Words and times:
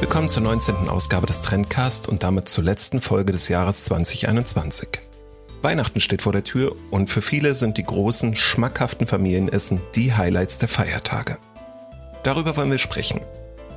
Willkommen 0.00 0.28
zur 0.28 0.42
19. 0.42 0.88
Ausgabe 0.88 1.26
des 1.26 1.40
Trendcast 1.40 2.08
und 2.08 2.24
damit 2.24 2.48
zur 2.48 2.64
letzten 2.64 3.00
Folge 3.00 3.30
des 3.32 3.48
Jahres 3.48 3.84
2021. 3.84 4.88
Weihnachten 5.62 6.00
steht 6.00 6.20
vor 6.20 6.32
der 6.32 6.42
Tür 6.42 6.74
und 6.90 7.08
für 7.08 7.22
viele 7.22 7.54
sind 7.54 7.78
die 7.78 7.84
großen, 7.84 8.36
schmackhaften 8.36 9.06
Familienessen 9.06 9.80
die 9.94 10.12
Highlights 10.12 10.58
der 10.58 10.68
Feiertage. 10.68 11.38
Darüber 12.24 12.56
wollen 12.56 12.72
wir 12.72 12.78
sprechen. 12.78 13.20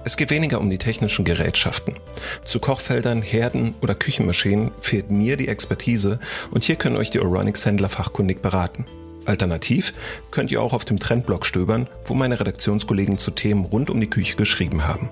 Es 0.06 0.18
geht 0.18 0.32
weniger 0.32 0.60
um 0.60 0.70
die 0.70 0.80
technischen 0.80 1.24
Gerätschaften. 1.24 1.96
Zu 2.44 2.60
Kochfeldern, 2.60 3.22
Herden 3.22 3.76
oder 3.82 3.94
Küchenmaschinen 3.94 4.72
fehlt 4.82 5.12
mir 5.12 5.38
die 5.38 5.48
Expertise 5.48 6.20
und 6.50 6.64
hier 6.64 6.78
können 6.78 6.98
euch 6.98 7.12
die 7.12 7.20
Euronics-Händler 7.20 7.90
fachkundig 7.90 8.42
beraten. 8.42 8.86
Alternativ 9.26 9.94
könnt 10.32 10.52
ihr 10.52 10.62
auch 10.62 10.74
auf 10.74 10.86
dem 10.86 11.00
Trendblog 11.00 11.46
stöbern, 11.46 11.88
wo 12.06 12.16
meine 12.16 12.40
Redaktionskollegen 12.40 13.18
zu 13.18 13.32
Themen 13.32 13.66
rund 13.66 13.90
um 13.90 14.00
die 14.02 14.10
Küche 14.10 14.36
geschrieben 14.36 14.88
haben. 14.88 15.10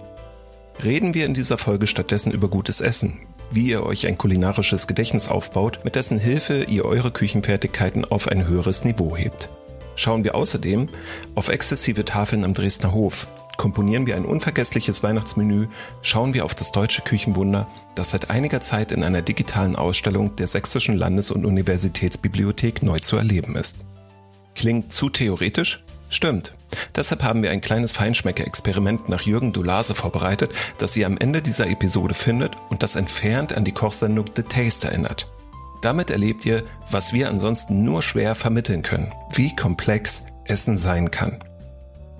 Reden 0.84 1.13
wir 1.13 1.25
in 1.25 1.34
dieser 1.34 1.57
Folge 1.57 1.88
stattdessen 1.88 2.31
über 2.31 2.47
gutes 2.47 2.81
Essen, 2.81 3.20
wie 3.52 3.67
ihr 3.67 3.84
euch 3.84 4.07
ein 4.07 4.17
kulinarisches 4.17 4.88
Gedächtnis 4.88 5.27
aufbaut, 5.29 5.79
mit 5.84 5.95
dessen 5.95 6.20
Hilfe 6.20 6.65
ihr 6.65 6.85
eure 6.85 7.11
Küchenfertigkeiten 7.11 8.05
auf 8.05 8.27
ein 8.27 8.48
höheres 8.48 8.84
Niveau 8.84 9.15
hebt. 9.15 9.49
Schauen 9.95 10.23
wir 10.23 10.35
außerdem 10.35 10.89
auf 11.35 11.48
exzessive 11.48 12.03
Tafeln 12.03 12.43
am 12.43 12.53
Dresdner 12.53 12.91
Hof, 12.91 13.27
komponieren 13.55 14.05
wir 14.05 14.17
ein 14.17 14.25
unvergessliches 14.25 15.01
Weihnachtsmenü, 15.01 15.67
schauen 16.01 16.34
wir 16.34 16.43
auf 16.43 16.53
das 16.53 16.73
deutsche 16.73 17.01
Küchenwunder, 17.01 17.67
das 17.95 18.12
seit 18.12 18.29
einiger 18.29 18.62
Zeit 18.62 18.91
in 18.91 19.03
einer 19.03 19.21
digitalen 19.21 19.77
Ausstellung 19.77 20.35
der 20.35 20.48
Sächsischen 20.48 20.98
Landes- 20.98 21.31
und 21.31 21.45
Universitätsbibliothek 21.45 22.84
neu 22.84 22.99
zu 22.99 23.15
erleben 23.15 23.55
ist. 23.55 23.85
Klingt 24.55 24.91
zu 24.91 25.09
theoretisch? 25.09 25.84
Stimmt. 26.16 26.54
Deshalb 26.96 27.24
haben 27.24 27.44
wir 27.44 27.52
ein 27.52 27.60
kleines 27.60 27.92
Feinschmecker-Experiment 27.92 29.10
nach 29.10 29.24
Jürgen 29.24 29.52
Dulase 29.52 29.96
vorbereitet, 29.96 30.49
das 30.77 30.96
ihr 30.96 31.07
am 31.07 31.18
Ende 31.18 31.41
dieser 31.41 31.68
Episode 31.68 32.13
findet 32.13 32.55
und 32.70 32.84
das 32.84 32.96
entfernt 32.96 33.54
an 33.54 33.66
die 33.66 33.74
Kochsendung 33.74 34.24
The 34.34 34.44
Taste 34.44 34.88
erinnert. 34.88 35.26
Damit 35.82 36.12
erlebt 36.12 36.46
ihr, 36.46 36.63
was 36.90 37.12
wir 37.12 37.27
ansonsten 37.27 37.84
nur 37.84 38.02
schwer 38.02 38.34
vermitteln 38.34 38.82
können, 38.82 39.12
wie 39.34 39.54
komplex 39.57 40.27
Essen 40.46 40.77
sein 40.77 41.12
kann. 41.12 41.38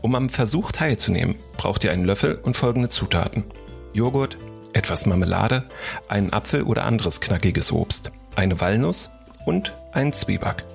Um 0.02 0.14
am 0.16 0.28
Versuch 0.28 0.74
teilzunehmen, 0.74 1.36
braucht 1.56 1.86
ihr 1.86 1.94
einen 1.94 2.04
Löffel 2.04 2.36
und 2.36 2.58
folgende 2.58 2.90
Zutaten. 2.90 3.46
Joghurt, 3.94 4.38
etwas 4.74 5.06
Marmelade, 5.06 5.64
einen 6.10 6.34
Apfel 6.34 6.64
oder 6.64 6.84
anderes 6.84 7.22
knackiges 7.22 7.72
Obst, 7.72 8.12
eine 8.36 8.60
Walnuss 8.60 9.12
und 9.46 9.74
einen 9.94 10.12
Zwieback. 10.12 10.66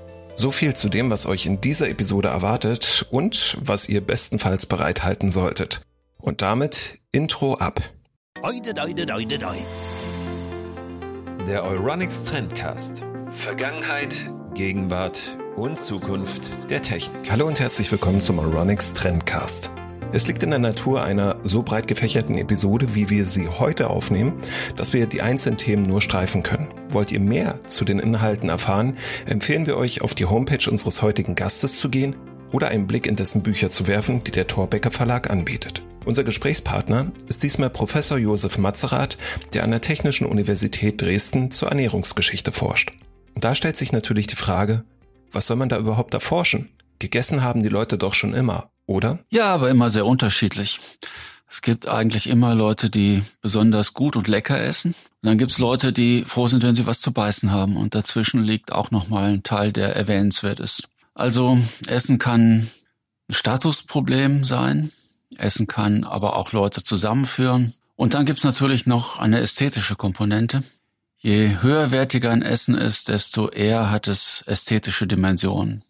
So 0.40 0.50
viel 0.52 0.72
zu 0.72 0.88
dem, 0.88 1.10
was 1.10 1.26
euch 1.26 1.44
in 1.44 1.60
dieser 1.60 1.90
Episode 1.90 2.28
erwartet 2.28 3.04
und 3.10 3.58
was 3.60 3.90
ihr 3.90 4.00
bestenfalls 4.00 4.64
bereithalten 4.64 5.30
solltet. 5.30 5.82
Und 6.16 6.40
damit 6.40 6.94
Intro 7.12 7.56
ab. 7.56 7.82
Der 11.46 11.62
Euronics 11.62 12.24
Trendcast. 12.24 13.04
Vergangenheit, 13.42 14.16
Gegenwart 14.54 15.36
und 15.56 15.78
Zukunft 15.78 16.70
der 16.70 16.80
Technik. 16.80 17.30
Hallo 17.30 17.46
und 17.46 17.60
herzlich 17.60 17.92
willkommen 17.92 18.22
zum 18.22 18.38
Euronics 18.38 18.94
Trendcast. 18.94 19.68
Es 20.12 20.26
liegt 20.26 20.42
in 20.42 20.50
der 20.50 20.58
Natur 20.58 21.04
einer 21.04 21.36
so 21.44 21.62
breit 21.62 21.86
gefächerten 21.86 22.36
Episode, 22.36 22.96
wie 22.96 23.10
wir 23.10 23.26
sie 23.26 23.46
heute 23.46 23.90
aufnehmen, 23.90 24.32
dass 24.74 24.92
wir 24.92 25.06
die 25.06 25.22
einzelnen 25.22 25.56
Themen 25.56 25.84
nur 25.84 26.00
streifen 26.00 26.42
können. 26.42 26.66
Wollt 26.88 27.12
ihr 27.12 27.20
mehr 27.20 27.60
zu 27.68 27.84
den 27.84 28.00
Inhalten 28.00 28.48
erfahren, 28.48 28.96
empfehlen 29.26 29.66
wir 29.66 29.76
euch, 29.76 30.02
auf 30.02 30.16
die 30.16 30.26
Homepage 30.26 30.68
unseres 30.68 31.00
heutigen 31.02 31.36
Gastes 31.36 31.78
zu 31.78 31.90
gehen 31.90 32.16
oder 32.50 32.68
einen 32.68 32.88
Blick 32.88 33.06
in 33.06 33.14
dessen 33.14 33.44
Bücher 33.44 33.70
zu 33.70 33.86
werfen, 33.86 34.24
die 34.24 34.32
der 34.32 34.48
Torbecker 34.48 34.90
Verlag 34.90 35.30
anbietet. 35.30 35.84
Unser 36.04 36.24
Gesprächspartner 36.24 37.12
ist 37.28 37.44
diesmal 37.44 37.70
Professor 37.70 38.18
Josef 38.18 38.58
Matzerath, 38.58 39.16
der 39.52 39.62
an 39.62 39.70
der 39.70 39.80
Technischen 39.80 40.26
Universität 40.26 41.00
Dresden 41.00 41.52
zur 41.52 41.68
Ernährungsgeschichte 41.68 42.50
forscht. 42.50 42.90
Und 43.36 43.44
da 43.44 43.54
stellt 43.54 43.76
sich 43.76 43.92
natürlich 43.92 44.26
die 44.26 44.34
Frage, 44.34 44.82
was 45.30 45.46
soll 45.46 45.56
man 45.56 45.68
da 45.68 45.78
überhaupt 45.78 46.14
erforschen? 46.14 46.68
Gegessen 46.98 47.44
haben 47.44 47.62
die 47.62 47.68
Leute 47.68 47.96
doch 47.96 48.12
schon 48.12 48.34
immer 48.34 48.70
oder? 48.90 49.20
Ja, 49.30 49.54
aber 49.54 49.70
immer 49.70 49.88
sehr 49.88 50.04
unterschiedlich. 50.04 50.80
Es 51.48 51.62
gibt 51.62 51.88
eigentlich 51.88 52.28
immer 52.28 52.56
Leute, 52.56 52.90
die 52.90 53.22
besonders 53.40 53.94
gut 53.94 54.16
und 54.16 54.26
lecker 54.26 54.60
essen. 54.60 54.94
Und 55.22 55.28
dann 55.28 55.38
gibt's 55.38 55.58
Leute, 55.58 55.92
die 55.92 56.24
froh 56.24 56.48
sind, 56.48 56.64
wenn 56.64 56.74
sie 56.74 56.86
was 56.86 57.00
zu 57.00 57.12
beißen 57.12 57.52
haben. 57.52 57.76
Und 57.76 57.94
dazwischen 57.94 58.42
liegt 58.42 58.72
auch 58.72 58.90
nochmal 58.90 59.30
ein 59.32 59.42
Teil, 59.44 59.72
der 59.72 59.94
erwähnenswert 59.94 60.58
ist. 60.58 60.88
Also 61.14 61.58
Essen 61.86 62.18
kann 62.18 62.68
ein 63.28 63.34
Statusproblem 63.34 64.42
sein. 64.44 64.90
Essen 65.36 65.68
kann 65.68 66.02
aber 66.02 66.34
auch 66.34 66.50
Leute 66.50 66.82
zusammenführen. 66.82 67.74
Und 67.94 68.14
dann 68.14 68.26
gibt's 68.26 68.44
natürlich 68.44 68.86
noch 68.86 69.20
eine 69.20 69.40
ästhetische 69.40 69.94
Komponente. 69.94 70.64
Je 71.18 71.60
höherwertiger 71.60 72.30
ein 72.30 72.42
Essen 72.42 72.74
ist, 72.74 73.08
desto 73.08 73.50
eher 73.50 73.90
hat 73.90 74.08
es 74.08 74.42
ästhetische 74.46 75.06
Dimensionen. 75.06 75.84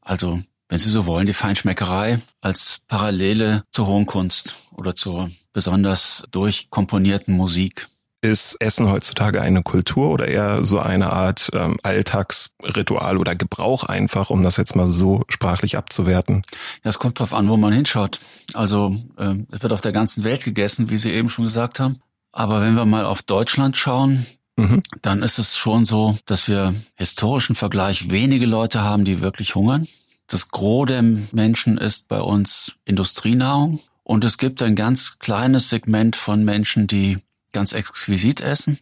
Also 0.00 0.42
wenn 0.72 0.78
Sie 0.78 0.88
so 0.88 1.04
wollen, 1.04 1.26
die 1.26 1.34
Feinschmeckerei 1.34 2.18
als 2.40 2.80
Parallele 2.88 3.62
zur 3.72 3.88
hohen 3.88 4.06
Kunst 4.06 4.54
oder 4.70 4.96
zur 4.96 5.28
besonders 5.52 6.24
durchkomponierten 6.30 7.36
Musik. 7.36 7.88
Ist 8.22 8.56
Essen 8.58 8.90
heutzutage 8.90 9.42
eine 9.42 9.62
Kultur 9.62 10.08
oder 10.08 10.28
eher 10.28 10.64
so 10.64 10.78
eine 10.78 11.12
Art 11.12 11.50
ähm, 11.52 11.76
Alltagsritual 11.82 13.18
oder 13.18 13.36
Gebrauch 13.36 13.84
einfach, 13.84 14.30
um 14.30 14.42
das 14.42 14.56
jetzt 14.56 14.74
mal 14.74 14.86
so 14.86 15.24
sprachlich 15.28 15.76
abzuwerten? 15.76 16.42
Ja, 16.82 16.88
es 16.88 16.98
kommt 16.98 17.20
drauf 17.20 17.34
an, 17.34 17.50
wo 17.50 17.58
man 17.58 17.74
hinschaut. 17.74 18.18
Also 18.54 18.96
ähm, 19.18 19.46
es 19.50 19.62
wird 19.62 19.74
auf 19.74 19.82
der 19.82 19.92
ganzen 19.92 20.24
Welt 20.24 20.42
gegessen, 20.42 20.88
wie 20.88 20.96
Sie 20.96 21.10
eben 21.10 21.28
schon 21.28 21.44
gesagt 21.44 21.80
haben. 21.80 22.00
Aber 22.32 22.62
wenn 22.62 22.76
wir 22.76 22.86
mal 22.86 23.04
auf 23.04 23.20
Deutschland 23.20 23.76
schauen, 23.76 24.26
mhm. 24.56 24.80
dann 25.02 25.22
ist 25.22 25.38
es 25.38 25.54
schon 25.54 25.84
so, 25.84 26.16
dass 26.24 26.48
wir 26.48 26.74
historischen 26.94 27.56
Vergleich 27.56 28.10
wenige 28.10 28.46
Leute 28.46 28.80
haben, 28.80 29.04
die 29.04 29.20
wirklich 29.20 29.54
hungern. 29.54 29.86
Das 30.26 30.48
Gros 30.48 30.86
der 30.86 31.02
Menschen 31.02 31.78
ist 31.78 32.08
bei 32.08 32.20
uns 32.20 32.72
Industrienahrung. 32.84 33.80
Und 34.04 34.24
es 34.24 34.38
gibt 34.38 34.62
ein 34.62 34.74
ganz 34.74 35.18
kleines 35.18 35.68
Segment 35.68 36.16
von 36.16 36.44
Menschen, 36.44 36.86
die 36.86 37.18
ganz 37.52 37.72
exquisit 37.72 38.40
essen 38.40 38.78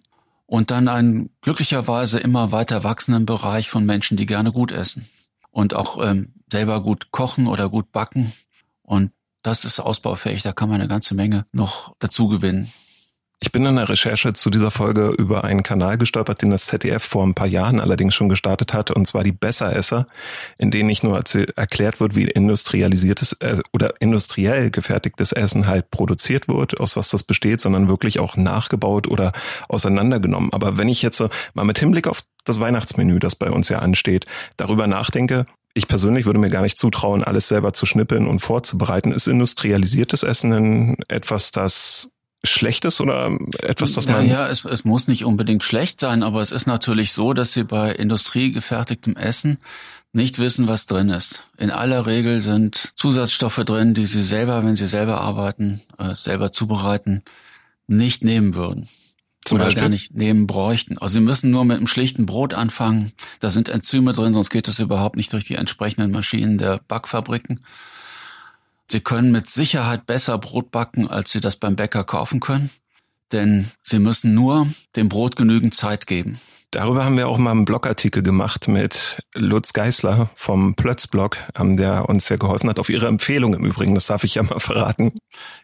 und 0.47 0.71
dann 0.71 0.89
einen 0.89 1.31
glücklicherweise 1.43 2.19
immer 2.19 2.53
weiter 2.53 2.83
wachsenden 2.85 3.27
Bereich 3.27 3.69
von 3.69 3.85
Menschen, 3.85 4.17
die 4.17 4.27
gerne 4.27 4.53
gut 4.53 4.73
essen 4.73 5.09
und 5.51 5.75
auch 5.75 6.03
ähm, 6.05 6.35
selber 6.51 6.83
gut 6.83 7.11
kochen 7.11 7.47
oder 7.47 7.69
gut 7.69 7.93
backen. 7.93 8.33
Und 8.83 9.13
das 9.43 9.65
ist 9.65 9.81
ausbaufähig, 9.81 10.43
da 10.43 10.53
kann 10.53 10.69
man 10.69 10.81
eine 10.81 10.89
ganze 10.89 11.15
Menge 11.15 11.47
noch 11.53 11.95
dazu 11.99 12.29
gewinnen. 12.29 12.73
Ich 13.43 13.53
bin 13.53 13.65
in 13.65 13.77
der 13.77 13.89
Recherche 13.89 14.35
zu 14.35 14.51
dieser 14.51 14.71
Folge 14.71 15.15
über 15.17 15.45
einen 15.45 15.63
Kanal 15.63 15.97
gestolpert, 15.97 16.43
den 16.43 16.51
das 16.51 16.67
ZDF 16.67 17.03
vor 17.03 17.27
ein 17.27 17.35
paar 17.35 17.47
Jahren 17.47 17.81
allerdings 17.81 18.15
schon 18.15 18.29
gestartet 18.29 18.75
hat, 18.75 18.91
und 18.91 19.07
zwar 19.07 19.25
die 19.25 19.33
Besseresser, 19.33 20.07
in 20.59 20.71
denen 20.71 20.89
nicht 20.89 21.03
nur 21.03 21.19
erklärt 21.57 22.01
wird, 22.01 22.15
wie 22.15 22.25
industrialisiertes 22.25 23.33
äh, 23.41 23.57
oder 23.73 23.95
industriell 23.99 24.71
gefertigtes 24.71 25.33
Essen 25.33 25.67
halt 25.67 25.91
produziert 25.91 26.49
wird, 26.49 26.79
aus 26.81 26.97
was 26.97 27.09
das 27.09 27.25
besteht, 27.25 27.63
sondern 27.63 27.89
wirklich 27.89 28.19
auch 28.19 28.37
nachgebaut 28.37 29.09
oder 29.09 29.33
auseinandergenommen. 29.71 30.53
Aber 30.53 30.77
wenn 30.77 30.91
ich 30.91 31.01
jetzt 31.01 31.25
mal 31.55 31.65
mit 31.65 31.79
Hinblick 31.79 32.09
auf 32.09 32.23
das 32.45 32.61
Weihnachtsmenü, 32.61 33.21
das 33.21 33.37
bei 33.37 33.51
uns 33.51 33.71
ja 33.71 33.79
ansteht, 33.79 34.27
darüber 34.59 34.87
nachdenke, 34.87 35.47
ich 35.73 35.89
persönlich 35.89 36.27
würde 36.27 36.41
mir 36.41 36.51
gar 36.51 36.63
nicht 36.63 36.77
zutrauen, 36.77 37.25
alles 37.25 37.49
selber 37.49 37.73
zu 37.73 37.87
schnippeln 37.87 38.27
und 38.27 38.41
vorzubereiten. 38.41 39.13
Ist 39.13 39.29
industrialisiertes 39.29 40.25
Essen 40.25 40.97
etwas, 41.09 41.53
das 41.53 42.13
Schlechtes 42.43 43.01
oder 43.01 43.37
etwas, 43.63 43.93
das 43.93 44.07
man. 44.07 44.27
Ja, 44.27 44.45
ja 44.45 44.49
es, 44.49 44.65
es 44.65 44.85
muss 44.85 45.09
nicht 45.09 45.25
unbedingt 45.25 45.63
schlecht 45.63 46.01
sein, 46.01 46.23
aber 46.23 46.41
es 46.41 46.53
ist 46.53 46.67
natürlich 46.67 47.13
so, 47.13 47.35
dass 47.35 47.53
sie 47.53 47.65
bei 47.65 47.93
industriegefertigtem 47.93 49.17
Essen 49.17 49.59
nicht 50.13 50.39
wissen, 50.39 50.67
was 50.67 50.87
drin 50.87 51.11
ist. 51.11 51.45
In 51.59 51.71
aller 51.71 52.07
Regel 52.07 52.41
sind 52.41 52.93
Zusatzstoffe 52.97 53.63
drin, 53.65 53.95
die 53.95 54.07
sie 54.07 54.23
selber, 54.23 54.65
wenn 54.65 54.77
sie 54.77 54.87
selber 54.87 55.21
arbeiten, 55.21 55.81
äh, 55.99 56.15
selber 56.15 56.51
zubereiten, 56.51 57.23
nicht 57.87 58.25
nehmen 58.25 58.55
würden. 58.55 58.89
Zum 59.45 59.57
oder 59.57 59.67
Beispiel? 59.67 59.83
gar 59.83 59.89
nicht 59.89 60.15
nehmen 60.15 60.47
bräuchten. 60.47 60.99
Also 60.99 61.15
sie 61.15 61.21
müssen 61.21 61.51
nur 61.51 61.65
mit 61.65 61.79
einem 61.79 61.87
schlichten 61.87 62.27
Brot 62.27 62.55
anfangen. 62.55 63.13
Da 63.41 63.49
sind 63.51 63.69
Enzyme 63.69 64.13
drin, 64.13 64.35
sonst 64.35 64.51
geht 64.51 64.69
es 64.69 64.81
überhaupt 64.81 65.17
nicht 65.17 65.33
durch 65.33 65.45
die 65.45 65.55
entsprechenden 65.55 66.11
Maschinen 66.11 66.59
der 66.59 66.81
Backfabriken. 66.89 67.61
Sie 68.91 69.01
können 69.01 69.31
mit 69.31 69.49
Sicherheit 69.49 70.07
besser 70.07 70.37
Brot 70.39 70.73
backen, 70.73 71.09
als 71.09 71.31
Sie 71.31 71.41
das 71.41 71.57
beim 71.57 71.77
Bäcker 71.77 72.03
kaufen 72.03 72.41
können, 72.41 72.71
denn 73.33 73.71
Sie 73.85 74.01
müssen 74.01 74.35
nur 74.35 74.67
dem 74.97 75.09
Brot 75.09 75.37
genügend 75.37 75.75
Zeit 75.75 76.09
geben. 76.09 76.41
Darüber 76.73 77.05
haben 77.05 77.17
wir 77.17 77.29
auch 77.29 77.39
mal 77.39 77.53
einen 77.53 77.65
Blogartikel 77.65 78.23
gemacht 78.23 78.69
mit 78.69 79.23
Lutz 79.35 79.73
Geisler 79.73 80.31
vom 80.35 80.75
Plötz-Blog, 80.75 81.37
der 81.57 82.09
uns 82.09 82.29
ja 82.29 82.37
geholfen 82.37 82.69
hat, 82.69 82.79
auf 82.79 82.89
Ihre 82.89 83.07
Empfehlung 83.07 83.55
im 83.55 83.65
Übrigen, 83.65 83.95
das 83.95 84.07
darf 84.07 84.25
ich 84.25 84.37
ja 84.37 84.43
mal 84.43 84.61
verraten. 84.61 85.13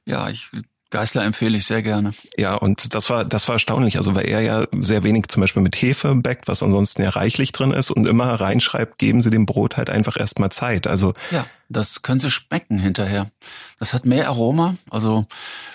Ja, 0.05 0.28
ich 0.28 0.50
Geißler 0.90 1.25
empfehle 1.25 1.56
ich 1.56 1.67
sehr 1.67 1.82
gerne. 1.82 2.11
Ja, 2.37 2.55
und 2.55 2.94
das 2.94 3.11
war, 3.11 3.25
das 3.25 3.49
war 3.49 3.56
erstaunlich. 3.56 3.96
Also, 3.96 4.14
weil 4.14 4.26
er 4.26 4.40
ja 4.40 4.67
sehr 4.73 5.02
wenig 5.02 5.26
zum 5.28 5.40
Beispiel 5.40 5.62
mit 5.62 5.75
Hefe 5.75 6.14
backt, 6.14 6.46
was 6.46 6.62
ansonsten 6.62 7.02
ja 7.02 7.11
reichlich 7.11 7.50
drin 7.50 7.73
ist 7.73 7.90
und 7.90 8.06
immer 8.06 8.32
reinschreibt, 8.34 8.96
geben 8.96 9.20
Sie 9.20 9.31
dem 9.31 9.46
Brot 9.46 9.76
halt 9.76 9.90
einfach 9.90 10.17
erstmal 10.17 10.52
Zeit. 10.52 10.87
Also. 10.87 11.12
Ja, 11.32 11.44
das 11.69 12.03
können 12.03 12.21
Sie 12.21 12.31
schmecken 12.31 12.79
hinterher. 12.79 13.31
Das 13.79 13.93
hat 13.93 14.05
mehr 14.05 14.29
Aroma. 14.29 14.77
Also, 14.91 15.27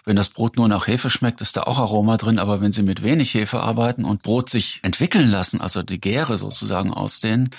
wenn 0.06 0.16
das 0.16 0.30
Brot 0.30 0.58
nur 0.58 0.68
nach 0.68 0.88
Hefe 0.88 1.10
schmeckt, 1.10 1.42
ist 1.42 1.58
da 1.58 1.64
auch 1.64 1.80
Aroma 1.80 2.18
drin. 2.18 2.40
Aber 2.40 2.62
wenn 2.62 2.74
Sie 2.74 2.84
mit 2.84 3.02
wenig 3.02 3.34
Hefe 3.34 3.62
arbeiten 3.62 4.06
und 4.06 4.24
Brot 4.24 4.50
sich 4.50 4.80
entwickeln 4.84 5.30
lassen, 5.30 5.62
also 5.62 5.84
die 5.84 6.00
Gäre 6.00 6.38
sozusagen 6.38 6.94
ausdehnen, 6.94 7.50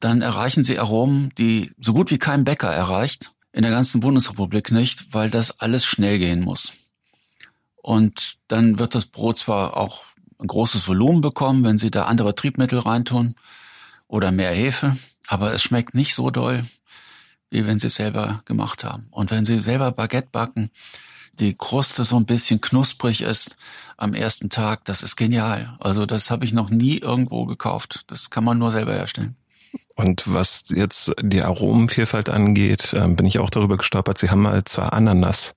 dann 0.00 0.22
erreichen 0.22 0.64
Sie 0.64 0.78
Aromen, 0.78 1.30
die 1.38 1.72
so 1.78 1.92
gut 1.92 2.10
wie 2.10 2.18
kein 2.18 2.44
Bäcker 2.44 2.72
erreicht. 2.72 3.32
In 3.52 3.62
der 3.62 3.72
ganzen 3.72 4.00
Bundesrepublik 4.00 4.70
nicht, 4.70 5.12
weil 5.12 5.28
das 5.28 5.58
alles 5.60 5.84
schnell 5.84 6.18
gehen 6.18 6.40
muss. 6.40 6.72
Und 7.76 8.36
dann 8.46 8.78
wird 8.78 8.94
das 8.94 9.06
Brot 9.06 9.38
zwar 9.38 9.76
auch 9.76 10.04
ein 10.38 10.46
großes 10.46 10.86
Volumen 10.86 11.20
bekommen, 11.20 11.64
wenn 11.64 11.78
Sie 11.78 11.90
da 11.90 12.04
andere 12.04 12.34
Triebmittel 12.34 12.78
reintun 12.78 13.34
oder 14.06 14.32
mehr 14.32 14.52
Hefe, 14.52 14.96
aber 15.28 15.52
es 15.52 15.62
schmeckt 15.62 15.94
nicht 15.94 16.14
so 16.14 16.30
doll, 16.30 16.62
wie 17.50 17.66
wenn 17.66 17.78
Sie 17.78 17.88
es 17.88 17.96
selber 17.96 18.42
gemacht 18.46 18.84
haben. 18.84 19.06
Und 19.10 19.30
wenn 19.30 19.44
Sie 19.44 19.60
selber 19.60 19.92
Baguette 19.92 20.28
backen, 20.30 20.70
die 21.38 21.54
Kruste 21.54 22.04
so 22.04 22.16
ein 22.16 22.26
bisschen 22.26 22.60
knusprig 22.60 23.22
ist 23.22 23.56
am 23.96 24.14
ersten 24.14 24.50
Tag, 24.50 24.84
das 24.84 25.02
ist 25.02 25.16
genial. 25.16 25.76
Also 25.80 26.06
das 26.06 26.30
habe 26.30 26.44
ich 26.44 26.52
noch 26.52 26.70
nie 26.70 26.98
irgendwo 26.98 27.46
gekauft. 27.46 28.04
Das 28.08 28.30
kann 28.30 28.44
man 28.44 28.58
nur 28.58 28.70
selber 28.70 28.92
herstellen. 28.92 29.36
Und 29.94 30.22
was 30.26 30.70
jetzt 30.70 31.12
die 31.20 31.42
Aromenvielfalt 31.42 32.28
angeht, 32.28 32.94
ähm, 32.94 33.16
bin 33.16 33.26
ich 33.26 33.38
auch 33.38 33.50
darüber 33.50 33.76
gestolpert. 33.76 34.18
Sie 34.18 34.30
haben 34.30 34.42
mal 34.42 34.64
zwar 34.64 34.92
Ananas 34.92 35.56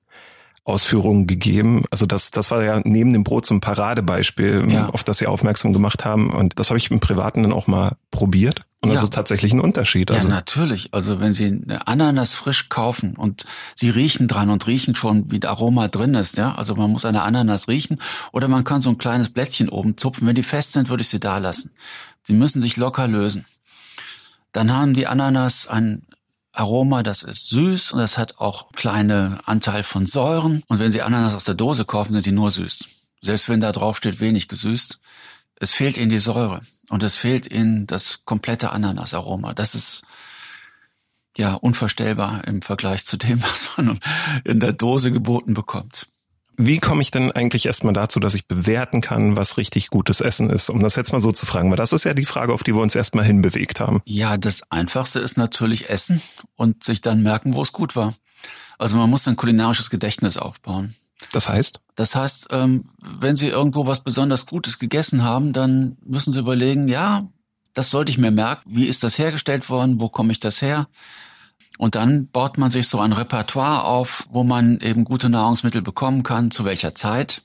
Ausführungen 0.65 1.27
gegeben. 1.27 1.83
Also 1.91 2.05
das, 2.05 2.31
das 2.31 2.51
war 2.51 2.63
ja 2.63 2.81
neben 2.83 3.13
dem 3.13 3.23
Brot 3.23 3.45
so 3.45 3.53
ein 3.53 3.61
Paradebeispiel, 3.61 4.65
ja. 4.69 4.89
auf 4.89 5.03
das 5.03 5.17
Sie 5.17 5.27
aufmerksam 5.27 5.73
gemacht 5.73 6.05
haben. 6.05 6.29
Und 6.31 6.57
das 6.57 6.69
habe 6.69 6.77
ich 6.77 6.89
im 6.89 6.99
Privaten 6.99 7.43
dann 7.43 7.53
auch 7.53 7.67
mal 7.67 7.97
probiert. 8.11 8.65
Und 8.83 8.89
das 8.89 9.01
ist 9.01 9.13
tatsächlich 9.13 9.53
ein 9.53 9.61
Unterschied. 9.61 10.11
Also 10.11 10.27
ja, 10.27 10.35
natürlich. 10.35 10.93
Also 10.93 11.21
wenn 11.21 11.31
Sie 11.31 11.45
eine 11.45 11.87
Ananas 11.87 12.33
frisch 12.33 12.67
kaufen 12.67 13.15
und 13.15 13.45
Sie 13.75 13.89
riechen 13.89 14.27
dran 14.27 14.49
und 14.49 14.67
riechen 14.67 14.93
schon, 14.93 15.31
wie 15.31 15.39
der 15.39 15.51
Aroma 15.51 15.87
drin 15.87 16.15
ist, 16.15 16.35
ja. 16.35 16.55
Also 16.55 16.75
man 16.75 16.91
muss 16.91 17.05
eine 17.05 17.21
Ananas 17.21 17.69
riechen 17.69 17.97
oder 18.33 18.49
man 18.49 18.65
kann 18.65 18.81
so 18.81 18.89
ein 18.89 18.97
kleines 18.97 19.29
Blättchen 19.29 19.69
oben 19.69 19.95
zupfen. 19.95 20.27
Wenn 20.27 20.35
die 20.35 20.43
fest 20.43 20.73
sind, 20.73 20.89
würde 20.89 20.99
ich 20.99 21.07
sie 21.07 21.21
da 21.21 21.37
lassen. 21.37 21.71
Sie 22.23 22.33
müssen 22.33 22.59
sich 22.59 22.75
locker 22.75 23.07
lösen. 23.07 23.45
Dann 24.51 24.73
haben 24.73 24.93
die 24.93 25.07
Ananas 25.07 25.67
ein 25.67 26.05
Aroma, 26.51 27.03
das 27.03 27.23
ist 27.23 27.47
süß 27.51 27.93
und 27.93 27.99
das 27.99 28.17
hat 28.17 28.39
auch 28.39 28.73
kleine 28.73 29.39
Anteil 29.45 29.83
von 29.83 30.05
Säuren. 30.05 30.61
Und 30.67 30.79
wenn 30.79 30.91
Sie 30.91 31.01
Ananas 31.01 31.35
aus 31.35 31.45
der 31.45 31.55
Dose 31.55 31.85
kaufen, 31.85 32.11
sind 32.11 32.25
die 32.25 32.33
nur 32.33 32.51
süß. 32.51 32.85
Selbst 33.21 33.47
wenn 33.47 33.61
da 33.61 33.71
drauf 33.71 33.95
steht 33.95 34.19
wenig 34.19 34.49
gesüßt, 34.49 34.99
es 35.61 35.71
fehlt 35.71 35.95
ihnen 35.95 36.09
die 36.09 36.19
Säure 36.19 36.59
und 36.89 37.03
es 37.03 37.15
fehlt 37.15 37.51
ihnen 37.51 37.87
das 37.87 38.25
komplette 38.25 38.71
Ananasaroma. 38.71 39.53
Das 39.53 39.75
ist 39.75 40.03
ja 41.37 41.53
unvorstellbar 41.53 42.45
im 42.47 42.61
Vergleich 42.61 43.05
zu 43.05 43.17
dem, 43.17 43.41
was 43.43 43.77
man 43.77 43.99
in 44.43 44.59
der 44.59 44.73
Dose 44.73 45.11
geboten 45.11 45.53
bekommt. 45.53 46.07
Wie 46.55 46.79
komme 46.79 47.01
ich 47.01 47.09
denn 47.09 47.31
eigentlich 47.31 47.65
erstmal 47.65 47.93
dazu, 47.93 48.19
dass 48.19 48.35
ich 48.35 48.47
bewerten 48.47 49.01
kann, 49.01 49.35
was 49.35 49.57
richtig 49.57 49.89
gutes 49.89 50.21
Essen 50.21 50.51
ist? 50.51 50.69
Um 50.69 50.81
das 50.81 50.95
jetzt 50.95 51.11
mal 51.11 51.19
so 51.19 51.31
zu 51.31 51.47
fragen, 51.47 51.71
weil 51.71 51.77
das 51.77 51.93
ist 51.93 52.03
ja 52.03 52.13
die 52.13 52.27
Frage, 52.27 52.53
auf 52.53 52.61
die 52.61 52.75
wir 52.75 52.81
uns 52.81 52.95
erstmal 52.95 53.25
hinbewegt 53.25 53.79
haben. 53.79 54.01
Ja, 54.05 54.37
das 54.37 54.71
Einfachste 54.71 55.19
ist 55.19 55.35
natürlich 55.35 55.89
Essen 55.89 56.21
und 56.55 56.83
sich 56.83 57.01
dann 57.01 57.23
merken, 57.23 57.55
wo 57.55 57.63
es 57.63 57.71
gut 57.71 57.95
war. 57.95 58.13
Also 58.77 58.97
man 58.97 59.09
muss 59.09 59.27
ein 59.27 59.35
kulinarisches 59.35 59.89
Gedächtnis 59.89 60.37
aufbauen. 60.37 60.95
Das 61.31 61.49
heißt? 61.49 61.79
Das 61.95 62.15
heißt, 62.15 62.47
ähm, 62.51 62.89
wenn 63.01 63.35
Sie 63.35 63.47
irgendwo 63.47 63.87
was 63.87 64.03
besonders 64.03 64.45
Gutes 64.45 64.79
gegessen 64.79 65.23
haben, 65.23 65.53
dann 65.53 65.97
müssen 66.03 66.33
Sie 66.33 66.39
überlegen, 66.39 66.87
ja, 66.87 67.27
das 67.73 67.89
sollte 67.89 68.11
ich 68.11 68.17
mir 68.17 68.31
merken. 68.31 68.63
Wie 68.65 68.85
ist 68.85 69.03
das 69.03 69.17
hergestellt 69.17 69.69
worden? 69.69 69.99
Wo 69.99 70.09
komme 70.09 70.31
ich 70.31 70.39
das 70.39 70.61
her? 70.61 70.87
Und 71.77 71.95
dann 71.95 72.27
baut 72.27 72.57
man 72.57 72.69
sich 72.69 72.87
so 72.87 72.99
ein 72.99 73.13
Repertoire 73.13 73.85
auf, 73.85 74.27
wo 74.29 74.43
man 74.43 74.79
eben 74.79 75.05
gute 75.05 75.29
Nahrungsmittel 75.29 75.81
bekommen 75.81 76.23
kann, 76.23 76.51
zu 76.51 76.65
welcher 76.65 76.93
Zeit. 76.93 77.43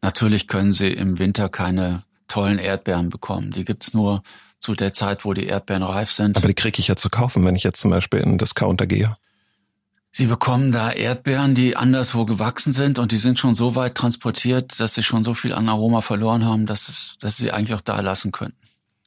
Natürlich 0.00 0.46
können 0.46 0.72
Sie 0.72 0.92
im 0.92 1.18
Winter 1.18 1.48
keine 1.48 2.04
tollen 2.28 2.58
Erdbeeren 2.58 3.08
bekommen. 3.08 3.50
Die 3.50 3.64
gibt's 3.64 3.94
nur 3.94 4.22
zu 4.58 4.74
der 4.74 4.92
Zeit, 4.92 5.24
wo 5.24 5.34
die 5.34 5.46
Erdbeeren 5.46 5.82
reif 5.82 6.10
sind. 6.12 6.36
Aber 6.36 6.46
die 6.46 6.54
kriege 6.54 6.78
ich 6.78 6.88
ja 6.88 6.96
zu 6.96 7.10
kaufen, 7.10 7.44
wenn 7.44 7.56
ich 7.56 7.64
jetzt 7.64 7.80
zum 7.80 7.90
Beispiel 7.90 8.20
in 8.20 8.30
den 8.30 8.38
Discounter 8.38 8.86
gehe. 8.86 9.14
Sie 10.14 10.26
bekommen 10.26 10.72
da 10.72 10.92
Erdbeeren, 10.92 11.54
die 11.54 11.74
anderswo 11.74 12.26
gewachsen 12.26 12.74
sind 12.74 12.98
und 12.98 13.12
die 13.12 13.16
sind 13.16 13.38
schon 13.38 13.54
so 13.54 13.74
weit 13.74 13.94
transportiert, 13.94 14.78
dass 14.78 14.92
sie 14.92 15.02
schon 15.02 15.24
so 15.24 15.32
viel 15.32 15.54
an 15.54 15.70
Aroma 15.70 16.02
verloren 16.02 16.44
haben, 16.44 16.66
dass, 16.66 16.90
es, 16.90 17.16
dass 17.18 17.38
sie 17.38 17.50
eigentlich 17.50 17.74
auch 17.74 17.80
da 17.80 17.98
lassen 18.00 18.30
können. 18.30 18.52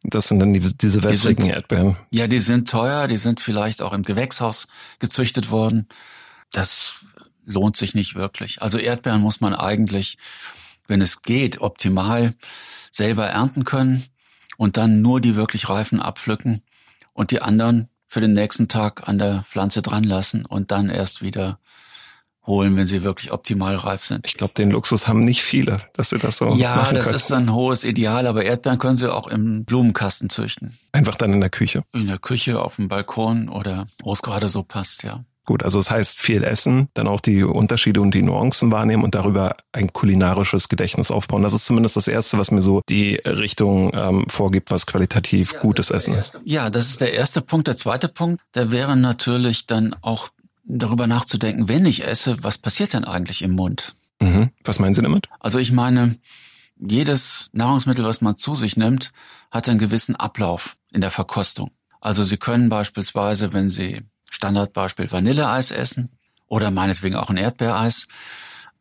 Das 0.01 0.27
sind 0.27 0.39
dann 0.39 0.53
die, 0.53 0.59
diese 0.59 1.03
wässrigen 1.03 1.35
die 1.37 1.43
sind, 1.43 1.53
Erdbeeren. 1.53 1.95
Ja, 2.09 2.27
die 2.27 2.39
sind 2.39 2.69
teuer, 2.69 3.07
die 3.07 3.17
sind 3.17 3.39
vielleicht 3.39 3.83
auch 3.83 3.93
im 3.93 4.01
Gewächshaus 4.01 4.67
gezüchtet 4.97 5.51
worden. 5.51 5.87
Das 6.51 7.05
lohnt 7.43 7.77
sich 7.77 7.93
nicht 7.93 8.15
wirklich. 8.15 8.63
Also 8.63 8.79
Erdbeeren 8.79 9.21
muss 9.21 9.41
man 9.41 9.53
eigentlich, 9.53 10.17
wenn 10.87 11.01
es 11.01 11.21
geht, 11.21 11.61
optimal 11.61 12.33
selber 12.91 13.27
ernten 13.27 13.63
können 13.63 14.03
und 14.57 14.77
dann 14.77 15.01
nur 15.01 15.21
die 15.21 15.35
wirklich 15.35 15.69
reifen 15.69 16.01
abpflücken 16.01 16.63
und 17.13 17.29
die 17.29 17.41
anderen 17.41 17.89
für 18.15 18.21
den 18.21 18.31
nächsten 18.31 18.69
Tag 18.69 19.09
an 19.09 19.17
der 19.17 19.43
Pflanze 19.49 19.81
dran 19.81 20.05
lassen 20.05 20.45
und 20.45 20.71
dann 20.71 20.89
erst 20.89 21.21
wieder 21.21 21.59
holen, 22.47 22.77
wenn 22.77 22.87
sie 22.87 23.03
wirklich 23.03 23.33
optimal 23.33 23.75
reif 23.75 24.05
sind. 24.05 24.25
Ich 24.25 24.35
glaube, 24.35 24.53
den 24.53 24.71
Luxus 24.71 25.09
haben 25.09 25.25
nicht 25.25 25.43
viele, 25.43 25.79
dass 25.91 26.11
sie 26.11 26.17
das 26.17 26.37
so 26.37 26.53
Ja, 26.55 26.75
machen 26.77 26.95
das 26.95 27.07
können. 27.07 27.15
ist 27.17 27.31
ein 27.33 27.51
hohes 27.51 27.83
Ideal, 27.83 28.25
aber 28.25 28.45
Erdbeeren 28.45 28.79
können 28.79 28.95
sie 28.95 29.13
auch 29.13 29.27
im 29.27 29.65
Blumenkasten 29.65 30.29
züchten. 30.29 30.77
Einfach 30.93 31.15
dann 31.15 31.33
in 31.33 31.41
der 31.41 31.49
Küche. 31.49 31.83
In 31.91 32.07
der 32.07 32.17
Küche, 32.17 32.61
auf 32.61 32.77
dem 32.77 32.87
Balkon 32.87 33.49
oder 33.49 33.85
wo 34.01 34.13
es 34.13 34.21
gerade 34.21 34.47
so 34.47 34.63
passt, 34.63 35.03
ja. 35.03 35.25
Gut, 35.45 35.61
also 35.63 35.77
das 35.77 35.91
heißt 35.91 36.19
viel 36.19 36.43
essen, 36.43 36.89
dann 36.95 37.07
auch 37.07 37.19
die 37.19 37.43
Unterschiede 37.43 38.01
und 38.01 38.15
die 38.15 38.23
Nuancen 38.23 38.71
wahrnehmen 38.71 39.03
und 39.03 39.13
darüber 39.13 39.55
ein 39.71 39.93
kulinarisches 39.93 40.69
Gedächtnis 40.69 41.11
aufbauen. 41.11 41.43
Das 41.43 41.53
ist 41.53 41.65
zumindest 41.65 41.97
das 41.97 42.07
Erste, 42.07 42.39
was 42.39 42.49
mir 42.49 42.63
so 42.63 42.81
die 42.89 43.15
Richtung 43.15 43.91
ähm, 43.93 44.25
vorgibt, 44.27 44.71
was 44.71 44.87
qualitativ 44.87 45.53
ja, 45.53 45.59
gutes 45.59 45.91
Essen 45.91 46.15
ist. 46.15 46.39
Ja, 46.43 46.71
das 46.71 46.89
ist 46.89 46.99
der 46.99 47.13
erste 47.13 47.41
Punkt. 47.41 47.67
Der 47.67 47.77
zweite 47.77 48.07
Punkt, 48.07 48.41
der 48.55 48.71
wäre 48.71 48.97
natürlich 48.97 49.67
dann 49.67 49.95
auch 50.01 50.29
darüber 50.65 51.05
nachzudenken, 51.05 51.69
wenn 51.69 51.85
ich 51.85 52.05
esse, 52.05 52.43
was 52.43 52.57
passiert 52.57 52.93
denn 52.93 53.05
eigentlich 53.05 53.43
im 53.43 53.51
Mund? 53.51 53.93
Mhm. 54.19 54.49
Was 54.63 54.79
meinen 54.79 54.95
Sie 54.95 55.03
damit? 55.03 55.27
Also 55.39 55.59
ich 55.59 55.71
meine, 55.71 56.15
jedes 56.77 57.49
Nahrungsmittel, 57.53 58.03
was 58.03 58.21
man 58.21 58.37
zu 58.37 58.55
sich 58.55 58.77
nimmt, 58.77 59.11
hat 59.51 59.69
einen 59.69 59.77
gewissen 59.77 60.15
Ablauf 60.15 60.75
in 60.91 61.01
der 61.01 61.11
Verkostung. 61.11 61.69
Also 62.01 62.23
Sie 62.23 62.37
können 62.37 62.69
beispielsweise, 62.69 63.53
wenn 63.53 63.69
Sie 63.69 64.01
Standardbeispiel 64.29 65.11
Vanilleeis 65.11 65.71
essen 65.71 66.09
oder 66.47 66.71
meinetwegen 66.71 67.15
auch 67.15 67.29
ein 67.29 67.37
Erdbeereis, 67.37 68.07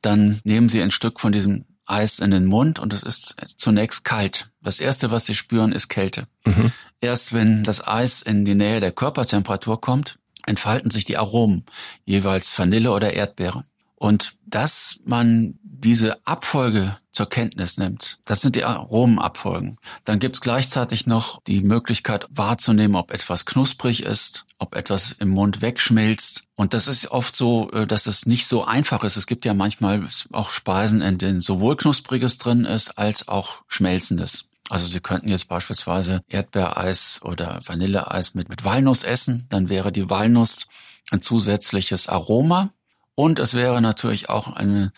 dann 0.03 0.41
nehmen 0.45 0.69
Sie 0.69 0.83
ein 0.83 0.91
Stück 0.91 1.21
von 1.21 1.33
diesem 1.33 1.65
Eis 1.87 2.19
in 2.19 2.31
den 2.31 2.47
Mund 2.47 2.79
und 2.79 2.93
es 2.93 3.03
ist 3.03 3.37
zunächst 3.57 4.05
kalt. 4.05 4.51
Das 4.63 4.81
erste, 4.81 5.11
was 5.11 5.27
Sie 5.27 5.35
spüren, 5.35 5.73
ist 5.73 5.89
Kälte. 5.89 6.27
Mhm. 6.47 6.73
Erst 7.01 7.33
wenn 7.33 7.63
das 7.63 7.87
Eis 7.87 8.23
in 8.23 8.45
die 8.45 8.55
Nähe 8.55 8.81
der 8.81 8.93
Körpertemperatur 8.93 9.81
kommt, 9.81 10.19
entfalten 10.47 10.91
sich 10.91 11.05
die 11.05 11.19
Aromen, 11.19 11.65
jeweils 12.05 12.59
Vanille 12.59 12.91
oder 12.93 13.13
Erdbeere. 13.13 13.65
Und 13.97 14.37
dass 14.47 15.01
man 15.05 15.59
diese 15.85 16.27
Abfolge 16.27 16.97
zur 17.13 17.29
Kenntnis 17.29 17.77
nimmt, 17.77 18.19
das 18.25 18.41
sind 18.41 18.57
die 18.57 18.65
Aromenabfolgen. 18.65 19.77
Dann 20.05 20.19
gibt 20.19 20.37
es 20.37 20.41
gleichzeitig 20.41 21.07
noch 21.07 21.43
die 21.43 21.61
Möglichkeit 21.61 22.27
wahrzunehmen, 22.31 22.97
ob 22.97 23.13
etwas 23.13 23.45
knusprig 23.45 24.03
ist, 24.03 24.47
ob 24.59 24.75
etwas 24.75 25.13
im 25.13 25.29
Mund 25.29 25.61
wegschmilzt. 25.61 26.45
Und 26.55 26.73
das 26.73 26.89
ist 26.89 27.11
oft 27.11 27.37
so, 27.37 27.71
äh, 27.73 27.87
dass 27.87 28.07
es 28.07 28.25
nicht 28.25 28.47
so 28.47 28.65
einfach 28.65 29.05
ist. 29.05 29.17
Es 29.17 29.27
gibt 29.27 29.45
ja 29.45 29.53
manchmal 29.53 30.09
auch 30.33 30.49
Speisen, 30.49 31.03
in 31.03 31.19
denen 31.19 31.41
sowohl 31.41 31.77
knuspriges 31.77 32.39
drin 32.39 32.65
ist 32.65 32.97
als 32.99 33.29
auch 33.29 33.63
schmelzendes. 33.69 34.49
Also 34.71 34.87
Sie 34.87 35.01
könnten 35.01 35.29
jetzt 35.29 35.49
beispielsweise 35.49 36.23
Erdbeereis 36.29 37.21
oder 37.23 37.61
Vanilleeis 37.67 38.35
mit, 38.35 38.49
mit 38.49 38.65
Walnuss 38.65 39.03
essen. 39.03 39.47
Dann 39.51 39.69
wäre 39.69 39.93
die 39.93 40.09
Walnuss 40.09 40.67
ein 41.11 41.21
zusätzliches 41.21 42.09
Aroma. 42.09 42.71
Und 43.15 43.39
es 43.39 43.53
wäre 43.53 43.83
natürlich 43.83 44.31
auch 44.31 44.49
eine 44.49 44.93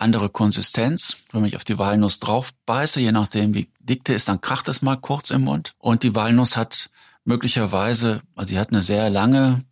andere 0.00 0.28
Konsistenz. 0.28 1.16
Wenn 1.32 1.44
ich 1.44 1.56
auf 1.56 1.64
die 1.64 1.78
Walnuss 1.78 2.20
drauf 2.20 2.52
beiße, 2.66 3.00
je 3.00 3.12
nachdem 3.12 3.54
wie 3.54 3.68
dick 3.80 4.04
die 4.04 4.12
ist, 4.12 4.28
dann 4.28 4.40
kracht 4.40 4.68
es 4.68 4.82
mal 4.82 4.96
kurz 4.96 5.30
im 5.30 5.42
Mund. 5.42 5.74
Und 5.78 6.02
die 6.02 6.14
Walnuss 6.14 6.56
hat 6.56 6.90
möglicherweise, 7.24 8.22
also 8.34 8.48
sie 8.48 8.58
hat 8.58 8.70
eine 8.70 8.82
sehr 8.82 9.10
lange 9.10 9.64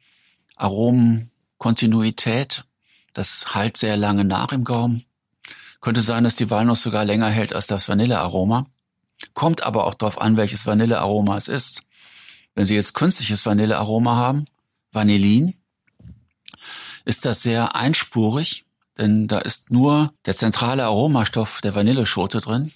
Aromenkontinuität. 0.57 2.65
Das 3.13 3.55
halt 3.55 3.77
sehr 3.77 3.97
lange 3.97 4.25
nach 4.25 4.53
im 4.53 4.65
Gaumen. 4.65 5.05
Könnte 5.81 6.03
sein, 6.03 6.25
dass 6.25 6.37
die 6.37 6.51
Walnuss 6.51 6.83
sogar 6.83 7.05
länger 7.05 7.29
hält 7.29 7.53
als 7.53 7.67
das 7.67 7.89
Vanillearoma. 7.89 8.67
Kommt 9.35 9.65
aber 9.65 9.87
auch 9.87 9.95
darauf 9.95 10.21
an, 10.21 10.37
welches 10.37 10.67
Vanillearoma 10.67 11.37
es 11.37 11.49
ist. 11.49 11.83
Wenn 12.55 12.67
Sie 12.67 12.75
jetzt 12.75 12.95
künstliches 12.95 13.47
Vanillearoma 13.47 14.17
haben, 14.17 14.47
Vanillin, 14.93 15.55
ist 17.05 17.25
das 17.25 17.43
sehr 17.43 17.75
einspurig. 17.75 18.65
Denn 18.99 19.27
da 19.27 19.39
ist 19.39 19.71
nur 19.71 20.13
der 20.27 20.37
zentrale 20.37 20.85
Aromastoff 20.85 21.61
der 21.61 21.75
Vanilleschote 21.75 22.41
drin. 22.41 22.73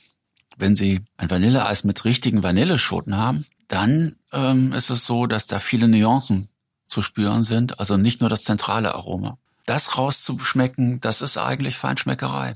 Wenn 0.56 0.74
Sie 0.74 1.00
ein 1.16 1.30
Vanilleeis 1.30 1.84
mit 1.84 2.04
richtigen 2.04 2.42
Vanilleschoten 2.42 3.16
haben, 3.16 3.46
dann 3.68 4.16
ähm, 4.32 4.72
ist 4.72 4.90
es 4.90 5.06
so, 5.06 5.26
dass 5.26 5.46
da 5.46 5.58
viele 5.58 5.88
Nuancen 5.88 6.48
zu 6.88 7.02
spüren 7.02 7.44
sind, 7.44 7.80
also 7.80 7.96
nicht 7.96 8.20
nur 8.20 8.28
das 8.28 8.44
zentrale 8.44 8.94
Aroma. 8.94 9.38
Das 9.64 9.96
rauszuschmecken, 9.96 11.00
das 11.00 11.22
ist 11.22 11.38
eigentlich 11.38 11.76
Feinschmeckerei. 11.76 12.54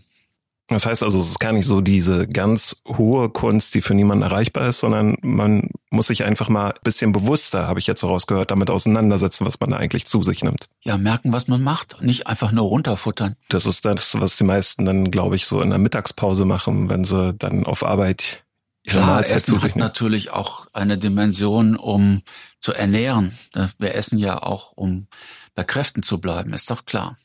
Das 0.68 0.84
heißt 0.84 1.02
also, 1.04 1.20
es 1.20 1.28
ist 1.28 1.38
gar 1.38 1.52
nicht 1.52 1.66
so 1.66 1.80
diese 1.80 2.26
ganz 2.26 2.82
hohe 2.86 3.30
Kunst, 3.30 3.74
die 3.74 3.82
für 3.82 3.94
niemanden 3.94 4.22
erreichbar 4.22 4.68
ist, 4.68 4.80
sondern 4.80 5.16
man 5.22 5.70
muss 5.90 6.08
sich 6.08 6.24
einfach 6.24 6.48
mal 6.48 6.70
ein 6.70 6.80
bisschen 6.82 7.12
bewusster, 7.12 7.68
habe 7.68 7.78
ich 7.78 7.86
jetzt 7.86 8.02
rausgehört, 8.02 8.50
damit 8.50 8.70
auseinandersetzen, 8.70 9.46
was 9.46 9.60
man 9.60 9.70
da 9.70 9.76
eigentlich 9.76 10.06
zu 10.06 10.22
sich 10.22 10.42
nimmt. 10.42 10.66
Ja, 10.82 10.98
merken, 10.98 11.32
was 11.32 11.48
man 11.48 11.62
macht, 11.62 12.02
nicht 12.02 12.26
einfach 12.26 12.52
nur 12.52 12.64
runterfuttern. 12.64 13.36
Das 13.48 13.66
ist 13.66 13.84
das, 13.84 14.20
was 14.20 14.36
die 14.36 14.44
meisten 14.44 14.84
dann, 14.84 15.10
glaube 15.10 15.36
ich, 15.36 15.46
so 15.46 15.60
in 15.60 15.70
der 15.70 15.78
Mittagspause 15.78 16.44
machen, 16.44 16.90
wenn 16.90 17.04
sie 17.04 17.34
dann 17.34 17.64
auf 17.64 17.84
Arbeit 17.84 18.44
ihre 18.82 18.98
Klar, 18.98 19.06
Mahlzeit 19.06 19.36
Essen 19.36 19.54
zu 19.54 19.58
sich 19.58 19.70
hat 19.70 19.76
nehmen. 19.76 19.86
natürlich 19.86 20.30
auch 20.30 20.66
eine 20.72 20.98
Dimension, 20.98 21.76
um 21.76 22.22
zu 22.60 22.72
ernähren. 22.72 23.36
Wir 23.78 23.94
essen 23.94 24.18
ja 24.18 24.42
auch, 24.42 24.72
um 24.72 25.06
bei 25.54 25.64
Kräften 25.64 26.02
zu 26.02 26.20
bleiben, 26.20 26.52
ist 26.52 26.70
doch 26.70 26.84
klar. 26.84 27.16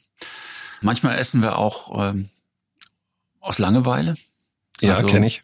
Manchmal 0.82 1.20
essen 1.20 1.42
wir 1.42 1.58
auch 1.58 2.10
ähm, 2.10 2.30
aus 3.40 3.60
Langeweile. 3.60 4.16
Ja, 4.82 4.96
also, 4.96 5.08
kenne 5.08 5.28
ich. 5.28 5.42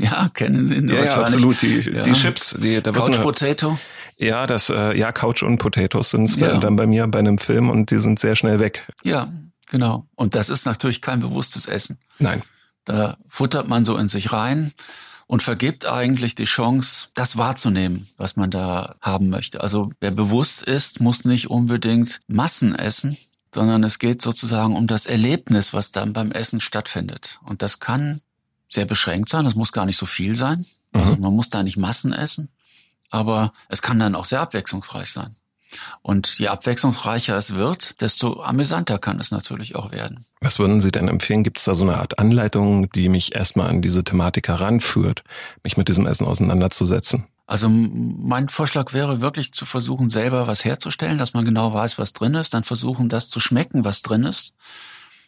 Ja, 0.00 0.28
kennen 0.28 0.66
Sie 0.66 0.74
ja, 0.94 1.04
ja, 1.04 1.20
absolut. 1.20 1.60
Die, 1.62 1.80
ja. 1.80 2.02
die 2.02 2.12
Chips, 2.12 2.56
die 2.60 2.80
da 2.80 2.92
Couch 2.92 3.20
Potato. 3.20 3.78
Ja, 4.18 4.46
das 4.46 4.70
äh, 4.70 4.96
ja 4.96 5.10
Couch 5.12 5.42
und 5.42 5.58
Potatoes 5.58 6.10
sind 6.10 6.36
ja. 6.36 6.58
dann 6.58 6.76
bei 6.76 6.86
mir 6.86 7.06
bei 7.08 7.18
einem 7.18 7.38
Film 7.38 7.70
und 7.70 7.90
die 7.90 7.98
sind 7.98 8.18
sehr 8.18 8.36
schnell 8.36 8.60
weg. 8.60 8.86
Ja, 9.02 9.28
genau. 9.68 10.06
Und 10.14 10.36
das 10.36 10.48
ist 10.48 10.64
natürlich 10.64 11.00
kein 11.00 11.20
bewusstes 11.20 11.66
Essen. 11.66 11.98
Nein. 12.18 12.42
Da 12.84 13.16
futtert 13.28 13.68
man 13.68 13.84
so 13.84 13.96
in 13.96 14.08
sich 14.08 14.32
rein 14.32 14.72
und 15.26 15.42
vergibt 15.42 15.86
eigentlich 15.86 16.34
die 16.34 16.44
Chance, 16.44 17.08
das 17.14 17.36
wahrzunehmen, 17.36 18.06
was 18.16 18.36
man 18.36 18.50
da 18.50 18.96
haben 19.00 19.30
möchte. 19.30 19.60
Also 19.60 19.90
wer 20.00 20.10
bewusst 20.10 20.62
ist, 20.62 21.00
muss 21.00 21.24
nicht 21.24 21.50
unbedingt 21.50 22.20
Massen 22.28 22.74
essen, 22.74 23.16
sondern 23.54 23.84
es 23.84 23.98
geht 23.98 24.20
sozusagen 24.20 24.76
um 24.76 24.86
das 24.86 25.06
Erlebnis, 25.06 25.72
was 25.72 25.92
dann 25.92 26.12
beim 26.12 26.30
Essen 26.30 26.60
stattfindet. 26.60 27.40
Und 27.44 27.62
das 27.62 27.80
kann 27.80 28.20
sehr 28.68 28.86
beschränkt 28.86 29.28
sein, 29.28 29.44
das 29.44 29.54
muss 29.54 29.72
gar 29.72 29.86
nicht 29.86 29.96
so 29.96 30.06
viel 30.06 30.36
sein. 30.36 30.64
Also 30.92 31.16
mhm. 31.16 31.20
man 31.20 31.34
muss 31.34 31.50
da 31.50 31.62
nicht 31.62 31.76
Massen 31.76 32.12
essen, 32.12 32.50
aber 33.10 33.52
es 33.68 33.82
kann 33.82 33.98
dann 33.98 34.14
auch 34.14 34.24
sehr 34.24 34.40
abwechslungsreich 34.40 35.10
sein. 35.10 35.36
Und 36.02 36.38
je 36.38 36.48
abwechslungsreicher 36.48 37.36
es 37.36 37.54
wird, 37.54 38.00
desto 38.00 38.42
amüsanter 38.42 38.98
kann 38.98 39.18
es 39.18 39.30
natürlich 39.30 39.74
auch 39.74 39.90
werden. 39.90 40.24
Was 40.40 40.58
würden 40.58 40.80
Sie 40.80 40.92
denn 40.92 41.08
empfehlen? 41.08 41.42
Gibt 41.42 41.58
es 41.58 41.64
da 41.64 41.74
so 41.74 41.84
eine 41.84 41.98
Art 41.98 42.18
Anleitung, 42.18 42.90
die 42.90 43.08
mich 43.08 43.34
erstmal 43.34 43.70
an 43.70 43.82
diese 43.82 44.04
Thematik 44.04 44.48
heranführt, 44.48 45.24
mich 45.62 45.76
mit 45.76 45.88
diesem 45.88 46.06
Essen 46.06 46.26
auseinanderzusetzen? 46.26 47.26
Also 47.46 47.68
mein 47.68 48.48
Vorschlag 48.48 48.92
wäre 48.92 49.20
wirklich 49.20 49.52
zu 49.52 49.66
versuchen, 49.66 50.08
selber 50.08 50.46
was 50.46 50.64
herzustellen, 50.64 51.18
dass 51.18 51.34
man 51.34 51.44
genau 51.44 51.74
weiß, 51.74 51.98
was 51.98 52.14
drin 52.14 52.34
ist, 52.34 52.54
dann 52.54 52.64
versuchen, 52.64 53.08
das 53.08 53.28
zu 53.28 53.38
schmecken, 53.38 53.84
was 53.84 54.02
drin 54.02 54.24
ist. 54.24 54.54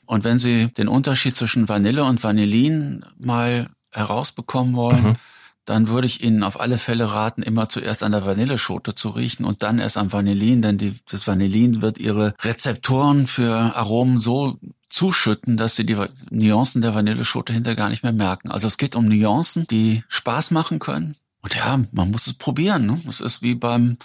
Und 0.06 0.24
wenn 0.24 0.38
Sie 0.38 0.68
den 0.72 0.88
Unterschied 0.88 1.36
zwischen 1.36 1.68
Vanille 1.68 2.04
und 2.04 2.22
Vanillin 2.22 3.04
mal 3.18 3.70
herausbekommen 3.92 4.74
wollen, 4.74 5.02
mhm. 5.02 5.16
dann 5.64 5.88
würde 5.88 6.06
ich 6.06 6.22
Ihnen 6.22 6.42
auf 6.42 6.60
alle 6.60 6.78
Fälle 6.78 7.12
raten, 7.12 7.42
immer 7.42 7.68
zuerst 7.68 8.02
an 8.02 8.12
der 8.12 8.24
Vanilleschote 8.24 8.94
zu 8.94 9.10
riechen 9.10 9.44
und 9.44 9.62
dann 9.62 9.78
erst 9.78 9.98
am 9.98 10.12
Vanillin, 10.12 10.62
denn 10.62 10.78
die, 10.78 10.94
das 11.10 11.26
Vanillin 11.26 11.82
wird 11.82 11.98
Ihre 11.98 12.34
Rezeptoren 12.42 13.26
für 13.26 13.76
Aromen 13.76 14.18
so 14.18 14.58
zuschütten, 14.88 15.56
dass 15.56 15.76
Sie 15.76 15.84
die 15.84 15.96
Nuancen 16.30 16.82
der 16.82 16.94
Vanilleschote 16.94 17.52
hinterher 17.52 17.76
gar 17.76 17.88
nicht 17.88 18.02
mehr 18.02 18.12
merken. 18.12 18.50
Also 18.50 18.68
es 18.68 18.78
geht 18.78 18.94
um 18.94 19.06
Nuancen, 19.06 19.66
die 19.66 20.04
Spaß 20.08 20.52
machen 20.52 20.78
können, 20.78 21.16
und 21.46 21.54
ja, 21.54 21.78
man 21.92 22.10
muss 22.10 22.26
es 22.26 22.34
probieren. 22.34 22.86
Ne? 22.86 23.00
Es 23.08 23.20
ist 23.20 23.40
wie 23.40 23.54
beim 23.54 23.98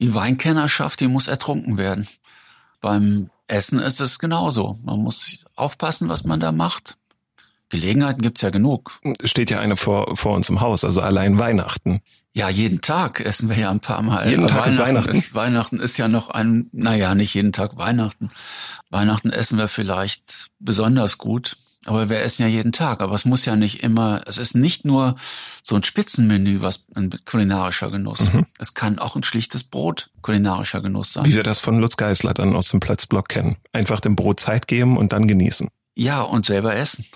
die 0.00 0.14
Weinkennerschaft, 0.14 1.00
die 1.00 1.08
muss 1.08 1.28
ertrunken 1.28 1.78
werden. 1.78 2.06
Beim 2.82 3.30
Essen 3.46 3.78
ist 3.78 4.00
es 4.00 4.18
genauso. 4.18 4.76
Man 4.84 5.00
muss 5.00 5.44
aufpassen, 5.56 6.08
was 6.08 6.24
man 6.24 6.40
da 6.40 6.52
macht. 6.52 6.96
Gelegenheiten 7.68 8.22
gibt's 8.22 8.42
ja 8.42 8.50
genug. 8.50 9.00
Steht 9.24 9.50
ja 9.50 9.58
eine 9.58 9.76
vor, 9.76 10.16
vor 10.16 10.34
uns 10.34 10.48
im 10.48 10.60
Haus, 10.60 10.84
also 10.84 11.00
allein 11.00 11.38
Weihnachten. 11.38 12.00
Ja, 12.32 12.48
jeden 12.48 12.80
Tag 12.80 13.20
essen 13.20 13.48
wir 13.48 13.56
ja 13.56 13.70
ein 13.70 13.80
paar 13.80 14.02
Mal. 14.02 14.28
Jeden 14.28 14.48
Tag 14.48 14.66
Weihnachten, 14.66 14.78
Weihnachten. 14.78 15.10
Ist, 15.10 15.34
Weihnachten 15.34 15.80
ist 15.80 15.96
ja 15.96 16.08
noch 16.08 16.30
ein, 16.30 16.68
naja, 16.72 17.14
nicht 17.14 17.34
jeden 17.34 17.52
Tag 17.52 17.76
Weihnachten. 17.76 18.30
Weihnachten 18.90 19.30
essen 19.30 19.58
wir 19.58 19.68
vielleicht 19.68 20.50
besonders 20.58 21.18
gut. 21.18 21.56
Aber 21.86 22.08
wir 22.08 22.20
essen 22.22 22.42
ja 22.42 22.48
jeden 22.48 22.72
Tag. 22.72 23.00
Aber 23.00 23.14
es 23.14 23.24
muss 23.24 23.44
ja 23.44 23.56
nicht 23.56 23.82
immer, 23.82 24.22
es 24.26 24.38
ist 24.38 24.54
nicht 24.54 24.84
nur 24.84 25.16
so 25.62 25.76
ein 25.76 25.82
Spitzenmenü, 25.82 26.62
was 26.62 26.84
ein 26.94 27.10
kulinarischer 27.24 27.90
Genuss. 27.90 28.32
Mhm. 28.32 28.46
Es 28.58 28.74
kann 28.74 28.98
auch 28.98 29.16
ein 29.16 29.22
schlichtes 29.22 29.64
Brot 29.64 30.10
kulinarischer 30.22 30.80
Genuss 30.80 31.12
sein. 31.12 31.24
Wie 31.26 31.34
wir 31.34 31.42
das 31.42 31.60
von 31.60 31.78
Lutz 31.78 31.96
Geisler 31.96 32.34
dann 32.34 32.56
aus 32.56 32.68
dem 32.70 32.80
Platzblock 32.80 33.28
kennen. 33.28 33.56
Einfach 33.72 34.00
dem 34.00 34.16
Brot 34.16 34.40
Zeit 34.40 34.66
geben 34.66 34.96
und 34.96 35.12
dann 35.12 35.28
genießen. 35.28 35.68
Ja, 35.94 36.22
und 36.22 36.46
selber 36.46 36.74
essen. 36.74 37.06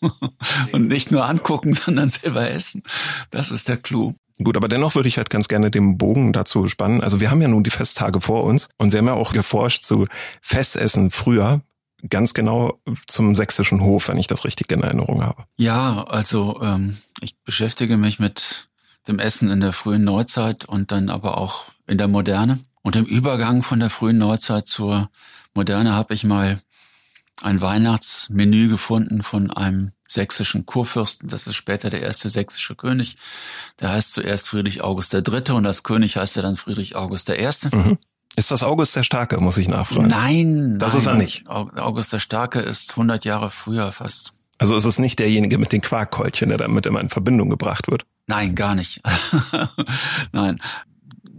und 0.72 0.88
nicht 0.88 1.10
nur 1.10 1.24
angucken, 1.24 1.74
sondern 1.74 2.08
selber 2.08 2.50
essen. 2.50 2.82
Das 3.30 3.50
ist 3.50 3.68
der 3.68 3.76
Clou. 3.76 4.14
Gut, 4.42 4.56
aber 4.56 4.68
dennoch 4.68 4.94
würde 4.94 5.08
ich 5.08 5.18
halt 5.18 5.28
ganz 5.28 5.48
gerne 5.48 5.70
den 5.70 5.98
Bogen 5.98 6.32
dazu 6.32 6.66
spannen. 6.66 7.02
Also 7.02 7.20
wir 7.20 7.30
haben 7.30 7.42
ja 7.42 7.48
nun 7.48 7.62
die 7.62 7.70
Festtage 7.70 8.22
vor 8.22 8.44
uns 8.44 8.68
und 8.78 8.90
Sie 8.90 8.96
haben 8.96 9.06
ja 9.06 9.12
auch 9.12 9.32
geforscht 9.32 9.84
zu 9.84 10.06
Festessen 10.40 11.10
früher 11.10 11.60
ganz 12.08 12.34
genau 12.34 12.80
zum 13.06 13.34
sächsischen 13.34 13.80
Hof, 13.82 14.08
wenn 14.08 14.18
ich 14.18 14.26
das 14.26 14.44
richtig 14.44 14.70
in 14.72 14.82
Erinnerung 14.82 15.22
habe. 15.22 15.44
Ja, 15.56 16.04
also 16.04 16.60
ähm, 16.62 16.98
ich 17.20 17.36
beschäftige 17.42 17.96
mich 17.96 18.18
mit 18.18 18.68
dem 19.08 19.18
Essen 19.18 19.50
in 19.50 19.60
der 19.60 19.72
frühen 19.72 20.04
Neuzeit 20.04 20.64
und 20.64 20.92
dann 20.92 21.10
aber 21.10 21.38
auch 21.38 21.66
in 21.86 21.98
der 21.98 22.08
Moderne. 22.08 22.60
Und 22.82 22.96
im 22.96 23.04
Übergang 23.04 23.62
von 23.62 23.80
der 23.80 23.90
frühen 23.90 24.18
Neuzeit 24.18 24.66
zur 24.66 25.10
Moderne 25.54 25.92
habe 25.92 26.14
ich 26.14 26.24
mal 26.24 26.62
ein 27.42 27.60
Weihnachtsmenü 27.60 28.68
gefunden 28.68 29.22
von 29.22 29.50
einem 29.50 29.92
sächsischen 30.08 30.66
Kurfürsten. 30.66 31.28
Das 31.28 31.46
ist 31.46 31.54
später 31.54 31.88
der 31.88 32.02
erste 32.02 32.30
sächsische 32.30 32.74
König. 32.74 33.16
Der 33.80 33.90
heißt 33.90 34.12
zuerst 34.12 34.48
Friedrich 34.48 34.82
August 34.82 35.14
III. 35.14 35.52
und 35.52 35.66
als 35.66 35.82
König 35.82 36.16
heißt 36.16 36.36
er 36.36 36.42
dann 36.42 36.56
Friedrich 36.56 36.96
August 36.96 37.28
I. 37.28 37.48
Mhm. 37.72 37.98
Ist 38.36 38.50
das 38.50 38.62
August 38.62 38.94
der 38.96 39.02
Starke, 39.02 39.40
muss 39.40 39.58
ich 39.58 39.68
nachfragen? 39.68 40.08
Nein. 40.08 40.78
Das 40.78 40.94
nein. 40.94 41.00
ist 41.00 41.06
er 41.06 41.14
nicht. 41.14 41.46
August 41.48 42.12
der 42.12 42.20
Starke 42.20 42.60
ist 42.60 42.92
100 42.92 43.24
Jahre 43.24 43.50
früher 43.50 43.92
fast. 43.92 44.34
Also 44.58 44.76
ist 44.76 44.84
es 44.84 44.98
nicht 44.98 45.18
derjenige 45.18 45.58
mit 45.58 45.72
den 45.72 45.80
Quarkkeulchen, 45.80 46.50
der 46.50 46.58
damit 46.58 46.86
immer 46.86 47.00
in 47.00 47.08
Verbindung 47.08 47.48
gebracht 47.48 47.90
wird? 47.90 48.04
Nein, 48.26 48.54
gar 48.54 48.74
nicht. 48.74 49.00
nein. 50.32 50.60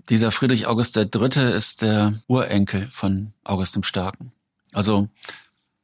Dieser 0.09 0.31
Friedrich 0.31 0.65
August 0.65 0.95
der 0.95 1.05
Dritte 1.05 1.41
ist 1.43 1.83
der 1.83 2.15
Urenkel 2.27 2.89
von 2.89 3.33
August 3.43 3.75
dem 3.75 3.83
Starken. 3.83 4.31
Also 4.73 5.07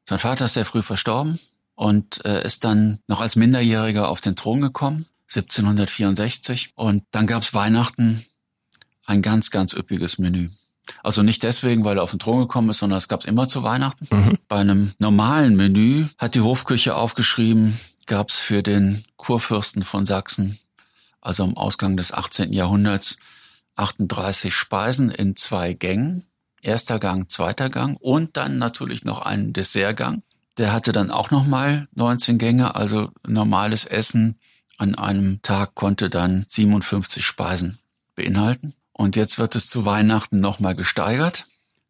sein 0.05 0.19
Vater 0.19 0.45
ist 0.45 0.55
sehr 0.55 0.65
früh 0.65 0.81
verstorben 0.81 1.39
und 1.75 2.25
äh, 2.25 2.43
ist 2.43 2.65
dann 2.65 2.99
noch 3.07 3.21
als 3.21 3.35
Minderjähriger 3.35 4.09
auf 4.09 4.19
den 4.19 4.35
Thron 4.35 4.59
gekommen, 4.59 5.05
1764. 5.33 6.71
Und 6.75 7.03
dann 7.11 7.27
gab's 7.27 7.53
Weihnachten 7.53 8.25
ein 9.05 9.21
ganz, 9.21 9.51
ganz 9.51 9.73
üppiges 9.73 10.17
Menü. 10.17 10.49
Also 11.03 11.23
nicht 11.23 11.43
deswegen, 11.43 11.83
weil 11.83 11.97
er 11.97 12.03
auf 12.03 12.11
den 12.11 12.19
Thron 12.19 12.39
gekommen 12.39 12.69
ist, 12.69 12.79
sondern 12.79 12.97
es 12.97 13.07
gab 13.07 13.21
es 13.21 13.25
immer 13.25 13.47
zu 13.47 13.63
Weihnachten. 13.63 14.07
Mhm. 14.11 14.37
Bei 14.47 14.57
einem 14.57 14.93
normalen 14.99 15.55
Menü 15.55 16.07
hat 16.17 16.35
die 16.35 16.41
Hofküche 16.41 16.95
aufgeschrieben, 16.95 17.79
gab 18.05 18.29
es 18.29 18.37
für 18.37 18.63
den 18.63 19.03
Kurfürsten 19.17 19.83
von 19.83 20.05
Sachsen, 20.05 20.59
also 21.21 21.43
am 21.43 21.57
Ausgang 21.57 21.97
des 21.97 22.13
18. 22.13 22.53
Jahrhunderts, 22.53 23.17
38 23.75 24.53
Speisen 24.53 25.11
in 25.11 25.35
zwei 25.35 25.73
Gängen. 25.73 26.23
Erster 26.61 26.99
Gang, 26.99 27.29
zweiter 27.29 27.69
Gang 27.69 27.97
und 28.01 28.35
dann 28.35 28.57
natürlich 28.57 29.05
noch 29.05 29.21
einen 29.21 29.53
Dessertgang. 29.53 30.23
Der 30.57 30.73
hatte 30.73 30.91
dann 30.91 31.11
auch 31.11 31.29
nochmal 31.29 31.87
19 31.93 32.39
Gänge, 32.39 32.75
also 32.75 33.11
normales 33.25 33.85
Essen 33.85 34.39
an 34.77 34.95
einem 34.95 35.41
Tag 35.41 35.75
konnte 35.75 36.09
dann 36.09 36.45
57 36.49 37.25
Speisen 37.25 37.79
beinhalten. 38.15 38.73
Und 38.97 39.15
jetzt 39.15 39.37
wird 39.37 39.55
es 39.55 39.69
zu 39.69 39.85
Weihnachten 39.85 40.39
nochmal 40.39 40.75
gesteigert. 40.75 41.45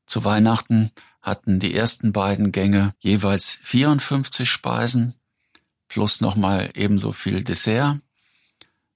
Zu 0.08 0.26
Weihnachten 0.26 0.92
hatten 1.22 1.58
die 1.58 1.74
ersten 1.74 2.12
beiden 2.12 2.52
Gänge 2.52 2.94
jeweils 3.00 3.60
54 3.64 4.50
Speisen 4.50 5.16
plus 5.88 6.20
nochmal 6.20 6.70
ebenso 6.76 7.14
viel 7.14 7.46
Dessert. 7.46 7.96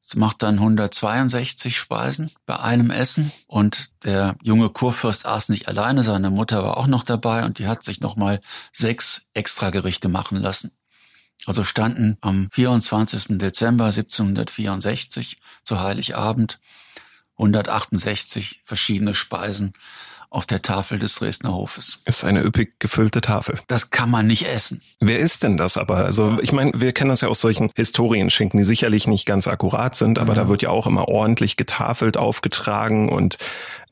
Es 0.05 0.15
macht 0.15 0.43
dann 0.43 0.55
162 0.55 1.77
Speisen 1.77 2.31
bei 2.45 2.59
einem 2.59 2.91
Essen 2.91 3.31
und 3.47 4.03
der 4.03 4.35
junge 4.43 4.69
Kurfürst 4.69 5.25
aß 5.25 5.47
nicht 5.47 5.69
alleine, 5.69 6.03
seine 6.03 6.31
Mutter 6.31 6.63
war 6.63 6.75
auch 6.75 6.87
noch 6.87 7.05
dabei 7.05 7.45
und 7.45 7.59
die 7.59 7.67
hat 7.67 7.81
sich 7.81 8.01
nochmal 8.01 8.41
sechs 8.73 9.21
Extragerichte 9.33 10.09
machen 10.09 10.37
lassen. 10.37 10.73
Also 11.45 11.63
standen 11.63 12.17
am 12.19 12.49
24. 12.51 13.37
Dezember 13.37 13.85
1764 13.85 15.37
zu 15.63 15.79
Heiligabend 15.79 16.59
168 17.41 18.61
verschiedene 18.63 19.15
Speisen 19.15 19.73
auf 20.29 20.45
der 20.45 20.61
Tafel 20.61 20.97
des 20.97 21.15
Dresdner 21.15 21.53
Hofes. 21.53 21.99
Ist 22.05 22.23
eine 22.23 22.41
üppig 22.41 22.79
gefüllte 22.79 23.19
Tafel. 23.19 23.59
Das 23.67 23.89
kann 23.89 24.09
man 24.09 24.27
nicht 24.27 24.47
essen. 24.47 24.81
Wer 25.01 25.19
ist 25.19 25.43
denn 25.43 25.57
das 25.57 25.75
aber? 25.75 25.97
Also 25.97 26.39
ich 26.41 26.53
meine, 26.53 26.71
wir 26.73 26.93
kennen 26.93 27.09
das 27.09 27.19
ja 27.19 27.27
aus 27.27 27.41
solchen 27.41 27.69
Historienschinken, 27.75 28.57
die 28.57 28.63
sicherlich 28.63 29.07
nicht 29.07 29.25
ganz 29.25 29.49
akkurat 29.49 29.93
sind, 29.95 30.19
aber 30.19 30.31
mhm. 30.31 30.37
da 30.37 30.47
wird 30.47 30.61
ja 30.61 30.69
auch 30.69 30.87
immer 30.87 31.09
ordentlich 31.09 31.57
getafelt, 31.57 32.15
aufgetragen 32.15 33.09
und 33.09 33.37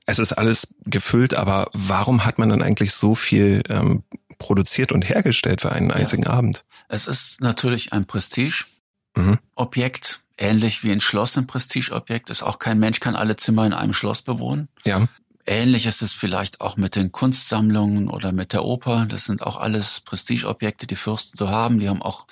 es 0.06 0.18
ist 0.18 0.32
alles 0.32 0.74
gefüllt, 0.86 1.34
aber 1.34 1.68
warum 1.74 2.24
hat 2.26 2.40
man 2.40 2.48
dann 2.50 2.62
eigentlich 2.62 2.94
so 2.94 3.16
viel 3.16 3.62
ähm, 3.70 4.04
produziert 4.38 4.94
und 4.94 5.08
hergestellt 5.08 5.62
für 5.62 5.72
einen 5.74 5.92
einzigen 5.92 6.24
ja. 6.24 6.32
Abend? 6.32 6.64
Es 6.88 7.06
ist 7.06 7.42
natürlich 7.42 7.92
ein 7.92 8.08
Prestige-Objekt, 8.08 10.22
mhm. 10.22 10.29
Ähnlich 10.40 10.84
wie 10.84 10.92
ein 10.92 11.02
Schloss 11.02 11.38
ein 11.38 11.48
Prestige-Objekt. 11.48 12.30
Ist 12.30 12.44
auch 12.44 12.60
kein 12.60 12.80
Mensch 12.80 13.00
kann 13.00 13.16
alle 13.16 13.36
Zimmer 13.36 13.66
in 13.66 13.74
einem 13.74 13.94
Schloss 13.94 14.22
bewohnen. 14.22 14.70
Ja. 14.84 15.08
Ähnlich 15.46 15.86
ist 15.86 16.02
es 16.02 16.14
vielleicht 16.14 16.62
auch 16.62 16.78
mit 16.78 16.96
den 16.96 17.12
Kunstsammlungen 17.12 18.10
oder 18.10 18.32
mit 18.32 18.54
der 18.54 18.64
Oper. 18.64 19.06
Das 19.08 19.26
sind 19.26 19.42
auch 19.42 19.58
alles 19.58 20.02
Prestigeobjekte, 20.02 20.88
die 20.88 20.96
Fürsten 20.96 21.38
so 21.38 21.50
haben. 21.50 21.80
Die 21.80 21.90
haben 21.90 22.02
auch 22.02 22.28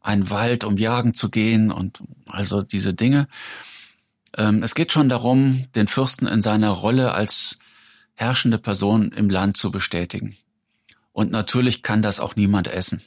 einen 0.00 0.30
Wald, 0.30 0.64
um 0.64 0.76
jagen 0.76 1.14
zu 1.14 1.30
gehen 1.30 1.70
und 1.70 2.02
also 2.26 2.62
diese 2.62 2.94
Dinge. 2.94 3.28
Ähm, 4.36 4.62
es 4.62 4.74
geht 4.74 4.92
schon 4.92 5.08
darum, 5.08 5.66
den 5.74 5.88
Fürsten 5.88 6.26
in 6.26 6.42
seiner 6.42 6.70
Rolle 6.70 7.12
als 7.12 7.58
herrschende 8.14 8.58
Person 8.58 9.12
im 9.12 9.30
Land 9.30 9.56
zu 9.56 9.70
bestätigen. 9.70 10.36
Und 11.12 11.30
natürlich 11.30 11.82
kann 11.82 12.02
das 12.02 12.20
auch 12.20 12.36
niemand 12.36 12.68
essen. 12.68 13.02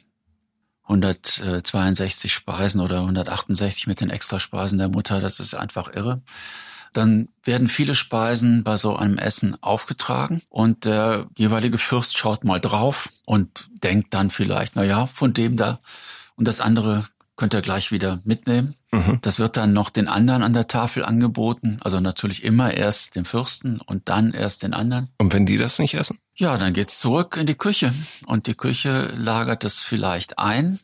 162 0.91 2.33
Speisen 2.33 2.81
oder 2.81 2.99
168 2.99 3.87
mit 3.87 4.01
den 4.01 4.09
Extraspeisen 4.09 4.77
der 4.77 4.89
Mutter, 4.89 5.21
das 5.21 5.39
ist 5.39 5.55
einfach 5.55 5.93
irre. 5.93 6.21
Dann 6.93 7.29
werden 7.43 7.69
viele 7.69 7.95
Speisen 7.95 8.65
bei 8.65 8.75
so 8.75 8.97
einem 8.97 9.17
Essen 9.17 9.55
aufgetragen 9.63 10.41
und 10.49 10.83
der 10.83 11.27
jeweilige 11.37 11.77
Fürst 11.77 12.17
schaut 12.17 12.43
mal 12.43 12.59
drauf 12.59 13.09
und 13.25 13.69
denkt 13.81 14.13
dann 14.13 14.29
vielleicht, 14.29 14.75
na 14.75 14.83
ja, 14.83 15.07
von 15.07 15.33
dem 15.33 15.55
da 15.55 15.79
und 16.35 16.47
das 16.47 16.59
andere 16.59 17.05
könnt 17.37 17.53
ihr 17.53 17.61
gleich 17.61 17.91
wieder 17.91 18.19
mitnehmen. 18.25 18.75
Mhm. 18.91 19.19
Das 19.21 19.39
wird 19.39 19.55
dann 19.57 19.71
noch 19.73 19.89
den 19.89 20.07
anderen 20.07 20.43
an 20.43 20.53
der 20.53 20.67
Tafel 20.67 21.03
angeboten. 21.05 21.79
Also 21.81 21.99
natürlich 22.01 22.43
immer 22.43 22.73
erst 22.73 23.15
dem 23.15 23.25
Fürsten 23.25 23.79
und 23.79 24.09
dann 24.09 24.33
erst 24.33 24.63
den 24.63 24.73
anderen. 24.73 25.09
Und 25.17 25.33
wenn 25.33 25.45
die 25.45 25.57
das 25.57 25.79
nicht 25.79 25.93
essen? 25.93 26.19
Ja, 26.41 26.57
dann 26.57 26.73
geht's 26.73 26.99
zurück 26.99 27.37
in 27.37 27.45
die 27.45 27.55
Küche. 27.55 27.93
Und 28.25 28.47
die 28.47 28.55
Küche 28.55 29.13
lagert 29.15 29.63
es 29.63 29.79
vielleicht 29.79 30.39
ein 30.39 30.79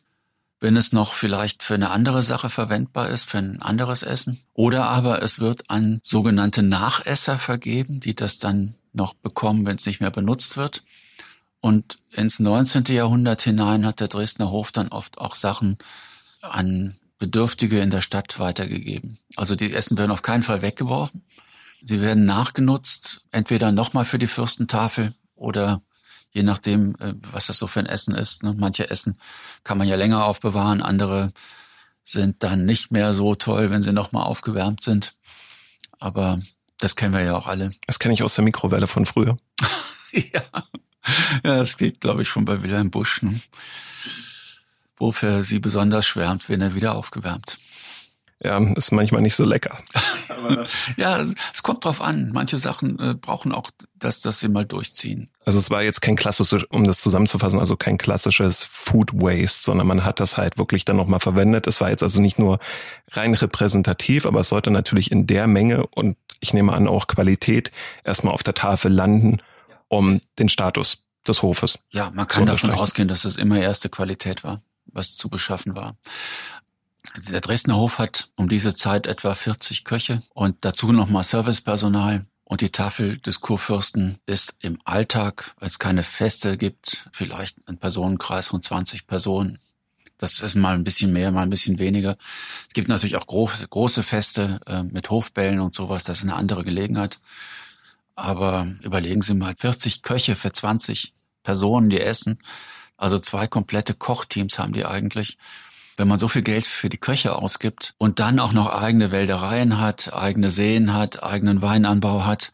wenn 0.60 0.76
es 0.76 0.92
noch 0.92 1.12
vielleicht 1.12 1.62
für 1.62 1.74
eine 1.74 1.90
andere 1.90 2.22
Sache 2.22 2.50
verwendbar 2.50 3.10
ist, 3.10 3.24
für 3.24 3.38
ein 3.38 3.62
anderes 3.62 4.02
Essen. 4.02 4.40
Oder 4.54 4.88
aber 4.88 5.22
es 5.22 5.38
wird 5.38 5.70
an 5.70 6.00
sogenannte 6.02 6.62
Nachesser 6.62 7.38
vergeben, 7.38 8.00
die 8.00 8.16
das 8.16 8.38
dann 8.38 8.74
noch 8.92 9.14
bekommen, 9.14 9.66
wenn 9.66 9.76
es 9.76 9.86
nicht 9.86 10.00
mehr 10.00 10.10
benutzt 10.10 10.56
wird. 10.56 10.82
Und 11.60 11.98
ins 12.10 12.40
19. 12.40 12.84
Jahrhundert 12.88 13.42
hinein 13.42 13.86
hat 13.86 14.00
der 14.00 14.08
Dresdner 14.08 14.50
Hof 14.50 14.72
dann 14.72 14.88
oft 14.88 15.18
auch 15.18 15.34
Sachen 15.34 15.78
an 16.40 16.98
Bedürftige 17.18 17.80
in 17.80 17.90
der 17.90 18.00
Stadt 18.00 18.38
weitergegeben. 18.38 19.18
Also 19.36 19.54
die 19.54 19.72
Essen 19.72 19.98
werden 19.98 20.12
auf 20.12 20.22
keinen 20.22 20.42
Fall 20.42 20.62
weggeworfen. 20.62 21.24
Sie 21.80 22.00
werden 22.00 22.24
nachgenutzt, 22.24 23.22
entweder 23.30 23.70
nochmal 23.70 24.04
für 24.04 24.18
die 24.18 24.26
Fürstentafel 24.26 25.14
oder 25.38 25.82
je 26.32 26.42
nachdem, 26.42 26.94
äh, 27.00 27.14
was 27.32 27.46
das 27.46 27.58
so 27.58 27.66
für 27.66 27.80
ein 27.80 27.86
Essen 27.86 28.14
ist. 28.14 28.42
Ne? 28.42 28.54
Manche 28.56 28.90
Essen 28.90 29.18
kann 29.64 29.78
man 29.78 29.88
ja 29.88 29.96
länger 29.96 30.24
aufbewahren, 30.24 30.82
andere 30.82 31.32
sind 32.02 32.42
dann 32.42 32.64
nicht 32.64 32.90
mehr 32.90 33.12
so 33.12 33.34
toll, 33.34 33.70
wenn 33.70 33.82
sie 33.82 33.92
nochmal 33.92 34.24
aufgewärmt 34.24 34.82
sind. 34.82 35.14
Aber 35.98 36.40
das 36.78 36.96
kennen 36.96 37.12
wir 37.12 37.22
ja 37.22 37.36
auch 37.36 37.46
alle. 37.46 37.72
Das 37.86 37.98
kenne 37.98 38.14
ich 38.14 38.22
aus 38.22 38.34
der 38.34 38.44
Mikrowelle 38.44 38.86
von 38.86 39.04
früher. 39.04 39.36
ja. 40.12 40.42
ja, 40.52 41.56
das 41.56 41.76
geht, 41.76 42.00
glaube 42.00 42.22
ich, 42.22 42.28
schon 42.28 42.44
bei 42.44 42.62
Wilhelm 42.62 42.90
Busch. 42.90 43.22
Ne? 43.22 43.38
Wofür 44.96 45.42
sie 45.42 45.58
besonders 45.58 46.06
schwärmt, 46.06 46.48
wenn 46.48 46.62
er 46.62 46.74
wieder 46.74 46.94
aufgewärmt 46.94 47.58
ja, 48.40 48.58
ist 48.74 48.92
manchmal 48.92 49.20
nicht 49.20 49.34
so 49.34 49.44
lecker. 49.44 49.76
ja, 50.96 51.18
es 51.18 51.62
kommt 51.64 51.84
drauf 51.84 52.00
an. 52.00 52.30
Manche 52.32 52.58
Sachen 52.58 52.98
äh, 53.00 53.14
brauchen 53.14 53.50
auch, 53.50 53.70
dass, 53.96 54.20
dass 54.20 54.38
sie 54.38 54.48
mal 54.48 54.64
durchziehen. 54.64 55.30
Also 55.44 55.58
es 55.58 55.70
war 55.70 55.82
jetzt 55.82 56.02
kein 56.02 56.14
klassisches, 56.14 56.62
um 56.70 56.84
das 56.84 57.00
zusammenzufassen, 57.00 57.58
also 57.58 57.76
kein 57.76 57.98
klassisches 57.98 58.62
Food 58.64 59.12
Waste, 59.12 59.64
sondern 59.64 59.88
man 59.88 60.04
hat 60.04 60.20
das 60.20 60.36
halt 60.36 60.56
wirklich 60.56 60.84
dann 60.84 60.96
nochmal 60.96 61.18
verwendet. 61.18 61.66
Es 61.66 61.80
war 61.80 61.90
jetzt 61.90 62.04
also 62.04 62.20
nicht 62.20 62.38
nur 62.38 62.60
rein 63.10 63.34
repräsentativ, 63.34 64.24
aber 64.24 64.40
es 64.40 64.50
sollte 64.50 64.70
natürlich 64.70 65.10
in 65.10 65.26
der 65.26 65.48
Menge 65.48 65.86
und 65.88 66.16
ich 66.38 66.54
nehme 66.54 66.72
an 66.72 66.86
auch 66.86 67.08
Qualität 67.08 67.72
erstmal 68.04 68.34
auf 68.34 68.44
der 68.44 68.54
Tafel 68.54 68.92
landen, 68.92 69.38
um 69.88 70.20
den 70.38 70.48
Status 70.48 71.06
des 71.26 71.42
Hofes. 71.42 71.80
Ja, 71.90 72.10
man 72.14 72.28
kann 72.28 72.46
davon 72.46 72.70
ausgehen, 72.70 73.08
dass 73.08 73.24
es 73.24 73.36
immer 73.36 73.58
erste 73.58 73.88
Qualität 73.88 74.44
war, 74.44 74.60
was 74.86 75.16
zu 75.16 75.28
beschaffen 75.28 75.74
war. 75.74 75.96
Der 77.16 77.40
Dresdner 77.40 77.76
Hof 77.76 77.98
hat 77.98 78.28
um 78.36 78.48
diese 78.48 78.74
Zeit 78.74 79.06
etwa 79.06 79.34
40 79.34 79.84
Köche 79.84 80.22
und 80.34 80.56
dazu 80.60 80.92
nochmal 80.92 81.24
Servicepersonal. 81.24 82.26
Und 82.44 82.62
die 82.62 82.70
Tafel 82.70 83.18
des 83.18 83.40
Kurfürsten 83.40 84.20
ist 84.24 84.56
im 84.62 84.78
Alltag, 84.84 85.54
weil 85.58 85.68
es 85.68 85.78
keine 85.78 86.02
Feste 86.02 86.56
gibt, 86.56 87.10
vielleicht 87.12 87.58
ein 87.68 87.76
Personenkreis 87.76 88.46
von 88.46 88.62
20 88.62 89.06
Personen. 89.06 89.58
Das 90.16 90.40
ist 90.40 90.54
mal 90.54 90.74
ein 90.74 90.82
bisschen 90.82 91.12
mehr, 91.12 91.30
mal 91.30 91.42
ein 91.42 91.50
bisschen 91.50 91.78
weniger. 91.78 92.16
Es 92.66 92.72
gibt 92.72 92.88
natürlich 92.88 93.16
auch 93.16 93.26
große, 93.26 93.68
große 93.68 94.02
Feste 94.02 94.60
äh, 94.66 94.82
mit 94.82 95.10
Hofbällen 95.10 95.60
und 95.60 95.74
sowas. 95.74 96.04
Das 96.04 96.18
ist 96.18 96.24
eine 96.24 96.36
andere 96.36 96.64
Gelegenheit. 96.64 97.20
Aber 98.14 98.66
überlegen 98.82 99.22
Sie 99.22 99.34
mal, 99.34 99.54
40 99.56 100.02
Köche 100.02 100.34
für 100.34 100.50
20 100.50 101.12
Personen, 101.42 101.90
die 101.90 102.00
essen. 102.00 102.38
Also 102.96 103.18
zwei 103.18 103.46
komplette 103.46 103.94
Kochteams 103.94 104.58
haben 104.58 104.72
die 104.72 104.86
eigentlich 104.86 105.38
wenn 105.98 106.08
man 106.08 106.18
so 106.18 106.28
viel 106.28 106.42
Geld 106.42 106.64
für 106.64 106.88
die 106.88 106.98
Köche 106.98 107.34
ausgibt 107.34 107.94
und 107.98 108.20
dann 108.20 108.38
auch 108.38 108.52
noch 108.52 108.68
eigene 108.68 109.10
Wäldereien 109.10 109.80
hat, 109.80 110.12
eigene 110.12 110.50
Seen 110.50 110.94
hat, 110.94 111.22
eigenen 111.22 111.60
Weinanbau 111.60 112.24
hat, 112.24 112.52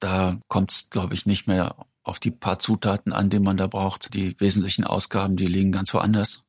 da 0.00 0.38
kommt 0.48 0.72
es, 0.72 0.90
glaube 0.90 1.14
ich, 1.14 1.26
nicht 1.26 1.46
mehr 1.46 1.76
auf 2.02 2.18
die 2.20 2.30
paar 2.30 2.58
Zutaten 2.58 3.12
an, 3.12 3.30
die 3.30 3.38
man 3.38 3.56
da 3.56 3.66
braucht. 3.66 4.14
Die 4.14 4.38
wesentlichen 4.40 4.84
Ausgaben, 4.84 5.36
die 5.36 5.46
liegen 5.46 5.72
ganz 5.72 5.94
woanders. 5.94 6.44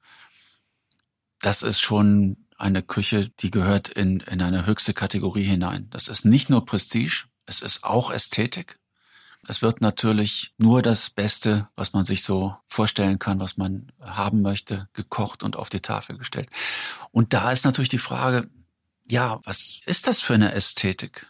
Das 1.39 1.61
ist 1.61 1.79
schon 1.79 2.47
eine 2.57 2.81
Küche, 2.81 3.29
die 3.39 3.51
gehört 3.51 3.87
in, 3.87 4.19
in 4.21 4.41
eine 4.41 4.65
höchste 4.65 4.93
Kategorie 4.93 5.43
hinein. 5.43 5.87
Das 5.91 6.07
ist 6.07 6.25
nicht 6.25 6.49
nur 6.49 6.65
Prestige, 6.65 7.25
es 7.45 7.61
ist 7.61 7.83
auch 7.83 8.11
Ästhetik. 8.11 8.79
Es 9.45 9.61
wird 9.61 9.81
natürlich 9.81 10.53
nur 10.57 10.81
das 10.81 11.09
Beste, 11.09 11.69
was 11.75 11.93
man 11.93 12.05
sich 12.05 12.23
so 12.23 12.55
vorstellen 12.65 13.19
kann, 13.19 13.39
was 13.39 13.57
man 13.57 13.91
haben 14.01 14.41
möchte, 14.41 14.89
gekocht 14.93 15.43
und 15.43 15.55
auf 15.55 15.69
die 15.69 15.79
Tafel 15.79 16.17
gestellt. 16.17 16.49
Und 17.11 17.33
da 17.33 17.51
ist 17.51 17.65
natürlich 17.65 17.89
die 17.89 17.97
Frage, 17.97 18.49
ja, 19.09 19.39
was 19.43 19.79
ist 19.85 20.07
das 20.07 20.21
für 20.21 20.33
eine 20.33 20.53
Ästhetik? 20.53 21.27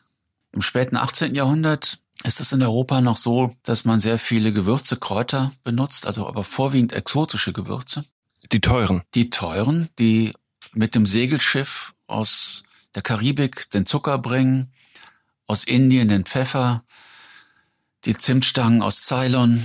Im 0.52 0.62
späten 0.62 0.98
18. 0.98 1.36
Jahrhundert 1.36 2.00
ist 2.24 2.40
es 2.40 2.52
in 2.52 2.64
Europa 2.64 3.02
noch 3.02 3.18
so, 3.18 3.56
dass 3.64 3.86
man 3.86 4.00
sehr 4.00 4.18
viele 4.18 4.52
Gewürze, 4.52 4.98
Kräuter 4.98 5.52
benutzt, 5.64 6.08
also 6.08 6.28
aber 6.28 6.44
vorwiegend 6.44 6.94
exotische 6.94 7.54
Gewürze. 7.54 8.06
Die 8.52 8.62
teuren. 8.62 9.04
Die 9.14 9.30
teuren, 9.30 9.90
die 10.00 10.34
mit 10.74 10.96
dem 10.96 11.06
Segelschiff 11.06 11.94
aus 12.08 12.64
der 12.96 13.02
Karibik 13.02 13.70
den 13.72 13.86
Zucker 13.86 14.18
bringen, 14.18 14.74
aus 15.46 15.64
Indien 15.64 16.10
den 16.10 16.26
Pfeffer, 16.26 16.84
die 18.06 18.18
Zimtstangen 18.18 18.82
aus 18.82 19.06
Ceylon, 19.06 19.64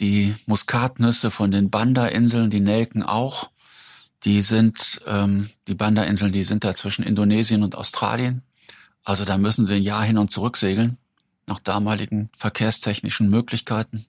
die 0.00 0.34
Muskatnüsse 0.46 1.30
von 1.30 1.50
den 1.50 1.70
Banda-Inseln, 1.70 2.50
die 2.50 2.60
Nelken 2.60 3.02
auch. 3.02 3.50
Die 4.24 4.40
sind, 4.42 5.00
ähm, 5.06 5.50
die 5.68 5.74
Banda-Inseln, 5.74 6.32
die 6.32 6.44
sind 6.44 6.64
da 6.64 6.74
zwischen 6.74 7.04
Indonesien 7.04 7.62
und 7.62 7.76
Australien. 7.76 8.42
Also 9.04 9.24
da 9.24 9.38
müssen 9.38 9.66
sie 9.66 9.74
ein 9.74 9.82
Jahr 9.82 10.04
hin 10.04 10.18
und 10.18 10.30
zurück 10.30 10.56
segeln, 10.56 10.98
nach 11.46 11.60
damaligen 11.60 12.30
verkehrstechnischen 12.36 13.28
Möglichkeiten. 13.28 14.06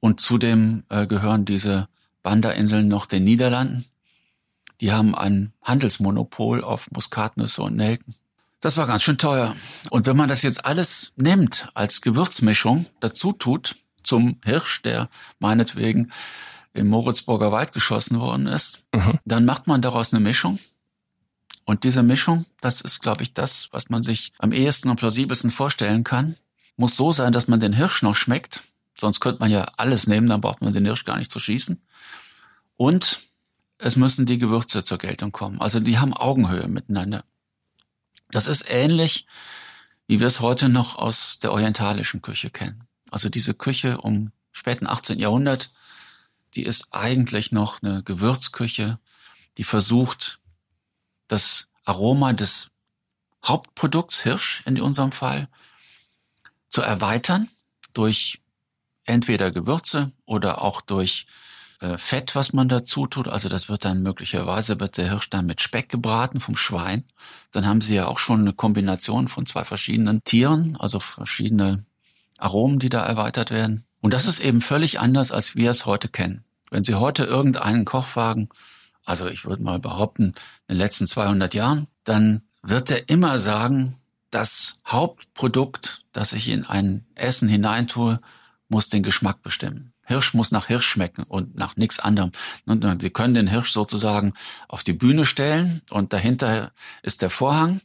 Und 0.00 0.20
zudem 0.20 0.84
äh, 0.88 1.06
gehören 1.06 1.44
diese 1.44 1.88
Banda-Inseln 2.22 2.88
noch 2.88 3.06
den 3.06 3.24
Niederlanden. 3.24 3.84
Die 4.80 4.92
haben 4.92 5.14
ein 5.14 5.52
Handelsmonopol 5.62 6.64
auf 6.64 6.90
Muskatnüsse 6.90 7.62
und 7.62 7.76
Nelken. 7.76 8.14
Das 8.66 8.76
war 8.76 8.88
ganz 8.88 9.04
schön 9.04 9.16
teuer. 9.16 9.54
Und 9.90 10.06
wenn 10.06 10.16
man 10.16 10.28
das 10.28 10.42
jetzt 10.42 10.64
alles 10.64 11.12
nimmt 11.14 11.68
als 11.74 12.00
Gewürzmischung, 12.00 12.86
dazu 12.98 13.30
tut 13.30 13.76
zum 14.02 14.40
Hirsch, 14.44 14.82
der 14.82 15.08
meinetwegen 15.38 16.10
im 16.74 16.88
Moritzburger 16.88 17.52
Wald 17.52 17.72
geschossen 17.72 18.18
worden 18.18 18.48
ist, 18.48 18.84
mhm. 18.92 19.20
dann 19.24 19.44
macht 19.44 19.68
man 19.68 19.82
daraus 19.82 20.12
eine 20.12 20.20
Mischung. 20.20 20.58
Und 21.64 21.84
diese 21.84 22.02
Mischung, 22.02 22.44
das 22.60 22.80
ist, 22.80 23.02
glaube 23.02 23.22
ich, 23.22 23.34
das, 23.34 23.68
was 23.70 23.88
man 23.88 24.02
sich 24.02 24.32
am 24.40 24.50
ehesten 24.50 24.90
und 24.90 24.96
plausibelsten 24.96 25.52
vorstellen 25.52 26.02
kann, 26.02 26.34
muss 26.76 26.96
so 26.96 27.12
sein, 27.12 27.32
dass 27.32 27.46
man 27.46 27.60
den 27.60 27.72
Hirsch 27.72 28.02
noch 28.02 28.16
schmeckt. 28.16 28.64
Sonst 28.98 29.20
könnte 29.20 29.38
man 29.38 29.52
ja 29.52 29.68
alles 29.76 30.08
nehmen, 30.08 30.26
dann 30.26 30.40
braucht 30.40 30.60
man 30.60 30.72
den 30.72 30.86
Hirsch 30.86 31.04
gar 31.04 31.18
nicht 31.18 31.30
zu 31.30 31.38
schießen. 31.38 31.80
Und 32.76 33.20
es 33.78 33.94
müssen 33.94 34.26
die 34.26 34.38
Gewürze 34.38 34.82
zur 34.82 34.98
Geltung 34.98 35.30
kommen. 35.30 35.60
Also 35.60 35.78
die 35.78 36.00
haben 36.00 36.14
Augenhöhe 36.14 36.66
miteinander. 36.66 37.22
Das 38.30 38.46
ist 38.46 38.64
ähnlich, 38.68 39.26
wie 40.06 40.20
wir 40.20 40.26
es 40.26 40.40
heute 40.40 40.68
noch 40.68 40.96
aus 40.96 41.38
der 41.38 41.52
orientalischen 41.52 42.22
Küche 42.22 42.50
kennen. 42.50 42.86
Also 43.10 43.28
diese 43.28 43.54
Küche 43.54 43.98
um 43.98 44.32
späten 44.52 44.86
18. 44.86 45.18
Jahrhundert, 45.18 45.72
die 46.54 46.62
ist 46.62 46.88
eigentlich 46.92 47.52
noch 47.52 47.82
eine 47.82 48.02
Gewürzküche, 48.02 48.98
die 49.58 49.64
versucht, 49.64 50.40
das 51.28 51.68
Aroma 51.84 52.32
des 52.32 52.70
Hauptprodukts 53.44 54.22
Hirsch 54.22 54.62
in 54.64 54.80
unserem 54.80 55.12
Fall 55.12 55.48
zu 56.68 56.82
erweitern 56.82 57.48
durch 57.92 58.40
entweder 59.04 59.50
Gewürze 59.50 60.12
oder 60.24 60.62
auch 60.62 60.80
durch 60.80 61.26
Fett, 61.96 62.34
was 62.34 62.52
man 62.52 62.68
dazu 62.68 63.06
tut. 63.06 63.28
Also 63.28 63.48
das 63.48 63.68
wird 63.68 63.84
dann 63.84 64.02
möglicherweise 64.02 64.80
wird 64.80 64.96
der 64.96 65.10
Hirsch 65.10 65.28
dann 65.28 65.46
mit 65.46 65.60
Speck 65.60 65.88
gebraten 65.88 66.40
vom 66.40 66.56
Schwein. 66.56 67.04
Dann 67.52 67.66
haben 67.66 67.80
sie 67.80 67.94
ja 67.94 68.06
auch 68.06 68.18
schon 68.18 68.40
eine 68.40 68.54
Kombination 68.54 69.28
von 69.28 69.44
zwei 69.44 69.64
verschiedenen 69.64 70.24
Tieren, 70.24 70.76
also 70.80 71.00
verschiedene 71.00 71.84
Aromen, 72.38 72.78
die 72.78 72.88
da 72.88 73.04
erweitert 73.04 73.50
werden. 73.50 73.84
Und 74.00 74.14
das 74.14 74.26
ist 74.26 74.40
eben 74.40 74.60
völlig 74.60 75.00
anders, 75.00 75.32
als 75.32 75.54
wir 75.54 75.70
es 75.70 75.86
heute 75.86 76.08
kennen. 76.08 76.44
Wenn 76.70 76.84
Sie 76.84 76.94
heute 76.94 77.24
irgendeinen 77.24 77.84
Kochwagen, 77.84 78.48
also 79.04 79.26
ich 79.26 79.44
würde 79.44 79.62
mal 79.62 79.78
behaupten, 79.78 80.34
in 80.68 80.74
den 80.74 80.78
letzten 80.78 81.06
200 81.06 81.54
Jahren, 81.54 81.88
dann 82.04 82.42
wird 82.62 82.90
er 82.90 83.08
immer 83.08 83.38
sagen, 83.38 83.94
das 84.30 84.78
Hauptprodukt, 84.86 86.04
das 86.12 86.32
ich 86.32 86.48
in 86.48 86.64
ein 86.64 87.06
Essen 87.14 87.48
hineintue, 87.48 88.20
muss 88.68 88.88
den 88.88 89.02
Geschmack 89.02 89.42
bestimmen. 89.42 89.92
Hirsch 90.06 90.34
muss 90.34 90.52
nach 90.52 90.68
Hirsch 90.68 90.86
schmecken 90.86 91.24
und 91.24 91.56
nach 91.56 91.76
nichts 91.76 91.98
anderem. 91.98 92.30
Sie 93.00 93.10
können 93.10 93.34
den 93.34 93.48
Hirsch 93.48 93.72
sozusagen 93.72 94.34
auf 94.68 94.84
die 94.84 94.92
Bühne 94.92 95.26
stellen 95.26 95.82
und 95.90 96.12
dahinter 96.12 96.72
ist 97.02 97.22
der 97.22 97.30
Vorhang. 97.30 97.80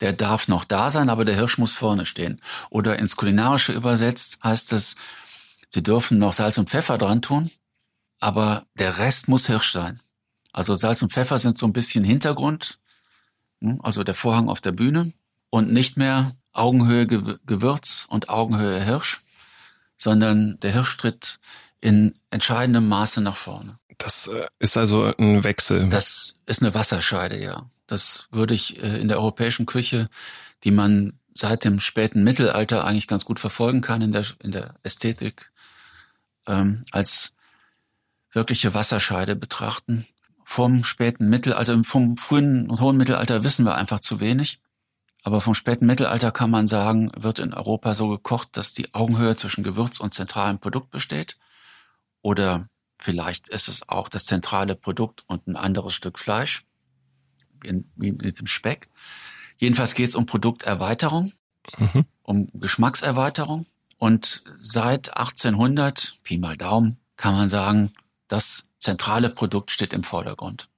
Der 0.00 0.14
darf 0.14 0.48
noch 0.48 0.64
da 0.64 0.90
sein, 0.90 1.10
aber 1.10 1.26
der 1.26 1.34
Hirsch 1.34 1.58
muss 1.58 1.74
vorne 1.74 2.06
stehen. 2.06 2.40
Oder 2.70 2.98
ins 2.98 3.16
Kulinarische 3.16 3.74
übersetzt 3.74 4.38
heißt 4.42 4.72
es, 4.72 4.96
Sie 5.68 5.82
dürfen 5.82 6.18
noch 6.18 6.32
Salz 6.32 6.56
und 6.56 6.70
Pfeffer 6.70 6.96
dran 6.96 7.22
tun, 7.22 7.50
aber 8.18 8.64
der 8.74 8.96
Rest 8.98 9.28
muss 9.28 9.46
Hirsch 9.46 9.70
sein. 9.70 10.00
Also 10.52 10.74
Salz 10.74 11.02
und 11.02 11.12
Pfeffer 11.12 11.38
sind 11.38 11.58
so 11.58 11.66
ein 11.66 11.74
bisschen 11.74 12.02
Hintergrund, 12.02 12.80
hm, 13.60 13.80
also 13.82 14.02
der 14.02 14.14
Vorhang 14.14 14.48
auf 14.48 14.62
der 14.62 14.72
Bühne 14.72 15.12
und 15.50 15.70
nicht 15.70 15.98
mehr 15.98 16.34
Augenhöhe 16.52 17.06
Gewürz 17.06 18.06
und 18.08 18.30
Augenhöhe 18.30 18.82
Hirsch 18.82 19.22
sondern 20.00 20.58
der 20.60 20.72
Hirsch 20.72 20.96
tritt 20.96 21.38
in 21.80 22.14
entscheidendem 22.30 22.88
Maße 22.88 23.20
nach 23.20 23.36
vorne. 23.36 23.78
Das 23.98 24.28
äh, 24.28 24.46
ist 24.58 24.78
also 24.78 25.14
ein 25.18 25.44
Wechsel. 25.44 25.90
Das 25.90 26.40
ist 26.46 26.62
eine 26.62 26.74
Wasserscheide, 26.74 27.38
ja. 27.38 27.68
Das 27.86 28.28
würde 28.30 28.54
ich 28.54 28.82
äh, 28.82 28.98
in 28.98 29.08
der 29.08 29.18
europäischen 29.18 29.66
Küche, 29.66 30.08
die 30.64 30.70
man 30.70 31.18
seit 31.34 31.64
dem 31.64 31.80
späten 31.80 32.24
Mittelalter 32.24 32.84
eigentlich 32.84 33.08
ganz 33.08 33.26
gut 33.26 33.38
verfolgen 33.38 33.82
kann 33.82 34.00
in 34.00 34.12
der, 34.12 34.24
in 34.42 34.52
der 34.52 34.74
Ästhetik, 34.82 35.50
ähm, 36.46 36.82
als 36.92 37.32
wirkliche 38.32 38.72
Wasserscheide 38.72 39.36
betrachten. 39.36 40.06
Vom 40.44 40.82
späten 40.82 41.28
Mittelalter, 41.28 41.84
vom 41.84 42.16
frühen 42.16 42.70
und 42.70 42.80
hohen 42.80 42.96
Mittelalter 42.96 43.44
wissen 43.44 43.66
wir 43.66 43.74
einfach 43.74 44.00
zu 44.00 44.18
wenig. 44.18 44.59
Aber 45.22 45.40
vom 45.40 45.54
späten 45.54 45.86
Mittelalter 45.86 46.32
kann 46.32 46.50
man 46.50 46.66
sagen, 46.66 47.10
wird 47.16 47.38
in 47.38 47.52
Europa 47.52 47.94
so 47.94 48.08
gekocht, 48.08 48.56
dass 48.56 48.72
die 48.72 48.94
Augenhöhe 48.94 49.36
zwischen 49.36 49.64
Gewürz 49.64 50.00
und 50.00 50.14
zentralem 50.14 50.58
Produkt 50.58 50.90
besteht. 50.90 51.36
Oder 52.22 52.68
vielleicht 52.98 53.48
ist 53.48 53.68
es 53.68 53.88
auch 53.88 54.08
das 54.08 54.24
zentrale 54.24 54.74
Produkt 54.74 55.24
und 55.26 55.46
ein 55.46 55.56
anderes 55.56 55.94
Stück 55.94 56.18
Fleisch, 56.18 56.64
wie 57.62 58.12
mit 58.12 58.38
dem 58.38 58.46
Speck. 58.46 58.88
Jedenfalls 59.58 59.94
geht 59.94 60.08
es 60.08 60.14
um 60.14 60.24
Produkterweiterung, 60.24 61.32
mhm. 61.76 62.06
um 62.22 62.48
Geschmackserweiterung. 62.54 63.66
Und 63.98 64.42
seit 64.56 65.14
1800, 65.18 66.16
Pi 66.22 66.38
mal 66.38 66.56
Daumen, 66.56 66.98
kann 67.18 67.34
man 67.34 67.50
sagen, 67.50 67.92
das 68.28 68.70
zentrale 68.78 69.28
Produkt 69.28 69.70
steht 69.70 69.92
im 69.92 70.04
Vordergrund. 70.04 70.70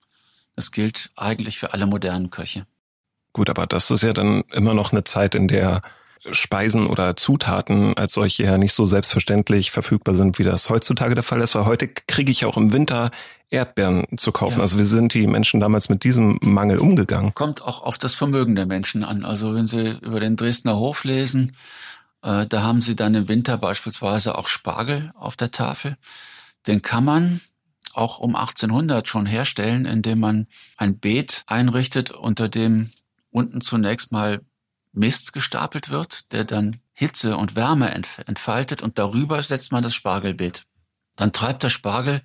Das 0.57 0.73
gilt 0.73 1.13
eigentlich 1.15 1.59
für 1.59 1.73
alle 1.73 1.87
modernen 1.87 2.31
Köche. 2.31 2.67
Gut, 3.33 3.49
aber 3.49 3.67
das 3.67 3.91
ist 3.91 4.03
ja 4.03 4.13
dann 4.13 4.43
immer 4.53 4.75
noch 4.75 4.93
eine 4.93 5.05
Zeit, 5.05 5.35
in 5.35 5.49
der 5.49 5.81
Speisen 6.31 6.87
oder 6.87 7.17
Zutaten 7.17 7.97
als 7.97 8.13
solche 8.13 8.45
ja 8.45 8.57
nicht 8.57 8.75
so 8.75 8.87
selbstverständlich 8.87 9.71
verfügbar 9.73 10.15
sind, 10.15 10.39
wie 10.39 10.45
das 10.45 10.71
heutzutage 10.71 11.15
der 11.15 11.25
Fall 11.25 11.41
ist, 11.41 11.55
weil 11.55 11.67
heute 11.67 11.89
kriege 11.89 12.31
ich 12.31 12.45
auch 12.45 12.57
im 12.57 12.73
Winter 12.73 13.11
Erdbeeren 13.51 14.07
zu 14.17 14.33
kaufen. 14.33 14.57
Ja. 14.57 14.63
Also 14.63 14.79
wie 14.79 14.85
sind 14.85 15.15
die 15.15 15.27
Menschen 15.27 15.61
damals 15.61 15.89
mit 15.89 16.05
diesem 16.05 16.39
Mangel 16.41 16.79
umgegangen? 16.79 17.35
Kommt 17.35 17.63
auch 17.63 17.83
auf 17.83 17.99
das 17.99 18.15
Vermögen 18.15 18.55
der 18.55 18.67
Menschen 18.67 19.05
an. 19.05 19.25
Also 19.25 19.55
wenn 19.55 19.67
Sie 19.67 19.99
über 20.01 20.21
den 20.21 20.37
Dresdner 20.37 20.77
Hof 20.77 21.05
lesen, 21.05 21.55
äh, 22.23 22.47
da 22.47 22.63
haben 22.63 22.81
Sie 22.81 22.97
dann 22.97 23.15
im 23.15 23.29
Winter 23.29 23.59
beispielsweise 23.59 24.39
auch 24.39 24.49
Spargel 24.49 25.13
auf 25.17 25.37
der 25.37 25.51
Tafel. 25.51 25.97
Den 26.67 26.83
kann 26.83 27.05
man 27.05 27.41
auch 27.93 28.21
um 28.21 28.37
1800 28.37 29.07
schon 29.07 29.27
herstellen, 29.27 29.85
indem 29.85 30.21
man 30.21 30.47
ein 30.79 30.99
Beet 30.99 31.43
einrichtet, 31.47 32.11
unter 32.11 32.49
dem 32.49 32.91
unten 33.33 33.61
zunächst 33.61 34.13
mal 34.13 34.41
Mist 34.93 35.33
gestapelt 35.33 35.91
wird, 35.91 36.33
der 36.33 36.45
dann 36.45 36.81
Hitze 36.93 37.37
und 37.37 37.57
Wärme 37.57 37.91
entfaltet 37.91 38.83
und 38.83 38.99
darüber 38.99 39.43
setzt 39.43 39.73
man 39.73 39.83
das 39.83 39.95
Spargelbeet. 39.95 40.67
Dann 41.17 41.33
treibt 41.33 41.63
der 41.63 41.71
Spargel 41.71 42.23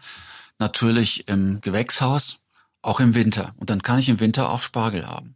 natürlich 0.59 1.27
im 1.27 1.61
Gewächshaus, 1.61 2.39
auch 2.81 2.99
im 2.99 3.15
Winter. 3.15 3.53
Und 3.57 3.69
dann 3.69 3.81
kann 3.81 3.99
ich 3.99 4.09
im 4.09 4.19
Winter 4.19 4.49
auch 4.49 4.59
Spargel 4.59 5.07
haben. 5.07 5.35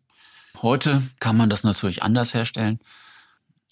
Heute 0.62 1.02
kann 1.20 1.38
man 1.38 1.50
das 1.50 1.64
natürlich 1.64 2.04
anders 2.04 2.34
herstellen. 2.34 2.80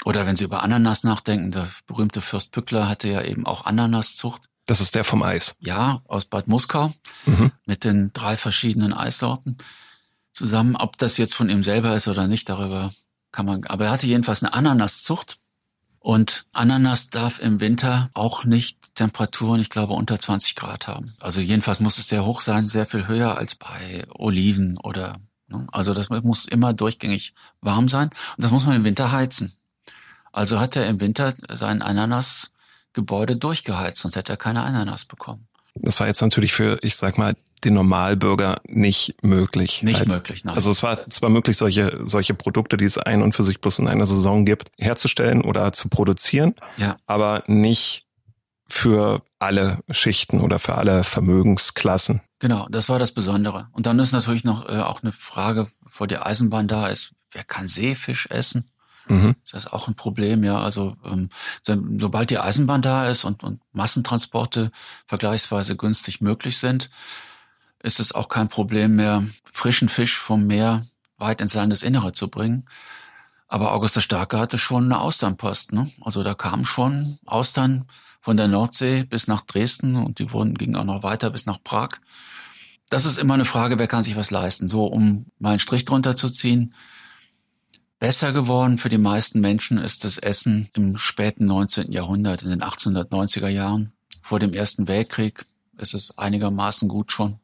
Oder 0.05 0.25
wenn 0.25 0.37
Sie 0.37 0.45
über 0.45 0.63
Ananas 0.63 1.03
nachdenken, 1.03 1.51
der 1.51 1.67
berühmte 1.85 2.21
Fürst 2.21 2.51
Pückler 2.51 2.87
hatte 2.87 3.09
ja 3.09 3.21
eben 3.21 3.45
auch 3.45 3.65
Ananaszucht. 3.65 4.49
Das 4.65 4.79
ist 4.79 4.95
der 4.95 5.03
vom 5.03 5.23
Eis. 5.23 5.55
Ja, 5.59 6.01
aus 6.07 6.25
Bad 6.25 6.47
Muskau 6.47 6.93
mhm. 7.25 7.51
mit 7.65 7.83
den 7.83 8.13
drei 8.13 8.37
verschiedenen 8.37 8.93
Eissorten 8.93 9.57
zusammen. 10.39 10.75
Ob 10.77 10.97
das 10.97 11.17
jetzt 11.17 11.35
von 11.35 11.49
ihm 11.49 11.63
selber 11.63 11.95
ist 11.95 12.07
oder 12.07 12.27
nicht, 12.27 12.47
darüber 12.49 12.91
kann 13.31 13.45
man. 13.45 13.65
Aber 13.65 13.85
er 13.85 13.91
hatte 13.91 14.07
jedenfalls 14.07 14.41
eine 14.41 14.53
Ananaszucht. 14.53 15.37
Und 16.01 16.45
Ananas 16.53 17.09
darf 17.09 17.39
im 17.39 17.59
Winter 17.59 18.09
auch 18.13 18.45
nicht 18.45 18.95
Temperaturen, 18.95 19.59
ich 19.59 19.69
glaube, 19.69 19.93
unter 19.93 20.17
20 20.17 20.55
Grad 20.55 20.87
haben. 20.87 21.13
Also 21.19 21.41
jedenfalls 21.41 21.81
muss 21.81 21.97
es 21.97 22.07
sehr 22.07 22.25
hoch 22.25 22.39
sein, 22.39 22.69
sehr 22.69 22.85
viel 22.85 23.07
höher 23.07 23.37
als 23.37 23.55
bei 23.55 24.05
Oliven 24.11 24.77
oder, 24.77 25.19
ne? 25.47 25.67
also 25.73 25.93
das 25.93 26.09
muss 26.09 26.45
immer 26.45 26.73
durchgängig 26.73 27.33
warm 27.59 27.89
sein. 27.89 28.11
Und 28.37 28.43
das 28.45 28.51
muss 28.51 28.65
man 28.65 28.77
im 28.77 28.85
Winter 28.85 29.11
heizen. 29.11 29.51
Also 30.31 30.61
hat 30.61 30.77
er 30.77 30.87
im 30.87 31.01
Winter 31.01 31.33
sein 31.49 31.81
Ananasgebäude 31.81 33.35
durchgeheizt, 33.35 34.01
sonst 34.01 34.15
hätte 34.15 34.31
er 34.31 34.37
keine 34.37 34.63
Ananas 34.63 35.03
bekommen. 35.03 35.48
Das 35.75 35.99
war 35.99 36.07
jetzt 36.07 36.21
natürlich 36.21 36.53
für, 36.53 36.79
ich 36.81 36.95
sag 36.95 37.17
mal, 37.17 37.35
den 37.63 37.73
Normalbürger 37.73 38.61
nicht 38.67 39.15
möglich. 39.21 39.83
Nicht 39.83 39.99
halt. 39.99 40.09
möglich, 40.09 40.43
nein. 40.43 40.55
Also 40.55 40.71
es 40.71 40.81
war 40.81 41.03
zwar 41.05 41.29
möglich, 41.29 41.57
solche, 41.57 41.99
solche 42.05 42.33
Produkte, 42.33 42.77
die 42.77 42.85
es 42.85 42.97
ein 42.97 43.21
und 43.21 43.35
für 43.35 43.43
sich 43.43 43.59
bloß 43.59 43.79
in 43.79 43.87
einer 43.87 44.05
Saison 44.05 44.45
gibt, 44.45 44.69
herzustellen 44.77 45.41
oder 45.41 45.71
zu 45.71 45.89
produzieren, 45.89 46.55
ja. 46.77 46.97
aber 47.05 47.43
nicht 47.47 48.05
für 48.67 49.23
alle 49.39 49.79
Schichten 49.89 50.41
oder 50.41 50.59
für 50.59 50.75
alle 50.75 51.03
Vermögensklassen. 51.03 52.21
Genau, 52.39 52.67
das 52.69 52.87
war 52.87 52.99
das 52.99 53.11
Besondere. 53.11 53.67
Und 53.73 53.85
dann 53.85 53.99
ist 53.99 54.11
natürlich 54.11 54.43
noch 54.43 54.69
äh, 54.69 54.79
auch 54.79 55.03
eine 55.03 55.11
Frage, 55.11 55.69
vor 55.87 56.07
der 56.07 56.25
Eisenbahn 56.25 56.67
da 56.67 56.87
ist, 56.87 57.13
wer 57.31 57.43
kann 57.43 57.67
Seefisch 57.67 58.27
essen? 58.29 58.71
Mhm. 59.09 59.35
Das 59.51 59.65
ist 59.65 59.73
auch 59.73 59.87
ein 59.87 59.95
Problem, 59.95 60.43
ja. 60.43 60.59
Also 60.59 60.95
ähm, 61.03 61.29
sobald 61.65 62.29
die 62.29 62.39
Eisenbahn 62.39 62.81
da 62.81 63.09
ist 63.09 63.25
und, 63.25 63.43
und 63.43 63.59
Massentransporte 63.73 64.71
vergleichsweise 65.07 65.75
günstig 65.75 66.21
möglich 66.21 66.57
sind, 66.57 66.89
ist 67.81 67.99
es 67.99 68.13
auch 68.13 68.29
kein 68.29 68.49
Problem 68.49 68.95
mehr, 68.95 69.23
frischen 69.51 69.89
Fisch 69.89 70.17
vom 70.17 70.45
Meer 70.45 70.85
weit 71.17 71.41
ins 71.41 71.55
Landesinnere 71.55 72.13
zu 72.13 72.29
bringen. 72.29 72.65
Aber 73.47 73.73
August 73.73 73.95
der 73.95 74.01
Starke 74.01 74.37
hatte 74.37 74.59
schon 74.59 74.85
eine 74.85 75.01
Austernpost. 75.01 75.73
Ne? 75.73 75.89
Also 76.01 76.23
da 76.23 76.35
kamen 76.35 76.65
schon 76.65 77.17
Austern 77.25 77.85
von 78.21 78.37
der 78.37 78.47
Nordsee 78.47 79.03
bis 79.03 79.27
nach 79.27 79.41
Dresden 79.41 79.95
und 79.95 80.19
die 80.19 80.31
wurden, 80.31 80.53
gingen 80.53 80.75
auch 80.75 80.83
noch 80.83 81.03
weiter 81.03 81.31
bis 81.31 81.47
nach 81.47 81.63
Prag. 81.63 81.89
Das 82.89 83.05
ist 83.05 83.17
immer 83.17 83.33
eine 83.33 83.45
Frage, 83.45 83.79
wer 83.79 83.87
kann 83.87 84.03
sich 84.03 84.15
was 84.15 84.29
leisten. 84.29 84.67
So, 84.67 84.85
um 84.85 85.25
mal 85.39 85.51
einen 85.51 85.59
Strich 85.59 85.85
drunter 85.85 86.15
zu 86.15 86.29
ziehen. 86.29 86.75
Besser 87.99 88.31
geworden 88.31 88.77
für 88.77 88.87
die 88.87 88.97
meisten 88.97 89.41
Menschen 89.41 89.77
ist 89.77 90.05
das 90.05 90.17
Essen 90.17 90.69
im 90.73 90.95
späten 90.95 91.43
19. 91.43 91.91
Jahrhundert, 91.91 92.43
in 92.43 92.49
den 92.49 92.63
1890er 92.63 93.49
Jahren. 93.49 93.91
Vor 94.21 94.39
dem 94.39 94.53
Ersten 94.53 94.87
Weltkrieg 94.87 95.45
ist 95.77 95.93
es 95.93 96.17
einigermaßen 96.17 96.87
gut 96.87 97.11
schon. 97.11 97.39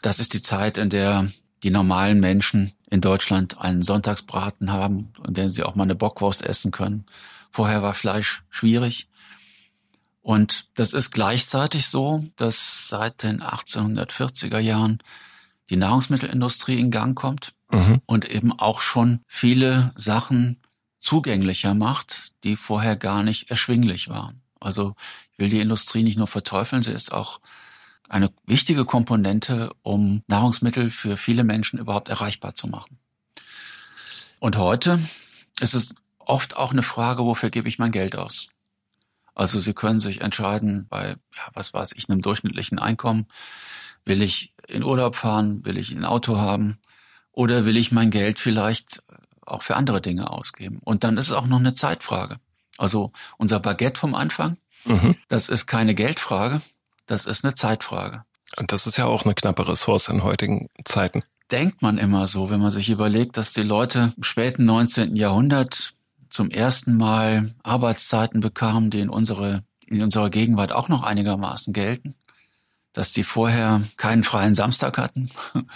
Das 0.00 0.20
ist 0.20 0.32
die 0.32 0.42
Zeit, 0.42 0.78
in 0.78 0.90
der 0.90 1.28
die 1.64 1.70
normalen 1.70 2.20
Menschen 2.20 2.72
in 2.88 3.00
Deutschland 3.00 3.60
einen 3.60 3.82
Sonntagsbraten 3.82 4.70
haben, 4.70 5.12
in 5.26 5.34
dem 5.34 5.50
sie 5.50 5.64
auch 5.64 5.74
mal 5.74 5.82
eine 5.82 5.96
Bockwurst 5.96 6.42
essen 6.44 6.70
können. 6.70 7.04
Vorher 7.50 7.82
war 7.82 7.94
Fleisch 7.94 8.44
schwierig. 8.48 9.08
Und 10.22 10.68
das 10.74 10.92
ist 10.92 11.10
gleichzeitig 11.10 11.88
so, 11.88 12.24
dass 12.36 12.88
seit 12.88 13.24
den 13.24 13.42
1840er 13.42 14.60
Jahren 14.60 15.02
die 15.68 15.76
Nahrungsmittelindustrie 15.76 16.78
in 16.78 16.92
Gang 16.92 17.18
kommt 17.18 17.54
mhm. 17.70 18.00
und 18.06 18.24
eben 18.24 18.52
auch 18.58 18.80
schon 18.80 19.20
viele 19.26 19.92
Sachen 19.96 20.58
zugänglicher 20.98 21.74
macht, 21.74 22.32
die 22.44 22.56
vorher 22.56 22.96
gar 22.96 23.22
nicht 23.22 23.50
erschwinglich 23.50 24.08
waren. 24.08 24.42
Also 24.60 24.94
ich 25.32 25.38
will 25.38 25.48
die 25.48 25.60
Industrie 25.60 26.02
nicht 26.02 26.18
nur 26.18 26.26
verteufeln, 26.26 26.82
sie 26.82 26.92
ist 26.92 27.12
auch 27.12 27.40
eine 28.08 28.30
wichtige 28.44 28.84
Komponente, 28.84 29.70
um 29.82 30.22
Nahrungsmittel 30.26 30.90
für 30.90 31.16
viele 31.16 31.44
Menschen 31.44 31.78
überhaupt 31.78 32.08
erreichbar 32.08 32.54
zu 32.54 32.66
machen. 32.66 32.98
Und 34.40 34.56
heute 34.56 34.98
ist 35.60 35.74
es 35.74 35.94
oft 36.18 36.56
auch 36.56 36.72
eine 36.72 36.82
Frage, 36.82 37.24
wofür 37.24 37.50
gebe 37.50 37.68
ich 37.68 37.78
mein 37.78 37.92
Geld 37.92 38.16
aus? 38.16 38.48
Also 39.34 39.60
Sie 39.60 39.74
können 39.74 40.00
sich 40.00 40.20
entscheiden 40.20 40.86
bei, 40.90 41.10
ja, 41.34 41.48
was 41.54 41.72
weiß 41.72 41.92
ich, 41.96 42.08
einem 42.08 42.20
durchschnittlichen 42.20 42.78
Einkommen. 42.78 43.26
Will 44.04 44.22
ich 44.22 44.52
in 44.66 44.82
Urlaub 44.82 45.14
fahren? 45.14 45.64
Will 45.64 45.78
ich 45.78 45.92
ein 45.92 46.04
Auto 46.04 46.36
haben? 46.36 46.78
Oder 47.32 47.64
will 47.64 47.76
ich 47.76 47.92
mein 47.92 48.10
Geld 48.10 48.38
vielleicht 48.38 49.02
auch 49.46 49.62
für 49.62 49.76
andere 49.76 50.00
Dinge 50.00 50.30
ausgeben? 50.30 50.80
Und 50.84 51.04
dann 51.04 51.16
ist 51.16 51.26
es 51.26 51.32
auch 51.32 51.46
noch 51.46 51.58
eine 51.58 51.74
Zeitfrage. 51.74 52.36
Also 52.78 53.12
unser 53.36 53.60
Baguette 53.60 54.00
vom 54.00 54.14
Anfang, 54.14 54.56
mhm. 54.84 55.16
das 55.28 55.48
ist 55.48 55.66
keine 55.66 55.94
Geldfrage, 55.94 56.62
das 57.06 57.26
ist 57.26 57.44
eine 57.44 57.54
Zeitfrage. 57.54 58.24
Und 58.56 58.72
das 58.72 58.86
ist 58.86 58.96
ja 58.96 59.04
auch 59.06 59.24
eine 59.24 59.34
knappe 59.34 59.68
Ressource 59.68 60.08
in 60.08 60.24
heutigen 60.24 60.68
Zeiten. 60.84 61.22
Denkt 61.50 61.82
man 61.82 61.98
immer 61.98 62.26
so, 62.26 62.50
wenn 62.50 62.60
man 62.60 62.70
sich 62.70 62.90
überlegt, 62.90 63.36
dass 63.36 63.52
die 63.52 63.62
Leute 63.62 64.12
im 64.16 64.22
späten 64.22 64.64
19. 64.64 65.14
Jahrhundert 65.14 65.92
zum 66.30 66.50
ersten 66.50 66.96
Mal 66.96 67.50
Arbeitszeiten 67.62 68.40
bekamen, 68.40 68.90
die 68.90 69.00
in, 69.00 69.08
unsere, 69.08 69.62
in 69.86 70.02
unserer 70.02 70.30
Gegenwart 70.30 70.72
auch 70.72 70.88
noch 70.88 71.02
einigermaßen 71.02 71.72
gelten. 71.72 72.14
Dass 72.92 73.12
die 73.12 73.22
vorher 73.22 73.82
keinen 73.96 74.24
freien 74.24 74.54
Samstag 74.54 74.98
hatten. 74.98 75.30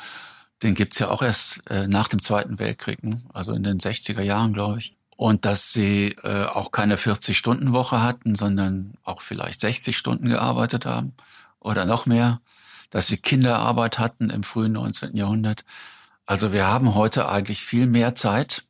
Den 0.65 0.75
gibt's 0.75 0.99
ja 0.99 1.11
auch 1.11 1.23
erst 1.23 1.63
äh, 1.71 1.87
nach 1.87 2.09
dem 2.09 2.21
Zweiten 2.21 2.59
Weltkrieg, 2.59 3.05
ne? 3.05 3.21
also 3.33 3.53
in 3.53 3.63
den 3.63 3.79
60er 3.79 4.23
Jahren, 4.23 4.53
glaube 4.53 4.79
ich. 4.79 4.97
Und 5.17 5.45
dass 5.45 5.73
sie 5.73 6.17
äh, 6.25 6.47
auch 6.47 6.73
keine 6.73 6.97
40-Stunden-Woche 6.97 8.03
hatten, 8.03 8.35
sondern 8.35 8.95
auch 9.05 9.23
vielleicht 9.23 9.61
60 9.61 9.97
Stunden 9.97 10.29
gearbeitet 10.29 10.87
haben 10.87 11.13
oder 11.61 11.85
noch 11.85 12.07
mehr 12.07 12.41
dass 12.95 13.09
sie 13.09 13.17
Kinderarbeit 13.17 13.99
hatten 13.99 14.31
im 14.31 14.45
frühen 14.45 14.71
19. 14.71 15.17
Jahrhundert. 15.17 15.65
Also 16.27 16.53
wir 16.53 16.69
haben 16.69 16.95
heute 16.95 17.29
eigentlich 17.29 17.61
viel 17.61 17.89
mehr 17.89 18.15
Zeit, 18.15 18.63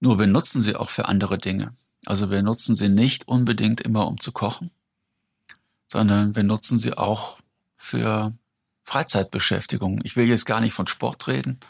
nur 0.00 0.18
wir 0.18 0.26
nutzen 0.26 0.62
sie 0.62 0.74
auch 0.74 0.88
für 0.88 1.06
andere 1.06 1.36
Dinge. 1.36 1.74
Also 2.06 2.30
wir 2.30 2.42
nutzen 2.42 2.74
sie 2.74 2.88
nicht 2.88 3.28
unbedingt 3.28 3.82
immer, 3.82 4.06
um 4.06 4.18
zu 4.18 4.32
kochen, 4.32 4.70
sondern 5.86 6.34
wir 6.34 6.44
nutzen 6.44 6.78
sie 6.78 6.96
auch 6.96 7.36
für 7.76 8.32
Freizeitbeschäftigung. 8.90 10.00
Ich 10.02 10.16
will 10.16 10.28
jetzt 10.28 10.46
gar 10.46 10.60
nicht 10.60 10.72
von 10.72 10.88
Sport 10.88 11.28
reden. 11.28 11.60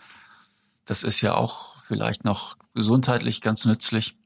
Das 0.87 1.03
ist 1.03 1.21
ja 1.21 1.35
auch 1.35 1.77
vielleicht 1.85 2.25
noch 2.25 2.57
gesundheitlich 2.75 3.43
ganz 3.43 3.67
nützlich. 3.67 4.17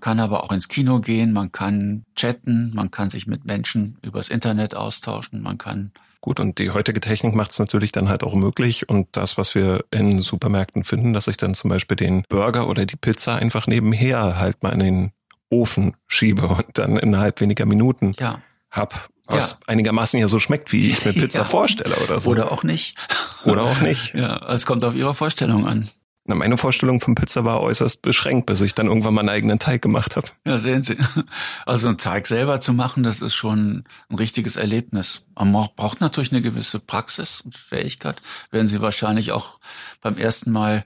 Kann 0.00 0.20
aber 0.20 0.44
auch 0.44 0.52
ins 0.52 0.68
Kino 0.68 1.00
gehen, 1.00 1.32
man 1.32 1.50
kann 1.50 2.04
chatten, 2.14 2.72
man 2.74 2.90
kann 2.90 3.08
sich 3.08 3.26
mit 3.26 3.46
Menschen 3.46 3.96
übers 4.02 4.28
Internet 4.28 4.74
austauschen, 4.74 5.40
man 5.40 5.56
kann 5.56 5.92
Gut, 6.20 6.38
und 6.38 6.58
die 6.58 6.70
heutige 6.70 7.00
Technik 7.00 7.34
macht 7.34 7.50
es 7.50 7.58
natürlich 7.58 7.90
dann 7.90 8.08
halt 8.08 8.22
auch 8.22 8.34
möglich. 8.34 8.88
Und 8.88 9.08
das, 9.12 9.38
was 9.38 9.56
wir 9.56 9.84
in 9.90 10.20
Supermärkten 10.20 10.84
finden, 10.84 11.14
dass 11.14 11.26
ich 11.26 11.36
dann 11.36 11.54
zum 11.54 11.70
Beispiel 11.70 11.96
den 11.96 12.22
Burger 12.28 12.68
oder 12.68 12.86
die 12.86 12.94
Pizza 12.94 13.34
einfach 13.34 13.66
nebenher 13.66 14.38
halt 14.38 14.62
mal 14.62 14.72
in 14.72 14.78
den 14.78 15.12
Ofen 15.50 15.96
schiebe 16.06 16.46
und 16.46 16.78
dann 16.78 16.96
innerhalb 16.96 17.40
weniger 17.40 17.66
Minuten 17.66 18.14
ja. 18.20 18.40
hab, 18.70 19.08
was 19.26 19.50
ja. 19.52 19.56
einigermaßen 19.66 20.18
ja 20.18 20.28
so 20.28 20.38
schmeckt, 20.38 20.72
wie 20.72 20.90
ich 20.90 21.04
mir 21.04 21.12
Pizza 21.12 21.42
ja. 21.42 21.44
vorstelle 21.44 21.96
oder 21.96 22.20
so. 22.20 22.30
Oder 22.30 22.52
auch 22.52 22.62
nicht. 22.62 22.96
Oder 23.44 23.62
auch 23.62 23.80
nicht. 23.80 24.12
ja, 24.14 24.36
es 24.48 24.66
kommt 24.66 24.84
auf 24.84 24.94
Ihre 24.94 25.14
Vorstellung 25.14 25.66
an. 25.66 25.88
Na, 26.24 26.36
meine 26.36 26.56
Vorstellung 26.56 27.00
von 27.00 27.16
Pizza 27.16 27.44
war 27.44 27.60
äußerst 27.60 28.00
beschränkt, 28.00 28.46
bis 28.46 28.60
ich 28.60 28.76
dann 28.76 28.86
irgendwann 28.86 29.14
meinen 29.14 29.28
eigenen 29.28 29.58
Teig 29.58 29.82
gemacht 29.82 30.14
habe. 30.14 30.28
Ja, 30.46 30.58
sehen 30.58 30.84
Sie. 30.84 30.96
Also 31.66 31.88
einen 31.88 31.98
Teig 31.98 32.28
selber 32.28 32.60
zu 32.60 32.72
machen, 32.72 33.02
das 33.02 33.20
ist 33.20 33.34
schon 33.34 33.84
ein 34.08 34.14
richtiges 34.14 34.54
Erlebnis. 34.54 35.26
Man 35.36 35.50
braucht 35.74 36.00
natürlich 36.00 36.30
eine 36.30 36.40
gewisse 36.40 36.78
Praxis 36.78 37.40
und 37.40 37.56
Fähigkeit. 37.56 38.22
Werden 38.52 38.68
Sie 38.68 38.80
wahrscheinlich 38.80 39.32
auch 39.32 39.58
beim 40.00 40.16
ersten 40.16 40.52
Mal 40.52 40.84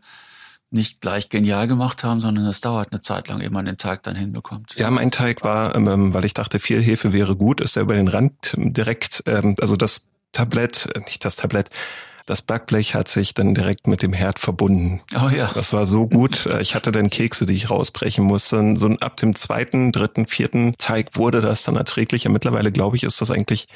nicht 0.71 1.01
gleich 1.01 1.29
genial 1.29 1.69
gemacht 1.69 2.05
haben, 2.05 2.21
sondern 2.21 2.45
es 2.47 2.61
dauert 2.61 2.93
eine 2.93 3.01
Zeit 3.01 3.29
lang, 3.29 3.41
ehe 3.41 3.51
man 3.51 3.67
den 3.67 3.77
Teig 3.77 4.03
dann 4.03 4.17
hinbekommt. 4.17 4.75
Ja, 4.77 4.91
mein 4.91 5.11
Teig 5.11 5.45
war, 5.45 5.75
ähm, 5.75 6.13
weil 6.13 6.25
ich 6.25 6.35
dachte, 6.35 6.59
viel 6.59 6.83
Hefe 6.83 7.13
wäre 7.13 7.37
gut, 7.37 7.61
ist 7.61 7.77
er 7.77 7.83
über 7.83 7.95
den 7.95 8.09
Rand 8.09 8.55
direkt, 8.57 9.23
ähm, 9.27 9.55
also 9.61 9.77
das 9.77 10.09
Tablett, 10.33 10.89
äh, 10.95 11.01
nicht 11.01 11.25
das 11.25 11.37
Tablett, 11.37 11.71
das 12.27 12.43
Backblech 12.43 12.97
hat 12.97 13.07
sich 13.07 13.35
dann 13.35 13.55
direkt 13.55 13.87
mit 13.87 14.03
dem 14.03 14.13
Herd 14.13 14.41
verbunden. 14.41 15.01
Oh 15.15 15.29
ja. 15.29 15.49
Das 15.55 15.73
war 15.73 15.87
so 15.87 16.09
gut. 16.09 16.47
Äh, 16.47 16.61
ich 16.61 16.75
hatte 16.75 16.91
dann 16.91 17.09
Kekse, 17.09 17.47
die 17.47 17.55
ich 17.55 17.71
rausbrechen 17.71 18.25
musste. 18.25 18.77
So 18.77 18.89
ab 19.01 19.17
dem 19.17 19.37
zweiten, 19.37 19.93
dritten, 19.93 20.27
vierten 20.27 20.75
Teig 20.77 21.17
wurde 21.17 21.41
das 21.41 21.63
dann 21.63 21.77
erträglicher. 21.77 22.29
Mittlerweile 22.29 22.73
glaube 22.73 22.97
ich, 22.97 23.05
ist 23.05 23.21
das 23.21 23.31
eigentlich 23.31 23.69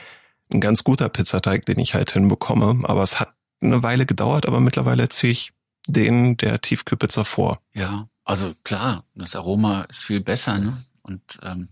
ein 0.52 0.60
ganz 0.60 0.82
guter 0.82 1.08
Pizzateig, 1.08 1.64
den 1.66 1.78
ich 1.78 1.94
halt 1.94 2.10
hinbekomme. 2.10 2.80
Aber 2.82 3.04
es 3.04 3.20
hat 3.20 3.32
eine 3.62 3.84
Weile 3.84 4.04
gedauert, 4.04 4.46
aber 4.46 4.58
mittlerweile 4.58 5.08
ziehe 5.08 5.32
ich 5.32 5.52
den 5.86 6.36
der 6.36 6.60
Tiefkühlpizza 6.60 7.24
vor. 7.24 7.60
Ja, 7.72 8.08
also 8.24 8.54
klar, 8.64 9.04
das 9.14 9.34
Aroma 9.34 9.82
ist 9.82 10.04
viel 10.04 10.20
besser, 10.20 10.58
ne? 10.58 10.76
Und 11.02 11.38
ähm, 11.42 11.68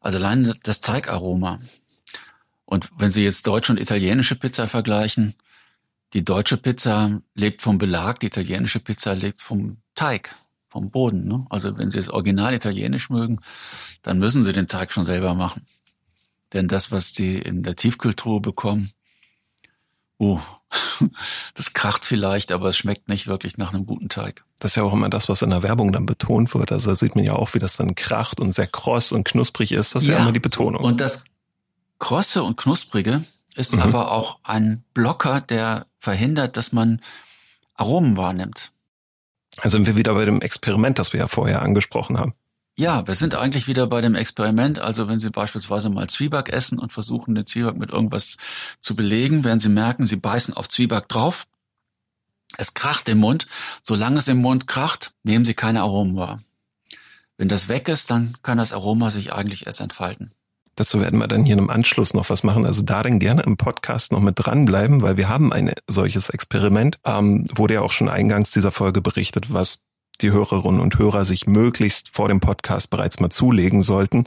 also 0.00 0.18
allein 0.18 0.52
das 0.62 0.80
Teigaroma. 0.80 1.60
Und 2.66 2.90
wenn 2.96 3.10
Sie 3.10 3.24
jetzt 3.24 3.46
deutsche 3.46 3.72
und 3.72 3.80
italienische 3.80 4.36
Pizza 4.36 4.66
vergleichen, 4.66 5.34
die 6.12 6.24
deutsche 6.24 6.56
Pizza 6.56 7.20
lebt 7.34 7.62
vom 7.62 7.78
Belag, 7.78 8.20
die 8.20 8.26
italienische 8.26 8.80
Pizza 8.80 9.14
lebt 9.14 9.42
vom 9.42 9.78
Teig, 9.94 10.36
vom 10.68 10.90
Boden. 10.90 11.26
Ne? 11.26 11.46
Also 11.50 11.76
wenn 11.76 11.90
Sie 11.90 11.98
es 11.98 12.10
original 12.10 12.54
italienisch 12.54 13.10
mögen, 13.10 13.40
dann 14.02 14.18
müssen 14.18 14.44
Sie 14.44 14.52
den 14.52 14.68
Teig 14.68 14.92
schon 14.92 15.04
selber 15.04 15.34
machen. 15.34 15.64
Denn 16.52 16.68
das, 16.68 16.92
was 16.92 17.12
die 17.12 17.38
in 17.38 17.62
der 17.62 17.74
Tiefkultur 17.74 18.40
bekommen, 18.40 18.92
uh, 20.20 20.40
das 21.54 21.72
kracht 21.74 22.04
vielleicht, 22.04 22.52
aber 22.52 22.68
es 22.68 22.76
schmeckt 22.76 23.08
nicht 23.08 23.26
wirklich 23.26 23.58
nach 23.58 23.72
einem 23.72 23.86
guten 23.86 24.08
Teig. 24.08 24.44
Das 24.58 24.72
ist 24.72 24.76
ja 24.76 24.82
auch 24.82 24.92
immer 24.92 25.10
das, 25.10 25.28
was 25.28 25.42
in 25.42 25.50
der 25.50 25.62
Werbung 25.62 25.92
dann 25.92 26.06
betont 26.06 26.54
wird. 26.54 26.72
Also 26.72 26.90
da 26.90 26.96
sieht 26.96 27.16
man 27.16 27.24
ja 27.24 27.34
auch, 27.34 27.54
wie 27.54 27.58
das 27.58 27.76
dann 27.76 27.94
kracht 27.94 28.40
und 28.40 28.52
sehr 28.52 28.66
kross 28.66 29.12
und 29.12 29.24
knusprig 29.24 29.72
ist. 29.72 29.94
Das 29.94 30.02
ist 30.02 30.08
ja, 30.08 30.16
ja 30.16 30.22
immer 30.22 30.32
die 30.32 30.40
Betonung. 30.40 30.82
Und 30.82 31.00
das 31.00 31.24
Krosse 31.98 32.42
und 32.42 32.56
Knusprige 32.56 33.24
ist 33.54 33.74
mhm. 33.74 33.82
aber 33.82 34.12
auch 34.12 34.40
ein 34.42 34.84
Blocker, 34.94 35.40
der 35.40 35.86
verhindert, 35.98 36.56
dass 36.56 36.72
man 36.72 37.00
Aromen 37.74 38.16
wahrnimmt. 38.16 38.72
Also 39.58 39.76
sind 39.76 39.86
wir 39.86 39.96
wieder 39.96 40.14
bei 40.14 40.24
dem 40.24 40.40
Experiment, 40.40 40.98
das 40.98 41.12
wir 41.12 41.20
ja 41.20 41.28
vorher 41.28 41.62
angesprochen 41.62 42.18
haben. 42.18 42.34
Ja, 42.76 43.06
wir 43.06 43.14
sind 43.14 43.36
eigentlich 43.36 43.68
wieder 43.68 43.86
bei 43.86 44.00
dem 44.00 44.16
Experiment. 44.16 44.80
Also 44.80 45.06
wenn 45.06 45.20
Sie 45.20 45.30
beispielsweise 45.30 45.90
mal 45.90 46.08
Zwieback 46.08 46.48
essen 46.48 46.80
und 46.80 46.92
versuchen, 46.92 47.34
den 47.34 47.46
Zwieback 47.46 47.76
mit 47.76 47.90
irgendwas 47.90 48.36
zu 48.80 48.96
belegen, 48.96 49.44
werden 49.44 49.60
Sie 49.60 49.68
merken, 49.68 50.08
Sie 50.08 50.16
beißen 50.16 50.54
auf 50.54 50.68
Zwieback 50.68 51.08
drauf. 51.08 51.46
Es 52.56 52.74
kracht 52.74 53.08
im 53.08 53.18
Mund. 53.18 53.46
Solange 53.82 54.18
es 54.18 54.28
im 54.28 54.38
Mund 54.38 54.66
kracht, 54.66 55.14
nehmen 55.22 55.44
Sie 55.44 55.54
keine 55.54 55.82
Aromen 55.82 56.16
wahr. 56.16 56.40
Wenn 57.36 57.48
das 57.48 57.68
weg 57.68 57.88
ist, 57.88 58.10
dann 58.10 58.36
kann 58.42 58.58
das 58.58 58.72
Aroma 58.72 59.10
sich 59.10 59.32
eigentlich 59.32 59.66
erst 59.66 59.80
entfalten. 59.80 60.32
Dazu 60.76 61.00
werden 61.00 61.20
wir 61.20 61.28
dann 61.28 61.44
hier 61.44 61.56
im 61.56 61.70
Anschluss 61.70 62.14
noch 62.14 62.30
was 62.30 62.42
machen. 62.42 62.66
Also 62.66 62.82
darin 62.82 63.20
gerne 63.20 63.42
im 63.42 63.56
Podcast 63.56 64.10
noch 64.10 64.20
mit 64.20 64.34
dranbleiben, 64.36 65.02
weil 65.02 65.16
wir 65.16 65.28
haben 65.28 65.52
ein 65.52 65.72
solches 65.86 66.30
Experiment. 66.30 66.98
Ähm, 67.04 67.46
wurde 67.54 67.74
ja 67.74 67.82
auch 67.82 67.92
schon 67.92 68.08
eingangs 68.08 68.50
dieser 68.50 68.72
Folge 68.72 69.00
berichtet, 69.00 69.52
was 69.52 69.78
die 70.24 70.32
Hörerinnen 70.32 70.80
und 70.80 70.98
Hörer 70.98 71.24
sich 71.24 71.46
möglichst 71.46 72.08
vor 72.08 72.28
dem 72.28 72.40
Podcast 72.40 72.90
bereits 72.90 73.20
mal 73.20 73.30
zulegen 73.30 73.82
sollten. 73.82 74.24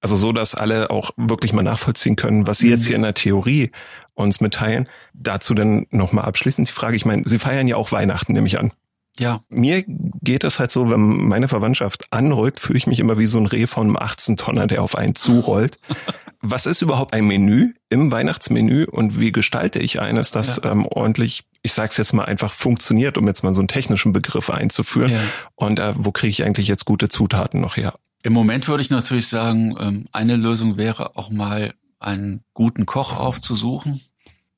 Also 0.00 0.16
so, 0.16 0.32
dass 0.32 0.54
alle 0.54 0.90
auch 0.90 1.12
wirklich 1.16 1.52
mal 1.52 1.62
nachvollziehen 1.62 2.16
können, 2.16 2.46
was 2.46 2.58
Sie 2.58 2.68
jetzt 2.68 2.86
hier 2.86 2.96
in 2.96 3.02
der 3.02 3.14
Theorie 3.14 3.70
uns 4.14 4.40
mitteilen. 4.40 4.88
Dazu 5.14 5.54
dann 5.54 5.86
nochmal 5.90 6.26
abschließend 6.26 6.68
die 6.68 6.72
Frage. 6.72 6.96
Ich 6.96 7.04
meine, 7.04 7.22
Sie 7.26 7.38
feiern 7.38 7.66
ja 7.66 7.76
auch 7.76 7.92
Weihnachten, 7.92 8.32
nehme 8.32 8.46
ich 8.46 8.58
an. 8.58 8.72
Ja. 9.18 9.40
Mir 9.48 9.82
geht 9.86 10.44
es 10.44 10.58
halt 10.58 10.70
so, 10.70 10.90
wenn 10.90 11.00
meine 11.00 11.48
Verwandtschaft 11.48 12.06
anrückt, 12.10 12.60
fühle 12.60 12.78
ich 12.78 12.86
mich 12.86 13.00
immer 13.00 13.18
wie 13.18 13.26
so 13.26 13.38
ein 13.38 13.46
Reh 13.46 13.66
von 13.66 13.86
einem 13.86 13.96
18-Tonner, 13.96 14.66
der 14.66 14.82
auf 14.82 14.96
einen 14.96 15.14
zurollt. 15.14 15.78
Was 16.42 16.66
ist 16.66 16.82
überhaupt 16.82 17.14
ein 17.14 17.26
Menü 17.26 17.72
im 17.88 18.12
Weihnachtsmenü 18.12 18.84
und 18.84 19.18
wie 19.18 19.32
gestalte 19.32 19.78
ich 19.80 20.00
eines, 20.00 20.30
das 20.30 20.60
ja. 20.62 20.70
ähm, 20.70 20.86
ordentlich, 20.86 21.44
ich 21.66 21.72
sag's 21.72 21.96
jetzt 21.96 22.12
mal 22.12 22.24
einfach, 22.24 22.52
funktioniert, 22.52 23.18
um 23.18 23.26
jetzt 23.26 23.42
mal 23.42 23.54
so 23.54 23.60
einen 23.60 23.68
technischen 23.68 24.12
Begriff 24.12 24.50
einzuführen? 24.50 25.10
Ja. 25.10 25.20
Und 25.56 25.78
äh, 25.78 25.92
wo 25.96 26.12
kriege 26.12 26.30
ich 26.30 26.44
eigentlich 26.44 26.68
jetzt 26.68 26.84
gute 26.84 27.08
Zutaten 27.08 27.60
noch 27.60 27.76
her? 27.76 27.94
Im 28.22 28.32
Moment 28.32 28.66
würde 28.68 28.82
ich 28.82 28.90
natürlich 28.90 29.28
sagen, 29.28 29.76
ähm, 29.78 30.06
eine 30.12 30.36
Lösung 30.36 30.78
wäre 30.78 31.16
auch 31.16 31.30
mal 31.30 31.74
einen 31.98 32.44
guten 32.54 32.86
Koch 32.86 33.16
aufzusuchen, 33.16 34.00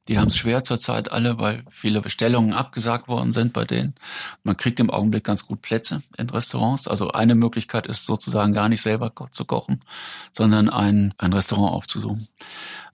die 0.09 0.19
haben 0.19 0.29
es 0.29 0.39
schwer 0.39 0.65
zurzeit 0.65 1.13
alle, 1.13 1.39
weil 1.39 1.65
viele 1.69 2.01
Bestellungen 2.01 2.55
abgesagt 2.55 3.09
worden 3.09 3.31
sind 3.31 3.53
bei 3.53 3.67
denen. 3.67 3.95
Man 4.43 4.57
kriegt 4.57 4.81
im 4.81 4.91
Augenblick 4.91 5.23
ganz 5.23 5.47
gut 5.47 5.61
Plätze 5.61 6.03
in 6.17 6.31
Restaurants. 6.31 6.89
Also 6.89 7.13
eine 7.13 7.35
Möglichkeit 7.35 7.87
ist 7.87 8.07
sozusagen 8.07 8.55
gar 8.55 8.71
nicht 8.71 8.81
selber 8.81 9.13
zu 9.31 9.45
kochen, 9.45 9.85
sondern 10.33 10.71
ein, 10.71 11.13
ein 11.19 11.35
Restaurant 11.35 11.75
aufzusuchen. 11.75 12.27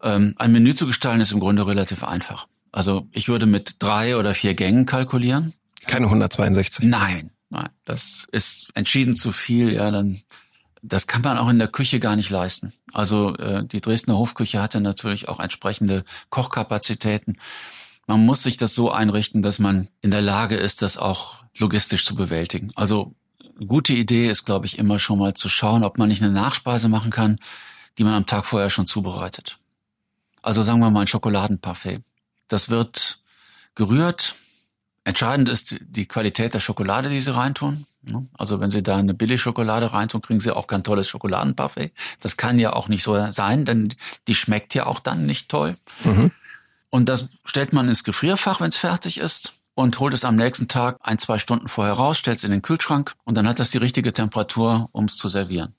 Ähm, 0.03 0.35
ein 0.39 0.51
Menü 0.51 0.75
zu 0.75 0.87
gestalten 0.87 1.21
ist 1.21 1.31
im 1.31 1.39
Grunde 1.39 1.67
relativ 1.67 2.03
einfach. 2.03 2.49
Also 2.75 3.07
ich 3.13 3.29
würde 3.29 3.47
mit 3.47 3.77
drei 3.79 4.17
oder 4.17 4.35
vier 4.35 4.55
Gängen 4.55 4.85
kalkulieren. 4.85 5.55
Keine 5.87 6.07
162. 6.07 6.85
Nein, 6.85 7.31
nein. 7.49 7.69
Das 7.85 8.27
ist 8.33 8.71
entschieden 8.75 9.15
zu 9.15 9.31
viel. 9.31 9.73
Ja, 9.73 9.93
dann 9.93 10.23
das 10.83 11.07
kann 11.07 11.23
man 11.23 11.39
auch 11.39 11.49
in 11.49 11.61
der 11.61 11.69
Küche 11.69 12.01
gar 12.01 12.17
nicht 12.17 12.31
leisten. 12.31 12.73
Also 12.93 13.37
äh, 13.37 13.65
die 13.65 13.81
Dresdner 13.81 14.19
Hofküche 14.19 14.61
hatte 14.61 14.81
natürlich 14.81 15.29
auch 15.29 15.39
entsprechende 15.39 16.05
Kochkapazitäten. 16.31 17.39
Man 18.09 18.27
muss 18.27 18.43
sich 18.43 18.57
das 18.57 18.75
so 18.75 18.91
einrichten, 18.91 19.41
dass 19.41 19.61
man 19.61 19.89
in 20.01 20.11
der 20.11 20.21
Lage 20.21 20.57
ist, 20.57 20.83
das 20.83 20.99
auch 20.99 21.45
logistisch 21.57 22.05
zu 22.05 22.17
bewältigen. 22.17 22.73
Also 22.75 23.15
gute 23.69 23.93
Idee 23.93 24.29
ist, 24.29 24.47
glaube 24.47 24.67
ich, 24.67 24.79
immer 24.79 24.99
schon 24.99 25.21
mal 25.21 25.35
zu 25.35 25.49
schauen, 25.49 25.85
ob 25.85 25.97
man 25.97 26.09
nicht 26.09 26.23
eine 26.23 26.33
Nachspeise 26.33 26.89
machen 26.89 27.13
kann, 27.13 27.39
die 27.99 28.05
man 28.05 28.15
am 28.15 28.27
Tag 28.27 28.47
vorher 28.47 28.69
schon 28.69 28.89
zubereitet. 28.89 29.59
Also 30.43 30.63
sagen 30.63 30.81
wir 30.81 30.91
mal 30.91 31.03
ein 31.03 31.07
Schokoladenparfait. 31.07 32.03
Das 32.49 32.69
wird 32.69 33.19
gerührt. 33.75 34.35
Entscheidend 35.05 35.49
ist 35.49 35.77
die 35.81 36.07
Qualität 36.07 36.55
der 36.55 36.61
Schokolade, 36.61 37.09
die 37.09 37.21
Sie 37.21 37.35
reintun. 37.35 37.87
Also 38.37 38.61
wenn 38.61 38.71
Sie 38.71 38.83
da 38.83 38.97
eine 38.97 39.15
Billigschokolade 39.15 39.93
reintun, 39.93 40.23
kriegen 40.23 40.41
Sie 40.41 40.55
auch 40.55 40.67
kein 40.67 40.83
tolles 40.83 41.09
Schokoladenparfait. 41.09 41.93
Das 42.21 42.37
kann 42.37 42.59
ja 42.59 42.73
auch 42.73 42.89
nicht 42.89 43.03
so 43.03 43.31
sein, 43.33 43.65
denn 43.65 43.95
die 44.27 44.35
schmeckt 44.35 44.75
ja 44.75 44.87
auch 44.87 45.01
dann 45.01 45.27
nicht 45.27 45.49
toll. 45.49 45.77
Mhm. 46.05 46.31
Und 46.91 47.09
das 47.09 47.29
stellt 47.45 47.73
man 47.73 47.89
ins 47.89 48.05
Gefrierfach, 48.05 48.61
wenn 48.61 48.69
es 48.69 48.77
fertig 48.77 49.19
ist 49.19 49.55
und 49.75 49.99
holt 49.99 50.15
es 50.15 50.25
am 50.25 50.37
nächsten 50.37 50.69
Tag 50.69 50.99
ein, 51.01 51.19
zwei 51.19 51.39
Stunden 51.39 51.69
vorher 51.69 51.95
raus, 51.95 52.19
stellt 52.19 52.39
es 52.39 52.45
in 52.45 52.51
den 52.51 52.63
Kühlschrank 52.63 53.15
und 53.25 53.37
dann 53.37 53.49
hat 53.49 53.59
das 53.59 53.71
die 53.71 53.79
richtige 53.79 54.13
Temperatur, 54.13 54.89
um 54.93 55.07
es 55.07 55.17
zu 55.17 55.29
servieren. 55.29 55.75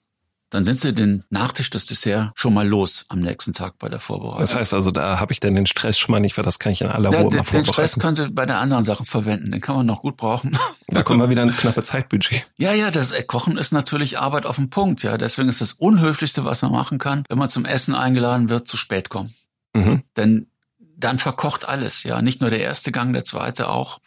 Dann 0.51 0.63
sind 0.63 0.79
sie 0.79 0.93
den 0.93 1.23
Nachtisch, 1.29 1.69
das 1.71 1.85
Dessert 1.87 2.31
schon 2.35 2.53
mal 2.53 2.67
los 2.67 3.05
am 3.09 3.19
nächsten 3.19 3.53
Tag 3.53 3.79
bei 3.79 3.89
der 3.89 3.99
Vorbereitung. 3.99 4.41
Das 4.41 4.55
heißt 4.55 4.73
also, 4.73 4.91
da 4.91 5.19
habe 5.19 5.33
ich 5.33 5.39
dann 5.39 5.55
den 5.55 5.65
Stress 5.65 5.97
schon 5.97 6.11
mal 6.11 6.19
nicht, 6.19 6.37
weil 6.37 6.45
das 6.45 6.59
kann 6.59 6.71
ich 6.71 6.81
in 6.81 6.87
aller 6.87 7.09
Ruhe 7.09 7.17
da, 7.17 7.21
mal 7.21 7.29
vorbereiten. 7.29 7.55
Den 7.55 7.65
Stress 7.65 7.99
können 7.99 8.15
Sie 8.15 8.29
bei 8.29 8.45
den 8.45 8.55
anderen 8.55 8.83
Sachen 8.83 9.05
verwenden, 9.05 9.51
den 9.51 9.59
kann 9.59 9.75
man 9.75 9.85
noch 9.85 10.01
gut 10.01 10.17
brauchen. 10.17 10.57
Da 10.87 11.01
kommen 11.01 11.19
wir 11.19 11.31
wieder 11.31 11.41
ins 11.41 11.57
knappe 11.57 11.81
Zeitbudget. 11.81 12.43
Ja, 12.57 12.71
ja, 12.71 12.91
das 12.91 13.11
Kochen 13.25 13.57
ist 13.57 13.71
natürlich 13.71 14.19
Arbeit 14.19 14.45
auf 14.45 14.57
den 14.57 14.69
Punkt, 14.69 15.01
ja. 15.01 15.17
Deswegen 15.17 15.49
ist 15.49 15.59
das 15.59 15.73
Unhöflichste, 15.73 16.45
was 16.45 16.61
man 16.61 16.71
machen 16.71 16.99
kann, 16.99 17.23
wenn 17.27 17.39
man 17.39 17.49
zum 17.49 17.65
Essen 17.65 17.95
eingeladen 17.95 18.49
wird, 18.51 18.67
zu 18.67 18.77
spät 18.77 19.09
kommen. 19.09 19.33
Mhm. 19.73 20.03
Denn 20.15 20.45
dann 20.77 21.17
verkocht 21.17 21.67
alles, 21.67 22.03
ja. 22.03 22.21
Nicht 22.21 22.39
nur 22.39 22.51
der 22.51 22.61
erste 22.61 22.91
Gang, 22.91 23.13
der 23.13 23.25
zweite 23.25 23.69
auch. 23.69 23.99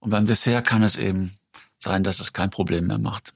Und 0.00 0.10
beim 0.10 0.26
Dessert 0.26 0.66
kann 0.66 0.82
es 0.82 0.96
eben 0.96 1.38
sein, 1.78 2.02
dass 2.02 2.18
es 2.18 2.32
kein 2.32 2.50
Problem 2.50 2.88
mehr 2.88 2.98
macht. 2.98 3.32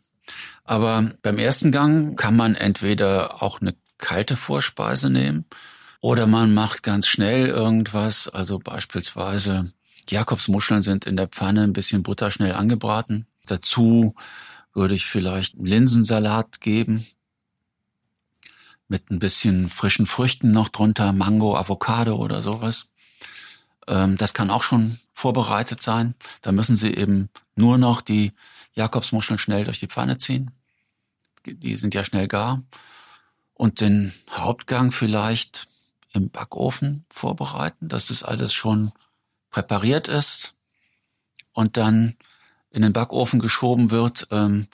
Aber 0.65 1.13
beim 1.23 1.39
ersten 1.39 1.73
Gang 1.73 2.19
kann 2.19 2.37
man 2.37 2.55
entweder 2.55 3.43
auch 3.43 3.61
eine 3.61 3.75
kalte 3.99 4.37
Vorspeise 4.37 5.11
nehmen 5.11 5.45
oder 6.01 6.27
man 6.27 6.53
macht 6.53 6.83
ganz 6.83 7.07
schnell 7.07 7.47
irgendwas, 7.47 8.29
also 8.29 8.59
beispielsweise 8.59 9.73
Jakobsmuscheln 10.09 10.83
sind 10.83 11.07
in 11.07 11.17
der 11.17 11.29
Pfanne 11.29 11.63
ein 11.63 11.73
bisschen 11.73 12.03
Butter 12.03 12.31
schnell 12.31 12.53
angebraten. 12.53 13.27
Dazu 13.47 14.15
würde 14.75 14.95
ich 14.95 15.07
vielleicht 15.07 15.55
einen 15.55 15.67
Linsensalat 15.67 16.61
geben 16.61 17.07
mit 18.89 19.11
ein 19.11 19.19
bisschen 19.19 19.69
frischen 19.69 20.07
Früchten 20.07 20.51
noch 20.51 20.69
drunter, 20.69 21.13
Mango, 21.13 21.57
Avocado 21.57 22.17
oder 22.17 22.43
sowas. 22.43 22.91
Ähm, 23.87 24.19
das 24.19 24.35
kann 24.35 24.51
auch 24.51 24.63
schon 24.63 24.99
vorbereitet 25.13 25.83
sein. 25.83 26.15
Da 26.43 26.53
müssen 26.53 26.77
Sie 26.77 26.93
eben 26.93 27.31
nur 27.57 27.79
noch 27.79 28.03
die 28.03 28.33
Jakobsmuscheln 28.75 29.39
schnell 29.39 29.65
durch 29.65 29.81
die 29.81 29.87
Pfanne 29.87 30.19
ziehen. 30.19 30.51
Die 31.47 31.77
sind 31.77 31.95
ja 31.95 32.05
schnell 32.05 32.29
gar. 32.29 32.63
Und 33.53 33.81
den 33.81 34.13
Hauptgang 34.31 34.93
vielleicht 34.93 35.67
im 36.13 36.31
Backofen 36.31 37.05
vorbereiten, 37.11 37.89
dass 37.89 38.07
das 38.07 38.23
alles 38.23 38.53
schon 38.55 38.93
präpariert 39.51 40.09
ist 40.09 40.55
und 41.53 41.77
dann 41.77 42.17
in 42.71 42.83
den 42.83 42.93
Backofen 42.93 43.41
geschoben 43.41 43.91
wird. 43.91 44.27
Ähm, 44.31 44.69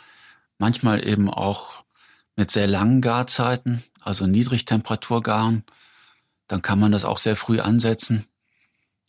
manchmal 0.59 1.07
eben 1.07 1.29
auch 1.31 1.85
mit 2.37 2.51
sehr 2.51 2.67
langen 2.67 3.01
Garzeiten, 3.03 3.83
also 4.01 4.27
Niedrigtemperaturgaren. 4.27 5.65
Dann 6.49 6.63
kann 6.63 6.79
man 6.79 6.93
das 6.93 7.05
auch 7.05 7.19
sehr 7.19 7.37
früh 7.37 7.61
ansetzen 7.61 8.27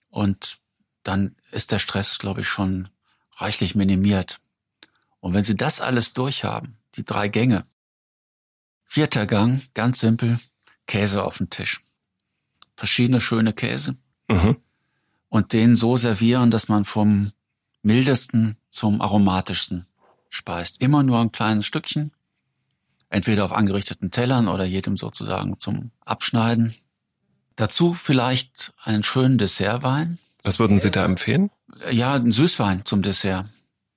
und 0.09 0.59
dann 1.03 1.35
ist 1.51 1.71
der 1.71 1.79
Stress, 1.79 2.19
glaube 2.19 2.41
ich, 2.41 2.47
schon 2.47 2.89
reichlich 3.37 3.73
minimiert. 3.73 4.39
Und 5.21 5.33
wenn 5.33 5.43
Sie 5.43 5.55
das 5.55 5.79
alles 5.79 6.13
durchhaben, 6.13 6.77
die 6.95 7.05
drei 7.05 7.29
Gänge, 7.29 7.63
vierter 8.83 9.25
Gang, 9.25 9.61
ganz 9.73 9.99
simpel, 9.99 10.37
Käse 10.87 11.23
auf 11.23 11.37
den 11.37 11.49
Tisch. 11.49 11.79
Verschiedene 12.75 13.21
schöne 13.21 13.53
Käse. 13.53 13.95
Mhm. 14.27 14.57
Und 15.29 15.53
den 15.53 15.77
so 15.77 15.95
servieren, 15.95 16.51
dass 16.51 16.67
man 16.67 16.83
vom 16.83 17.31
mildesten 17.83 18.57
zum 18.69 19.01
aromatischsten 19.01 19.85
speist. 20.27 20.81
Immer 20.81 21.03
nur 21.03 21.19
ein 21.19 21.31
kleines 21.31 21.65
Stückchen. 21.65 22.11
Entweder 23.09 23.45
auf 23.45 23.51
angerichteten 23.51 24.11
Tellern 24.11 24.47
oder 24.47 24.65
jedem 24.65 24.97
sozusagen 24.97 25.59
zum 25.59 25.91
Abschneiden. 26.01 26.73
Dazu 27.55 27.93
vielleicht 27.93 28.73
einen 28.83 29.03
schönen 29.03 29.37
Dessertwein. 29.37 30.17
Was 30.43 30.59
würden 30.59 30.79
Sie 30.79 30.91
da 30.91 31.05
empfehlen? 31.05 31.51
Ja, 31.91 32.13
ein 32.15 32.31
Süßwein 32.31 32.85
zum 32.85 33.01
Dessert. 33.01 33.45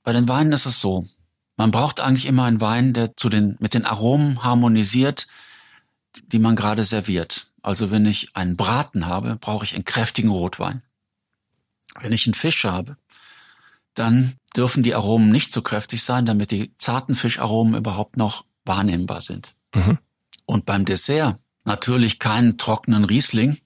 Bei 0.02 0.12
den 0.12 0.28
Weinen 0.28 0.52
ist 0.52 0.66
es 0.66 0.80
so. 0.80 1.06
Man 1.56 1.70
braucht 1.70 2.00
eigentlich 2.00 2.26
immer 2.26 2.44
einen 2.44 2.60
Wein, 2.60 2.92
der 2.92 3.16
zu 3.16 3.28
den, 3.28 3.56
mit 3.60 3.74
den 3.74 3.84
Aromen 3.84 4.42
harmonisiert, 4.42 5.26
die 6.26 6.38
man 6.38 6.56
gerade 6.56 6.84
serviert. 6.84 7.46
Also 7.62 7.90
wenn 7.90 8.06
ich 8.06 8.36
einen 8.36 8.56
Braten 8.56 9.06
habe, 9.06 9.36
brauche 9.36 9.64
ich 9.64 9.74
einen 9.74 9.84
kräftigen 9.84 10.30
Rotwein. 10.30 10.82
Wenn 12.00 12.12
ich 12.12 12.26
einen 12.26 12.34
Fisch 12.34 12.64
habe, 12.64 12.96
dann 13.94 14.34
dürfen 14.56 14.82
die 14.82 14.94
Aromen 14.94 15.30
nicht 15.30 15.52
so 15.52 15.62
kräftig 15.62 16.02
sein, 16.02 16.26
damit 16.26 16.50
die 16.50 16.76
zarten 16.78 17.14
Fischaromen 17.14 17.74
überhaupt 17.74 18.16
noch 18.16 18.44
wahrnehmbar 18.64 19.20
sind. 19.20 19.54
Mhm. 19.74 19.98
Und 20.46 20.66
beim 20.66 20.84
Dessert 20.84 21.38
natürlich 21.64 22.18
keinen 22.18 22.58
trockenen 22.58 23.04
Riesling. 23.04 23.58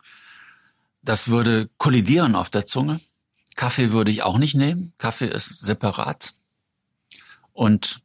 Das 1.03 1.29
würde 1.29 1.69
kollidieren 1.79 2.37
auf 2.37 2.51
der 2.51 2.67
Zunge. 2.67 3.01
Kaffee 3.57 3.91
würde 3.91 4.11
ich 4.11 4.23
auch 4.23 4.39
nicht 4.39 4.55
nehmen. 4.55 4.93
Kaffee 4.99 5.29
ist 5.29 5.65
separat. 5.65 6.35
Und 7.59 8.03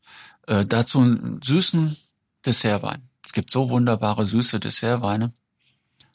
äh, 0.47 0.65
dazu 0.65 0.99
einen 0.99 1.39
süßen 1.43 1.95
Dessertwein. 2.43 3.03
Es 3.23 3.33
gibt 3.33 3.51
so 3.51 3.69
wunderbare 3.69 4.25
süße 4.25 4.59
Dessertweine. 4.59 5.31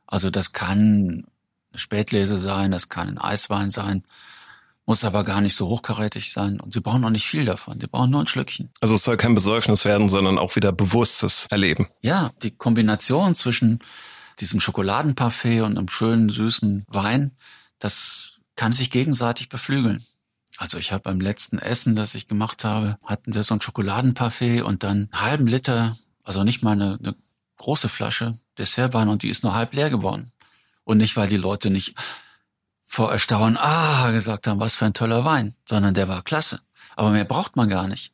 Also 0.09 0.29
das 0.31 0.53
kann 0.53 1.25
eine 1.71 1.79
Spätlese 1.79 2.39
sein, 2.39 2.73
das 2.73 2.89
kann 2.89 3.07
ein 3.07 3.19
Eiswein 3.19 3.71
sein, 3.71 4.03
muss 4.87 5.05
aber 5.05 5.23
gar 5.23 5.41
nicht 5.41 5.55
so 5.55 5.69
hochkarätig 5.69 6.33
sein. 6.33 6.59
Und 6.59 6.73
sie 6.73 6.81
brauchen 6.81 7.05
auch 7.05 7.11
nicht 7.11 7.29
viel 7.29 7.45
davon. 7.45 7.79
Sie 7.79 7.87
brauchen 7.87 8.11
nur 8.11 8.23
ein 8.23 8.27
Schlückchen. 8.27 8.71
Also 8.81 8.97
es 8.97 9.05
soll 9.05 9.17
kein 9.17 9.37
Besäufnis 9.37 9.85
werden, 9.85 10.09
sondern 10.09 10.37
auch 10.37 10.57
wieder 10.57 10.73
bewusstes 10.73 11.47
Erleben. 11.49 11.87
Ja, 12.03 12.33
die 12.43 12.51
Kombination 12.51 13.37
zwischen 13.37 13.79
diesem 14.41 14.59
Schokoladenparfait 14.59 15.63
und 15.63 15.79
einem 15.79 15.89
schönen, 15.89 16.29
süßen 16.29 16.87
Wein, 16.89 17.37
das 17.79 18.33
kann 18.57 18.73
sich 18.73 18.91
gegenseitig 18.91 19.49
beflügeln. 19.49 20.03
Also 20.59 20.77
ich 20.77 20.91
habe 20.91 21.05
beim 21.05 21.21
letzten 21.21 21.59
Essen, 21.59 21.95
das 21.95 22.17
ich 22.17 22.27
gemacht 22.27 22.65
habe, 22.65 22.99
hatten 23.05 23.33
wir 23.33 23.45
so 23.45 23.55
ein 23.55 23.61
Schokoladenparfait 23.61 24.63
und 24.63 24.83
dann 24.83 25.09
einen 25.13 25.23
halben 25.23 25.47
Liter, 25.47 25.97
also 26.25 26.43
nicht 26.43 26.63
mal 26.63 26.73
eine, 26.73 26.99
eine 27.01 27.15
große 27.59 27.89
Flasche 27.89 28.39
Dessertwein 28.59 29.09
und 29.09 29.23
die 29.23 29.29
ist 29.29 29.45
nur 29.45 29.55
halb 29.55 29.73
leer 29.73 29.89
geworden. 29.89 30.33
Und 30.83 30.99
nicht, 30.99 31.17
weil 31.17 31.29
die 31.29 31.37
Leute 31.37 31.71
nicht 31.71 31.95
vor 32.85 33.13
Erstaunen, 33.13 33.57
ah, 33.57 34.11
gesagt 34.11 34.49
haben, 34.49 34.59
was 34.59 34.75
für 34.75 34.87
ein 34.87 34.95
toller 34.95 35.25
Wein, 35.25 35.55
sondern 35.69 35.95
der 35.95 36.09
war 36.09 36.23
klasse. 36.23 36.61
Aber 36.97 37.11
mehr 37.11 37.25
braucht 37.25 37.55
man 37.55 37.69
gar 37.69 37.87
nicht. 37.87 38.13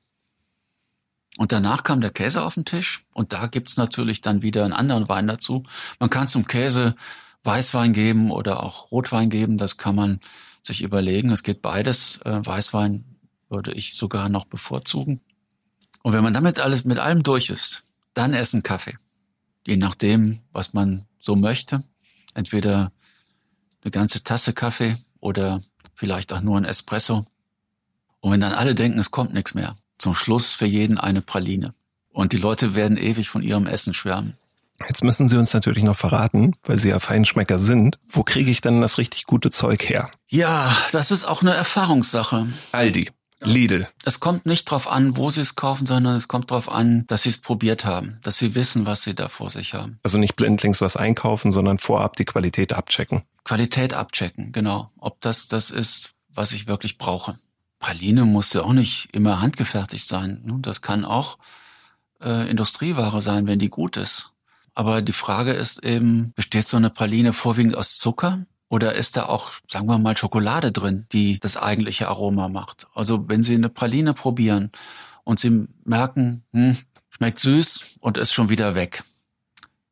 Und 1.38 1.50
danach 1.50 1.82
kam 1.82 2.02
der 2.02 2.10
Käse 2.10 2.42
auf 2.42 2.54
den 2.54 2.66
Tisch 2.66 3.06
und 3.14 3.32
da 3.32 3.46
gibt's 3.46 3.78
natürlich 3.78 4.20
dann 4.20 4.42
wieder 4.42 4.64
einen 4.64 4.74
anderen 4.74 5.08
Wein 5.08 5.26
dazu. 5.26 5.62
Man 5.98 6.10
kann 6.10 6.28
zum 6.28 6.46
Käse 6.46 6.94
Weißwein 7.42 7.94
geben 7.94 8.30
oder 8.30 8.62
auch 8.62 8.90
Rotwein 8.90 9.30
geben, 9.30 9.56
das 9.56 9.78
kann 9.78 9.96
man 9.96 10.20
sich 10.66 10.82
überlegen. 10.82 11.30
Es 11.30 11.42
geht 11.42 11.62
beides. 11.62 12.18
Äh, 12.24 12.44
Weißwein 12.44 13.04
würde 13.48 13.72
ich 13.72 13.94
sogar 13.94 14.28
noch 14.28 14.46
bevorzugen. 14.46 15.20
Und 16.02 16.12
wenn 16.12 16.24
man 16.24 16.34
damit 16.34 16.60
alles 16.60 16.84
mit 16.84 16.98
allem 16.98 17.22
durch 17.22 17.50
ist, 17.50 17.82
dann 18.14 18.34
essen 18.34 18.62
Kaffee. 18.62 18.96
Je 19.66 19.76
nachdem, 19.76 20.40
was 20.52 20.72
man 20.72 21.06
so 21.18 21.36
möchte. 21.36 21.84
Entweder 22.34 22.92
eine 23.82 23.90
ganze 23.90 24.22
Tasse 24.22 24.52
Kaffee 24.52 24.96
oder 25.20 25.62
vielleicht 25.94 26.32
auch 26.32 26.40
nur 26.40 26.58
ein 26.58 26.64
Espresso. 26.64 27.26
Und 28.20 28.32
wenn 28.32 28.40
dann 28.40 28.52
alle 28.52 28.74
denken, 28.74 28.98
es 28.98 29.10
kommt 29.10 29.34
nichts 29.34 29.54
mehr, 29.54 29.74
zum 29.98 30.14
Schluss 30.14 30.52
für 30.52 30.66
jeden 30.66 30.98
eine 30.98 31.22
Praline. 31.22 31.72
Und 32.10 32.32
die 32.32 32.38
Leute 32.38 32.74
werden 32.74 32.96
ewig 32.96 33.28
von 33.28 33.42
ihrem 33.42 33.66
Essen 33.66 33.94
schwärmen. 33.94 34.36
Jetzt 34.80 35.04
müssen 35.04 35.28
Sie 35.28 35.36
uns 35.36 35.54
natürlich 35.54 35.84
noch 35.84 35.96
verraten, 35.96 36.54
weil 36.64 36.78
Sie 36.78 36.88
ja 36.88 37.00
Feinschmecker 37.00 37.58
sind. 37.58 37.98
Wo 38.08 38.22
kriege 38.22 38.50
ich 38.50 38.60
denn 38.60 38.80
das 38.80 38.98
richtig 38.98 39.24
gute 39.24 39.50
Zeug 39.50 39.88
her? 39.88 40.10
Ja, 40.28 40.76
das 40.92 41.10
ist 41.10 41.24
auch 41.24 41.42
eine 41.42 41.54
Erfahrungssache. 41.54 42.48
Aldi. 42.72 43.10
Lidl. 43.46 43.88
Es 44.04 44.20
kommt 44.20 44.46
nicht 44.46 44.64
drauf 44.64 44.88
an, 44.88 45.16
wo 45.16 45.30
sie 45.30 45.40
es 45.40 45.54
kaufen, 45.54 45.86
sondern 45.86 46.16
es 46.16 46.28
kommt 46.28 46.50
drauf 46.50 46.70
an, 46.70 47.04
dass 47.06 47.22
sie 47.22 47.28
es 47.28 47.38
probiert 47.38 47.84
haben, 47.84 48.18
dass 48.22 48.38
sie 48.38 48.54
wissen, 48.54 48.86
was 48.86 49.02
sie 49.02 49.14
da 49.14 49.28
vor 49.28 49.50
sich 49.50 49.74
haben. 49.74 49.98
Also 50.02 50.18
nicht 50.18 50.36
blindlings 50.36 50.80
was 50.80 50.96
einkaufen, 50.96 51.52
sondern 51.52 51.78
vorab 51.78 52.16
die 52.16 52.24
Qualität 52.24 52.72
abchecken. 52.72 53.22
Qualität 53.44 53.94
abchecken, 53.94 54.52
genau. 54.52 54.90
Ob 54.98 55.20
das 55.20 55.48
das 55.48 55.70
ist, 55.70 56.14
was 56.28 56.52
ich 56.52 56.66
wirklich 56.66 56.98
brauche. 56.98 57.38
Praline 57.78 58.24
muss 58.24 58.52
ja 58.54 58.62
auch 58.62 58.72
nicht 58.72 59.10
immer 59.12 59.40
handgefertigt 59.42 60.06
sein. 60.06 60.42
Das 60.62 60.80
kann 60.80 61.04
auch 61.04 61.38
äh, 62.22 62.48
Industrieware 62.48 63.20
sein, 63.20 63.46
wenn 63.46 63.58
die 63.58 63.68
gut 63.68 63.96
ist. 63.96 64.33
Aber 64.74 65.02
die 65.02 65.12
Frage 65.12 65.52
ist 65.52 65.84
eben, 65.84 66.32
besteht 66.34 66.66
so 66.66 66.76
eine 66.76 66.90
Praline 66.90 67.32
vorwiegend 67.32 67.76
aus 67.76 67.96
Zucker? 67.98 68.46
Oder 68.68 68.94
ist 68.94 69.16
da 69.16 69.26
auch, 69.26 69.52
sagen 69.70 69.86
wir 69.86 69.98
mal, 69.98 70.16
Schokolade 70.16 70.72
drin, 70.72 71.06
die 71.12 71.38
das 71.38 71.56
eigentliche 71.56 72.08
Aroma 72.08 72.48
macht? 72.48 72.88
Also 72.94 73.28
wenn 73.28 73.42
Sie 73.42 73.54
eine 73.54 73.68
Praline 73.68 74.14
probieren 74.14 74.72
und 75.22 75.38
Sie 75.38 75.68
merken, 75.84 76.44
hm, 76.52 76.76
schmeckt 77.10 77.38
süß 77.38 77.98
und 78.00 78.18
ist 78.18 78.32
schon 78.32 78.48
wieder 78.48 78.74
weg, 78.74 79.04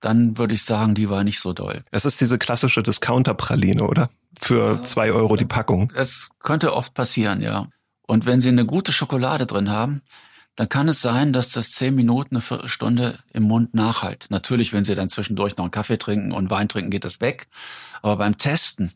dann 0.00 0.36
würde 0.36 0.54
ich 0.54 0.64
sagen, 0.64 0.96
die 0.96 1.08
war 1.08 1.22
nicht 1.22 1.38
so 1.38 1.52
doll. 1.52 1.84
Es 1.92 2.04
ist 2.04 2.20
diese 2.20 2.38
klassische 2.38 2.82
Discounter-Praline, 2.82 3.84
oder? 3.84 4.10
Für 4.40 4.74
ja. 4.74 4.82
zwei 4.82 5.12
Euro 5.12 5.36
die 5.36 5.44
Packung. 5.44 5.92
Es 5.94 6.30
könnte 6.40 6.74
oft 6.74 6.94
passieren, 6.94 7.40
ja. 7.40 7.68
Und 8.02 8.26
wenn 8.26 8.40
Sie 8.40 8.48
eine 8.48 8.66
gute 8.66 8.92
Schokolade 8.92 9.46
drin 9.46 9.70
haben, 9.70 10.02
dann 10.56 10.68
kann 10.68 10.88
es 10.88 11.00
sein, 11.00 11.32
dass 11.32 11.50
das 11.50 11.70
zehn 11.72 11.94
Minuten, 11.94 12.36
eine 12.36 12.42
Viertelstunde 12.42 13.18
im 13.32 13.44
Mund 13.44 13.74
nachhalt. 13.74 14.26
Natürlich, 14.28 14.72
wenn 14.72 14.84
Sie 14.84 14.94
dann 14.94 15.08
zwischendurch 15.08 15.56
noch 15.56 15.64
einen 15.64 15.70
Kaffee 15.70 15.96
trinken 15.96 16.32
und 16.32 16.50
Wein 16.50 16.68
trinken, 16.68 16.90
geht 16.90 17.04
das 17.04 17.20
weg. 17.20 17.48
Aber 18.02 18.16
beim 18.16 18.36
Testen 18.36 18.92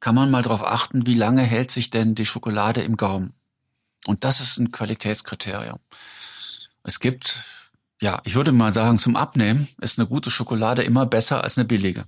kann 0.00 0.14
man 0.14 0.30
mal 0.30 0.42
darauf 0.42 0.66
achten, 0.66 1.06
wie 1.06 1.14
lange 1.14 1.42
hält 1.42 1.70
sich 1.70 1.88
denn 1.88 2.14
die 2.14 2.26
Schokolade 2.26 2.82
im 2.82 2.96
Gaumen. 2.96 3.32
Und 4.06 4.24
das 4.24 4.40
ist 4.40 4.58
ein 4.58 4.72
Qualitätskriterium. 4.72 5.78
Es 6.82 7.00
gibt, 7.00 7.44
ja, 8.00 8.20
ich 8.24 8.34
würde 8.34 8.52
mal 8.52 8.74
sagen, 8.74 8.98
zum 8.98 9.16
Abnehmen 9.16 9.68
ist 9.80 9.98
eine 9.98 10.08
gute 10.08 10.30
Schokolade 10.30 10.82
immer 10.82 11.06
besser 11.06 11.42
als 11.44 11.56
eine 11.56 11.66
billige. 11.66 12.04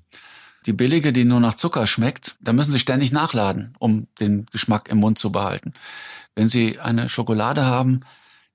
Die 0.67 0.73
billige, 0.73 1.13
die 1.13 1.25
nur 1.25 1.41
nach 1.41 1.55
Zucker 1.55 1.87
schmeckt, 1.87 2.37
da 2.41 2.53
müssen 2.53 2.73
Sie 2.73 2.79
ständig 2.79 3.13
nachladen, 3.13 3.75
um 3.79 4.09
den 4.19 4.47
Geschmack 4.47 4.89
im 4.89 4.99
Mund 4.99 5.19
zu 5.19 5.31
behalten. 5.31 5.73
Wenn 6.35 6.49
Sie 6.49 6.81
eine 6.81 7.09
Schokolade 7.09 7.65
haben, 7.65 8.01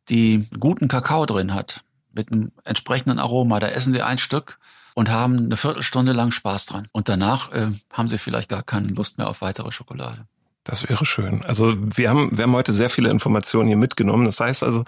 die 0.10 0.47
guten 0.60 0.88
Kakao 0.88 1.26
drin 1.26 1.53
hat, 1.53 1.84
mit 2.14 2.32
einem 2.32 2.51
entsprechenden 2.64 3.20
Aroma, 3.20 3.60
da 3.60 3.68
essen 3.68 3.93
Sie 3.93 4.01
ein 4.01 4.18
Stück 4.18 4.60
und 4.95 5.10
haben 5.10 5.38
eine 5.38 5.57
Viertelstunde 5.57 6.12
lang 6.12 6.32
Spaß 6.32 6.66
dran. 6.68 6.88
Und 6.91 7.07
danach 7.07 7.51
äh, 7.51 7.70
haben 7.91 8.10
Sie 8.10 8.18
vielleicht 8.18 8.49
gar 8.49 8.64
keine 8.64 8.88
Lust 8.88 9.18
mehr 9.18 9.30
auf 9.30 9.41
weitere 9.41 9.72
Schokolade. 9.72 10.26
Das 10.64 10.88
wäre 10.88 11.05
schön. 11.05 11.43
Also 11.45 11.76
wir 11.80 12.10
haben, 12.10 12.38
wir 12.38 12.43
haben 12.43 12.53
heute 12.53 12.74
sehr 12.74 12.89
viele 12.89 13.10
Informationen 13.10 13.68
hier 13.68 13.78
mitgenommen. 13.78 14.26
Das 14.26 14.39
heißt 14.39 14.64
also, 14.64 14.84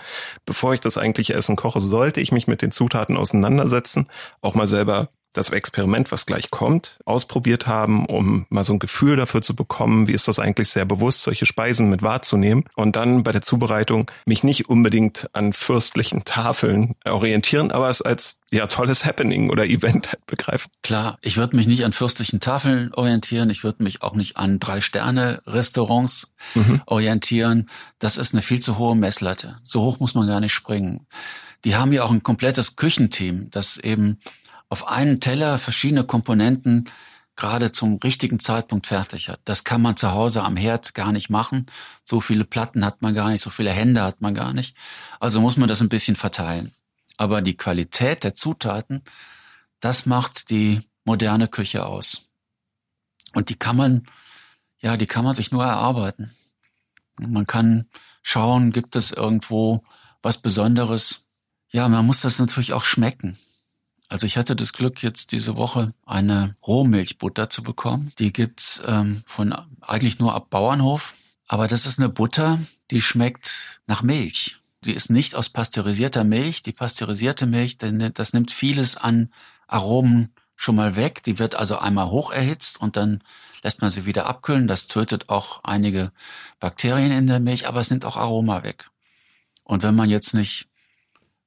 bevor 0.46 0.74
ich 0.74 0.80
das 0.80 0.98
eigentliche 0.98 1.34
Essen 1.34 1.56
koche, 1.56 1.80
sollte 1.80 2.22
ich 2.22 2.32
mich 2.32 2.48
mit 2.48 2.62
den 2.62 2.72
Zutaten 2.72 3.18
auseinandersetzen, 3.18 4.08
auch 4.42 4.54
mal 4.54 4.68
selber 4.68 5.10
das 5.34 5.50
Experiment, 5.50 6.12
was 6.12 6.26
gleich 6.26 6.52
kommt, 6.52 6.98
ausprobiert 7.06 7.68
haben, 7.68 8.06
um 8.06 8.46
mal 8.50 8.64
so 8.64 8.74
ein 8.74 8.80
Gefühl 8.80 9.16
dafür 9.16 9.42
zu 9.42 9.56
bekommen, 9.56 10.08
wie 10.08 10.14
ist 10.14 10.28
das 10.28 10.40
eigentlich 10.40 10.70
sehr 10.70 10.86
bewusst, 10.86 11.24
solche 11.24 11.46
Speisen 11.46 11.90
mit 11.90 12.02
wahrzunehmen 12.02 12.66
und 12.76 12.96
dann 12.96 13.24
bei 13.24 13.32
der 13.32 13.42
Zubereitung 13.42 14.12
mich 14.26 14.44
nicht 14.44 14.70
unbedingt 14.70 15.30
an 15.34 15.54
fürstlichen 15.54 16.26
Tafeln 16.26 16.96
orientieren, 17.06 17.72
aber 17.72 17.90
es 17.90 18.02
als 18.02 18.40
ja 18.52 18.68
tolles 18.68 19.06
Happening 19.06 19.50
oder 19.50 19.66
Event 19.66 20.18
begreifen. 20.28 20.70
Klar, 20.84 21.18
ich 21.22 21.38
würde 21.38 21.56
mich 21.56 21.68
nicht 21.68 21.86
an 21.86 21.94
fürstlichen 21.94 22.42
Tafeln 22.42 22.94
orientieren, 22.94 23.50
ich 23.50 23.64
würde 23.64 23.84
mich 23.84 24.02
auch 24.02 24.14
nicht 24.14 24.38
an 24.38 24.60
Drei-Sterne-Restaurants 24.60 26.32
mhm. 26.56 26.82
orientieren. 26.86 27.70
Das 28.00 28.18
ist 28.18 28.34
eine 28.34 28.42
viel 28.42 28.60
zu 28.60 28.78
hohe 28.78 28.96
Messlatte. 28.96 29.58
So 29.64 29.82
hoch 29.82 30.00
muss 30.00 30.16
man 30.16 30.28
gar 30.28 30.42
nicht 30.42 30.54
springen. 30.54 31.08
Die 31.64 31.76
haben 31.76 31.94
ja 31.94 32.04
auch 32.04 32.12
ein 32.12 32.24
komplettes 32.24 32.76
Küchenteam, 32.76 33.50
das 33.52 33.78
eben 33.78 34.20
auf 34.72 34.88
einen 34.88 35.20
Teller 35.20 35.58
verschiedene 35.58 36.06
Komponenten 36.06 36.90
gerade 37.36 37.74
zum 37.74 37.98
richtigen 37.98 38.40
Zeitpunkt 38.40 38.88
fertig 38.88 39.28
hat. 39.28 39.42
Das 39.44 39.66
kann 39.66 39.82
man 39.82 39.98
zu 39.98 40.14
Hause 40.14 40.44
am 40.44 40.56
Herd 40.56 40.94
gar 40.94 41.12
nicht 41.12 41.30
machen. 41.30 41.66
So 42.06 42.22
viele 42.22 42.46
Platten 42.46 42.86
hat 42.86 43.02
man 43.02 43.14
gar 43.14 43.30
nicht, 43.30 43.44
so 43.44 43.50
viele 43.50 43.72
Hände 43.72 44.02
hat 44.02 44.22
man 44.22 44.34
gar 44.34 44.54
nicht. 44.54 44.78
Also 45.20 45.42
muss 45.42 45.58
man 45.58 45.68
das 45.68 45.82
ein 45.82 45.90
bisschen 45.90 46.16
verteilen. 46.16 46.74
Aber 47.18 47.42
die 47.42 47.58
Qualität 47.58 48.24
der 48.24 48.34
Zutaten, 48.34 49.04
das 49.82 50.06
macht 50.06 50.50
die 50.50 50.80
moderne 51.04 51.50
Küche 51.50 51.86
aus. 51.86 52.32
Und 53.34 53.50
die 53.50 53.60
kann 53.60 53.76
man, 53.76 54.06
ja, 54.80 54.96
die 54.96 55.08
kann 55.08 55.26
man 55.26 55.36
sich 55.36 55.52
nur 55.52 55.66
erarbeiten. 55.66 56.34
Man 57.20 57.46
kann 57.46 57.90
schauen, 58.24 58.72
gibt 58.72 58.96
es 58.96 59.12
irgendwo 59.12 59.84
was 60.22 60.38
Besonderes. 60.38 61.26
Ja, 61.72 61.90
man 61.90 62.06
muss 62.06 62.22
das 62.22 62.40
natürlich 62.40 62.72
auch 62.72 62.86
schmecken. 62.86 63.38
Also 64.12 64.28
ich 64.28 64.36
hatte 64.36 64.58
das 64.58 64.74
Glück, 64.74 65.02
jetzt 65.04 65.32
diese 65.32 65.56
Woche 65.56 65.94
eine 66.06 66.58
Rohmilchbutter 66.68 67.50
zu 67.50 67.64
bekommen. 67.64 68.12
Die 68.20 68.34
gibt's 68.34 68.82
ähm, 68.86 69.24
von 69.26 69.56
eigentlich 69.80 70.20
nur 70.20 70.36
ab 70.36 70.50
Bauernhof. 70.50 71.14
Aber 71.48 71.70
das 71.70 71.86
ist 71.86 71.98
eine 71.98 72.10
Butter, 72.10 72.60
die 72.92 73.00
schmeckt 73.00 73.82
nach 73.88 74.04
Milch. 74.04 74.58
Die 74.84 74.92
ist 74.92 75.12
nicht 75.12 75.34
aus 75.36 75.48
pasteurisierter 75.48 76.26
Milch. 76.26 76.62
Die 76.62 76.74
pasteurisierte 76.74 77.46
Milch, 77.46 77.78
das 77.78 78.34
nimmt 78.34 78.52
vieles 78.52 78.98
an 78.98 79.32
Aromen 79.68 80.34
schon 80.58 80.76
mal 80.76 80.98
weg. 80.98 81.24
Die 81.24 81.40
wird 81.40 81.56
also 81.56 81.78
einmal 81.78 82.10
hoch 82.10 82.34
erhitzt 82.34 82.82
und 82.82 82.98
dann 82.98 83.24
lässt 83.64 83.82
man 83.82 83.92
sie 83.92 84.06
wieder 84.06 84.26
abkühlen. 84.26 84.68
Das 84.68 84.90
tötet 84.90 85.30
auch 85.30 85.64
einige 85.64 86.12
Bakterien 86.60 87.14
in 87.14 87.28
der 87.28 87.40
Milch, 87.40 87.66
aber 87.66 87.80
es 87.80 87.90
nimmt 87.90 88.04
auch 88.04 88.18
Aroma 88.18 88.64
weg. 88.64 88.90
Und 89.64 89.84
wenn 89.84 89.96
man 89.96 90.10
jetzt 90.10 90.34
nicht 90.34 90.68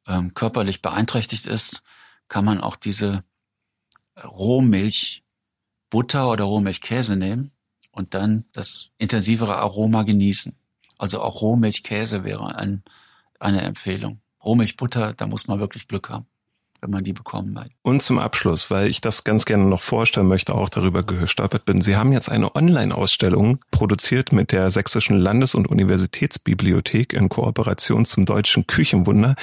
ähm, 0.07 0.33
körperlich 0.33 0.81
beeinträchtigt 0.81 1.45
ist, 1.45 1.83
kann 2.29 2.45
man 2.45 2.61
auch 2.61 2.77
diese 2.77 3.25
Rohmilch 4.23 5.23
Butter 5.91 6.31
oder 6.31 6.45
Rohmilchkäse 6.45 7.17
nehmen 7.17 7.53
und 7.91 8.15
dann 8.15 8.45
das 8.53 8.91
intensivere 8.99 9.57
Aroma 9.57 10.03
genießen. 10.03 10.57
Also 10.99 11.21
auch 11.21 11.41
Rohmilchkäse 11.43 12.25
wäre 12.25 12.57
ein, 12.57 12.83
eine 13.39 13.63
Empfehlung. 13.63 14.21
Rohmilchbutter, 14.45 15.15
da 15.15 15.27
muss 15.27 15.47
man 15.47 15.61
wirklich 15.61 15.89
Glück 15.89 16.11
haben 16.11 16.27
wenn 16.85 16.91
man 16.91 17.03
die 17.03 17.15
bekommen 17.15 17.59
hat. 17.59 17.71
Und 17.81 18.03
zum 18.03 18.19
Abschluss, 18.19 18.71
weil 18.71 18.89
ich 18.89 19.01
das 19.01 19.25
ganz 19.25 19.47
gerne 19.47 19.65
noch 19.65 19.81
vorstellen 19.81 20.29
möchte, 20.29 20.55
auch 20.55 20.69
darüber 20.69 21.03
gestolpert 21.03 21.65
bin. 21.65 21.81
Sie 21.81 21.97
haben 21.97 22.13
jetzt 22.13 22.29
eine 22.29 22.55
Online-Ausstellung 22.55 23.65
produziert 23.71 24.33
mit 24.33 24.53
der 24.53 24.71
Sächsischen 24.71 25.17
Landes- 25.17 25.55
und 25.55 25.67
Universitätsbibliothek 25.67 27.15
in 27.15 27.31
Kooperation 27.31 28.05
zum 28.05 28.27
Deutschen 28.27 28.67
Küchenwunder. 28.67 29.35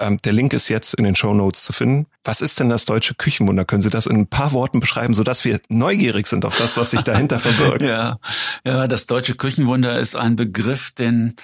Ähm, 0.00 0.18
der 0.24 0.32
Link 0.32 0.52
ist 0.52 0.68
jetzt 0.68 0.94
in 0.94 1.04
den 1.04 1.14
Show 1.14 1.34
Notes 1.34 1.62
zu 1.62 1.72
finden. 1.72 2.06
Was 2.24 2.40
ist 2.40 2.58
denn 2.58 2.68
das 2.68 2.86
deutsche 2.86 3.14
Küchenwunder? 3.14 3.64
Können 3.64 3.82
Sie 3.82 3.90
das 3.90 4.06
in 4.06 4.16
ein 4.16 4.26
paar 4.26 4.52
Worten 4.52 4.80
beschreiben, 4.80 5.14
sodass 5.14 5.44
wir 5.44 5.60
neugierig 5.68 6.26
sind 6.26 6.44
auf 6.44 6.56
das, 6.56 6.76
was 6.76 6.90
sich 6.90 7.02
dahinter 7.02 7.38
verbirgt? 7.40 7.82
ja, 7.82 8.18
ja, 8.64 8.88
das 8.88 9.06
deutsche 9.06 9.34
Küchenwunder 9.34 10.00
ist 10.00 10.16
ein 10.16 10.36
Begriff, 10.36 10.90
den 10.90 11.36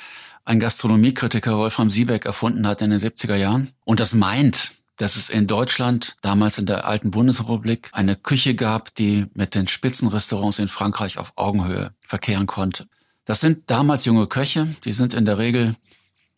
ein 0.47 0.59
Gastronomiekritiker 0.59 1.59
Wolfram 1.59 1.91
Siebeck 1.91 2.25
erfunden 2.25 2.67
hat 2.67 2.81
in 2.81 2.91
den 2.91 3.01
70er 3.01 3.35
Jahren. 3.35 3.73
Und 3.85 4.01
das 4.01 4.15
meint, 4.15 4.75
dass 4.97 5.17
es 5.17 5.29
in 5.29 5.47
Deutschland, 5.47 6.17
damals 6.23 6.59
in 6.59 6.67
der 6.67 6.87
alten 6.87 7.11
Bundesrepublik, 7.11 7.91
eine 7.93 8.17
Küche 8.17 8.55
gab, 8.55 8.95
die 8.95 9.27
mit 9.35 9.55
den 9.55 9.67
Spitzenrestaurants 9.67 10.59
in 10.59 10.69
Frankreich 10.69 11.19
auf 11.19 11.33
Augenhöhe 11.37 11.91
verkehren 12.01 12.47
konnte. 12.47 12.87
Das 13.27 13.41
sind 13.41 13.71
damals 13.71 14.05
junge 14.05 14.29
Köche, 14.29 14.69
die 14.85 14.93
sind 14.93 15.13
in 15.13 15.27
der 15.27 15.37
Regel 15.37 15.75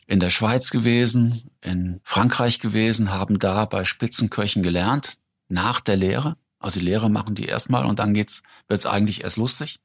in 0.09 0.19
der 0.19 0.31
Schweiz 0.31 0.71
gewesen, 0.71 1.51
in 1.61 2.01
Frankreich 2.03 2.59
gewesen, 2.59 3.11
haben 3.11 3.37
da 3.37 3.65
bei 3.65 3.85
Spitzenköchen 3.85 4.63
gelernt, 4.63 5.13
nach 5.49 5.79
der 5.81 5.97
Lehre. 5.97 6.35
Also 6.57 6.79
die 6.79 6.85
Lehre 6.85 7.11
machen 7.11 7.35
die 7.35 7.45
erstmal 7.45 7.85
und 7.85 7.99
dann 7.99 8.15
geht's, 8.15 8.41
wird's 8.67 8.87
eigentlich 8.87 9.23
erst 9.23 9.37
lustig. 9.37 9.79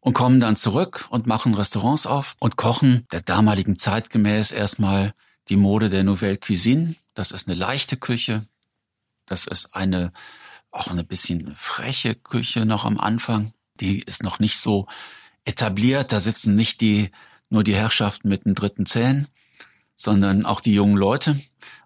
Und 0.00 0.14
kommen 0.14 0.40
dann 0.40 0.56
zurück 0.56 1.06
und 1.08 1.28
machen 1.28 1.54
Restaurants 1.54 2.04
auf 2.04 2.34
und 2.40 2.56
kochen 2.56 3.06
der 3.12 3.22
damaligen 3.22 3.76
Zeit 3.76 4.10
gemäß 4.10 4.50
erstmal 4.50 5.14
die 5.48 5.56
Mode 5.56 5.88
der 5.88 6.02
Nouvelle 6.02 6.38
Cuisine. 6.38 6.96
Das 7.14 7.30
ist 7.30 7.46
eine 7.48 7.56
leichte 7.56 7.96
Küche. 7.96 8.44
Das 9.24 9.46
ist 9.46 9.72
eine, 9.72 10.12
auch 10.72 10.88
eine 10.88 11.04
bisschen 11.04 11.54
freche 11.54 12.16
Küche 12.16 12.66
noch 12.66 12.84
am 12.84 12.98
Anfang. 12.98 13.52
Die 13.78 14.02
ist 14.02 14.24
noch 14.24 14.40
nicht 14.40 14.58
so 14.58 14.88
etabliert. 15.44 16.10
Da 16.10 16.18
sitzen 16.18 16.56
nicht 16.56 16.80
die 16.80 17.12
nur 17.48 17.64
die 17.64 17.74
Herrschaften 17.74 18.28
mit 18.28 18.44
den 18.44 18.54
dritten 18.54 18.86
Zähnen, 18.86 19.28
sondern 19.94 20.46
auch 20.46 20.60
die 20.60 20.74
jungen 20.74 20.96
Leute. 20.96 21.40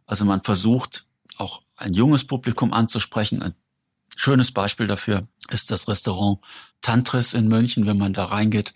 Also 0.06 0.24
man 0.24 0.42
versucht 0.42 1.06
auch 1.38 1.62
ein 1.76 1.94
junges 1.94 2.26
Publikum 2.26 2.72
anzusprechen. 2.72 3.42
Ein 3.42 3.54
schönes 4.16 4.52
Beispiel 4.52 4.86
dafür 4.86 5.26
ist 5.50 5.70
das 5.70 5.88
Restaurant 5.88 6.40
Tantris 6.82 7.34
in 7.34 7.48
München, 7.48 7.86
wenn 7.86 7.98
man 7.98 8.12
da 8.12 8.24
reingeht. 8.24 8.74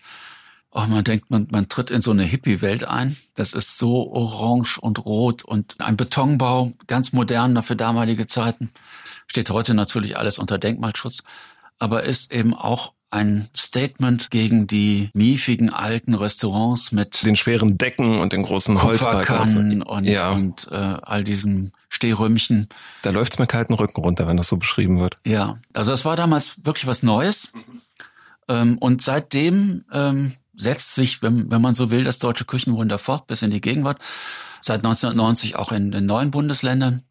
Auch 0.71 0.87
man 0.87 1.03
denkt, 1.03 1.31
man, 1.31 1.47
man 1.51 1.69
tritt 1.69 1.89
in 1.89 2.01
so 2.01 2.11
eine 2.11 2.23
Hippie-Welt 2.23 2.83
ein. 2.83 3.15
Das 3.35 3.53
ist 3.53 3.77
so 3.77 4.11
orange 4.11 4.77
und 4.77 5.05
rot 5.05 5.43
und 5.43 5.79
ein 5.79 5.95
Betonbau, 5.95 6.73
ganz 6.87 7.13
modern 7.13 7.61
für 7.63 7.77
damalige 7.77 8.27
Zeiten. 8.27 8.71
Steht 9.27 9.49
heute 9.49 9.73
natürlich 9.73 10.17
alles 10.17 10.37
unter 10.37 10.57
Denkmalschutz, 10.57 11.23
aber 11.79 12.03
ist 12.03 12.33
eben 12.33 12.53
auch 12.53 12.93
ein 13.15 13.47
Statement 13.55 14.29
gegen 14.29 14.67
die 14.67 15.09
miefigen 15.13 15.71
alten 15.71 16.15
Restaurants 16.15 16.91
mit 16.91 17.25
den 17.25 17.37
schweren 17.37 17.77
Decken 17.77 18.19
und 18.19 18.33
den 18.33 18.43
großen 18.43 18.83
Holzbalken 18.83 19.81
und, 19.81 20.03
ja. 20.03 20.31
und 20.31 20.67
äh, 20.69 20.75
all 20.75 21.23
diesem 21.23 21.71
Stehrümmchen. 21.87 22.67
Da 23.03 23.11
läuft's 23.11 23.39
mir 23.39 23.47
kalten 23.47 23.73
Rücken 23.73 24.01
runter, 24.01 24.27
wenn 24.27 24.35
das 24.35 24.49
so 24.49 24.57
beschrieben 24.57 24.99
wird. 24.99 25.15
Ja, 25.25 25.55
also 25.73 25.91
das 25.91 26.03
war 26.03 26.17
damals 26.17 26.57
wirklich 26.63 26.87
was 26.87 27.03
Neues. 27.03 27.53
Ähm, 28.49 28.77
und 28.79 29.01
seitdem 29.01 29.85
ähm, 29.93 30.33
setzt 30.53 30.93
sich, 30.93 31.21
wenn, 31.21 31.49
wenn 31.49 31.61
man 31.61 31.73
so 31.73 31.89
will, 31.89 32.03
das 32.03 32.19
deutsche 32.19 32.45
Küchenwunder 32.45 32.99
fort 32.99 33.27
bis 33.27 33.41
in 33.41 33.51
die 33.51 33.61
Gegenwart. 33.61 33.99
Seit 34.61 34.79
1990 34.79 35.55
auch 35.55 35.71
in 35.71 35.91
den 35.91 36.05
neuen 36.05 36.31
Bundesländern. 36.31 37.03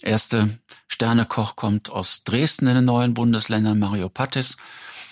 Erste 0.00 0.58
Sternekoch 0.88 1.54
kommt 1.54 1.90
aus 1.90 2.24
Dresden 2.24 2.66
in 2.66 2.76
den 2.76 2.84
neuen 2.86 3.12
Bundesländern, 3.12 3.78
Mario 3.78 4.08
Pattis. 4.08 4.56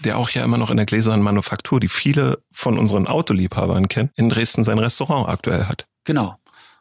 Der 0.05 0.19
auch 0.19 0.31
ja 0.31 0.45
immer 0.45 0.59
noch 0.59 0.71
in 0.71 0.77
der 0.77 0.87
gläsernen 0.87 1.23
Manufaktur, 1.23 1.81
die 1.81 1.89
viele 1.89 2.43
von 2.51 2.79
unseren 2.79 3.07
Autoliebhabern 3.07 3.89
kennen, 3.89 4.11
in 4.17 4.29
Dresden 4.29 4.65
sein 4.65 4.79
Restaurant 4.79 5.29
aktuell 5.29 5.67
hat. 5.67 5.85
Genau. 6.05 6.37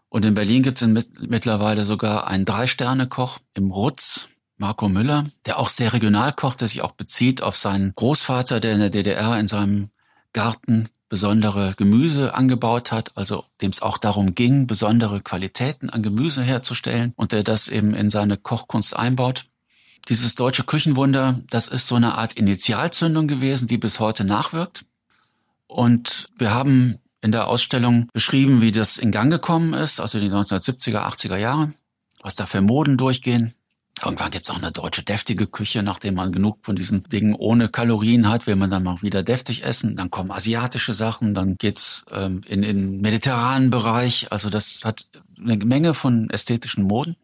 Und 0.10 0.26
in 0.26 0.34
Berlin 0.34 0.64
gibt 0.64 0.82
es 0.82 0.88
mittlerweile 1.20 1.84
sogar 1.84 2.28
einen 2.28 2.46
Drei-Sterne-Koch 2.46 3.40
im 3.54 3.72
Rutz, 3.72 4.28
Marco 4.58 4.90
Müller, 4.90 5.26
der 5.46 5.58
auch 5.58 5.70
sehr 5.70 5.92
regional 5.92 6.34
kocht, 6.34 6.62
der 6.62 6.68
sich 6.68 6.84
auch 6.84 6.92
bezieht 6.92 7.42
auf 7.42 7.58
seinen 7.58 7.94
Großvater, 7.96 8.60
der 8.60 8.74
in 8.74 8.80
der 8.80 8.90
DDR 8.92 9.40
in 9.40 9.48
seinem 9.48 9.90
Garten 10.34 10.88
besondere 11.10 11.74
Gemüse 11.78 12.36
angebaut 12.36 12.92
hat, 12.92 13.18
also 13.18 13.44
dem 13.62 13.72
es 13.72 13.82
auch 13.82 13.98
darum 13.98 14.36
ging, 14.36 14.68
besondere 14.68 15.20
Qualitäten 15.20 15.90
an 15.90 16.04
Gemüse 16.04 16.44
herzustellen 16.44 17.12
und 17.18 17.32
der 17.32 17.44
das 17.44 17.68
eben 17.68 17.94
in 17.94 18.10
seine 18.10 18.38
Kochkunst 18.38 18.96
einbaut. 18.96 19.46
Dieses 20.10 20.36
deutsche 20.36 20.64
Küchenwunder, 20.64 21.42
das 21.50 21.68
ist 21.68 21.88
so 21.88 21.96
eine 21.96 22.18
Art 22.18 22.34
Initialzündung 22.34 23.28
gewesen, 23.28 23.68
die 23.68 23.78
bis 23.78 24.00
heute 24.00 24.24
nachwirkt. 24.24 24.86
Und 25.68 26.28
wir 26.38 26.54
haben 26.54 26.98
in 27.22 27.32
der 27.32 27.48
Ausstellung 27.48 28.10
beschrieben, 28.14 28.62
wie 28.62 28.72
das 28.72 28.98
in 28.98 29.12
Gang 29.12 29.32
gekommen 29.32 29.74
ist, 29.74 30.00
also 30.00 30.20
die 30.20 30.30
1970er, 30.30 31.06
80er 31.08 31.38
Jahre, 31.38 31.74
was 32.22 32.36
da 32.36 32.46
für 32.46 32.62
Moden 32.62 32.98
durchgehen, 32.98 33.54
Irgendwann 34.04 34.32
gibt's 34.32 34.50
auch 34.50 34.58
eine 34.58 34.72
deutsche 34.72 35.04
deftige 35.04 35.46
Küche, 35.48 35.84
nachdem 35.84 36.16
man 36.16 36.32
genug 36.32 36.60
von 36.64 36.76
diesen 36.76 37.04
Dingen 37.04 37.36
ohne 37.36 37.70
Kalorien 37.70 38.30
hat, 38.30 38.48
will 38.48 38.56
man 38.56 38.72
dann 38.72 38.84
mal 38.84 39.02
wieder 39.02 39.22
deftig 39.22 39.64
essen. 39.64 39.96
Dann 39.96 40.10
kommen 40.10 40.32
asiatische 40.32 40.94
Sachen, 40.94 41.36
dann 41.36 41.56
geht's 41.58 42.06
ähm, 42.10 42.42
in 42.48 42.64
den 42.64 43.02
mediterranen 43.02 43.70
Bereich. 43.70 44.32
Also 44.32 44.50
das 44.50 44.86
hat 44.86 45.08
eine 45.38 45.58
Menge 45.58 45.94
von 45.94 46.30
ästhetischen 46.32 46.86
Moden. 46.86 47.16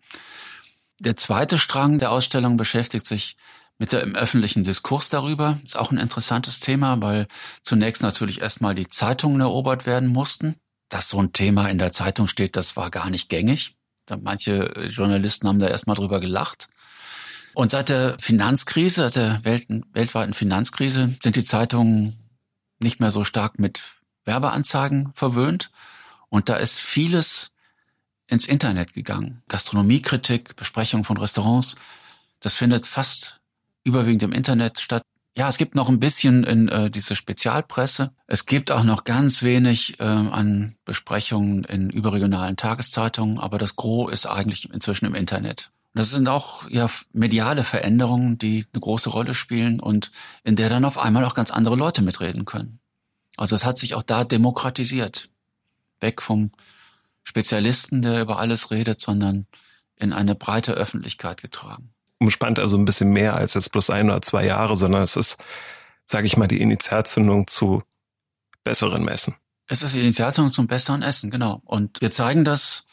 Der 1.00 1.16
zweite 1.16 1.60
Strang 1.60 2.00
der 2.00 2.12
Ausstellung 2.12 2.58
beschäftigt 2.58 3.06
sich 3.06 3.38
mit 3.78 3.92
der 3.92 4.02
im 4.02 4.16
öffentlichen 4.16 4.64
Diskurs 4.64 5.10
darüber. 5.10 5.60
Ist 5.64 5.78
auch 5.78 5.92
ein 5.92 6.00
interessantes 6.00 6.60
Thema, 6.60 7.02
weil 7.02 7.28
zunächst 7.62 8.02
natürlich 8.02 8.42
erstmal 8.42 8.74
die 8.74 8.88
Zeitungen 8.88 9.42
erobert 9.42 9.86
werden 9.86 10.10
mussten. 10.10 10.56
Dass 10.90 11.10
so 11.10 11.20
ein 11.22 11.34
Thema 11.34 11.70
in 11.70 11.78
der 11.78 11.92
Zeitung 11.92 12.28
steht, 12.28 12.56
das 12.56 12.76
war 12.78 12.90
gar 12.90 13.10
nicht 13.10 13.30
gängig. 13.30 13.76
Manche 14.22 14.72
Journalisten 14.88 15.48
haben 15.48 15.60
da 15.60 15.68
erstmal 15.68 15.98
drüber 15.98 16.20
gelacht. 16.22 16.70
Und 17.54 17.72
seit 17.72 17.90
der 17.90 18.16
Finanzkrise, 18.20 19.10
seit 19.10 19.16
der 19.16 19.44
weltweiten 19.44 20.34
Finanzkrise, 20.34 21.16
sind 21.22 21.36
die 21.36 21.44
Zeitungen 21.44 22.18
nicht 22.80 23.00
mehr 23.00 23.12
so 23.12 23.24
stark 23.24 23.60
mit 23.60 23.82
Werbeanzeigen 24.24 25.12
verwöhnt. 25.14 25.72
Und 26.30 26.50
da 26.50 26.56
ist 26.56 26.80
vieles 26.80 27.52
ins 28.28 28.46
Internet 28.46 28.94
gegangen. 28.94 29.42
Gastronomiekritik, 29.48 30.56
Besprechung 30.56 31.04
von 31.04 31.18
Restaurants, 31.18 31.76
das 32.40 32.56
findet 32.56 32.86
fast 32.86 33.40
überwiegend 33.84 34.24
im 34.24 34.32
Internet 34.32 34.80
statt. 34.80 35.02
Ja, 35.36 35.48
es 35.48 35.58
gibt 35.58 35.76
noch 35.76 35.88
ein 35.88 36.00
bisschen 36.00 36.44
in 36.44 36.68
äh, 36.68 36.90
diese 36.90 37.16
Spezialpresse. 37.16 38.12
Es 38.26 38.46
gibt 38.46 38.72
auch 38.72 38.84
noch 38.84 39.04
ganz 39.04 39.44
wenig 39.44 40.00
äh, 40.00 40.04
an 40.04 40.76
Besprechungen 40.84 41.64
in 41.64 41.90
überregionalen 41.90 42.58
Tageszeitungen, 42.58 43.40
aber 43.40 43.60
das 43.60 43.76
Gros 43.76 44.12
ist 44.12 44.26
eigentlich 44.26 44.70
inzwischen 44.74 45.06
im 45.06 45.16
Internet. 45.16 45.72
Das 45.94 46.10
sind 46.10 46.28
auch 46.28 46.70
ja 46.70 46.88
mediale 47.14 47.64
Veränderungen, 47.64 48.38
die 48.38 48.66
eine 48.74 48.82
große 48.82 49.10
Rolle 49.10 49.34
spielen 49.34 49.80
und 49.80 50.12
in 50.44 50.56
der 50.56 50.70
dann 50.70 50.86
auf 50.86 51.00
einmal 51.00 51.26
auch 51.26 51.34
ganz 51.34 51.50
andere 51.52 51.76
Leute 51.76 52.02
mitreden 52.02 52.46
können. 52.46 52.80
Also 53.36 53.56
es 53.56 53.66
hat 53.66 53.78
sich 53.78 53.94
auch 53.94 54.04
da 54.04 54.24
demokratisiert. 54.24 55.30
Weg 56.00 56.22
vom 56.22 56.52
Spezialisten, 57.28 58.02
der 58.02 58.22
über 58.22 58.40
alles 58.40 58.72
redet, 58.72 59.02
sondern 59.02 59.48
in 59.96 60.14
eine 60.14 60.36
breite 60.36 60.74
Öffentlichkeit 60.74 61.42
getragen 61.42 61.94
umspannt 62.20 62.60
also 62.60 62.78
ein 62.78 62.86
bisschen 62.86 63.12
mehr 63.12 63.36
als 63.36 63.54
jetzt 63.54 63.72
bloß 63.72 63.90
ein 63.90 64.10
oder 64.10 64.22
zwei 64.22 64.46
Jahre, 64.46 64.76
sondern 64.76 65.02
es 65.04 65.16
ist, 65.16 65.44
sage 66.06 66.28
ich 66.28 66.38
mal, 66.38 66.48
die 66.48 66.62
Initialzündung 66.62 67.48
zu 67.48 67.84
besseren 68.64 69.04
Messen. 69.04 69.36
Es 69.68 69.82
ist 69.84 69.96
die 69.96 70.02
Initialzündung 70.02 70.54
zum 70.54 70.68
besseren 70.68 71.02
Essen, 71.02 71.30
genau. 71.30 71.62
Und 71.66 72.02
wir 72.02 72.12
zeigen 72.12 72.44
das 72.44 72.86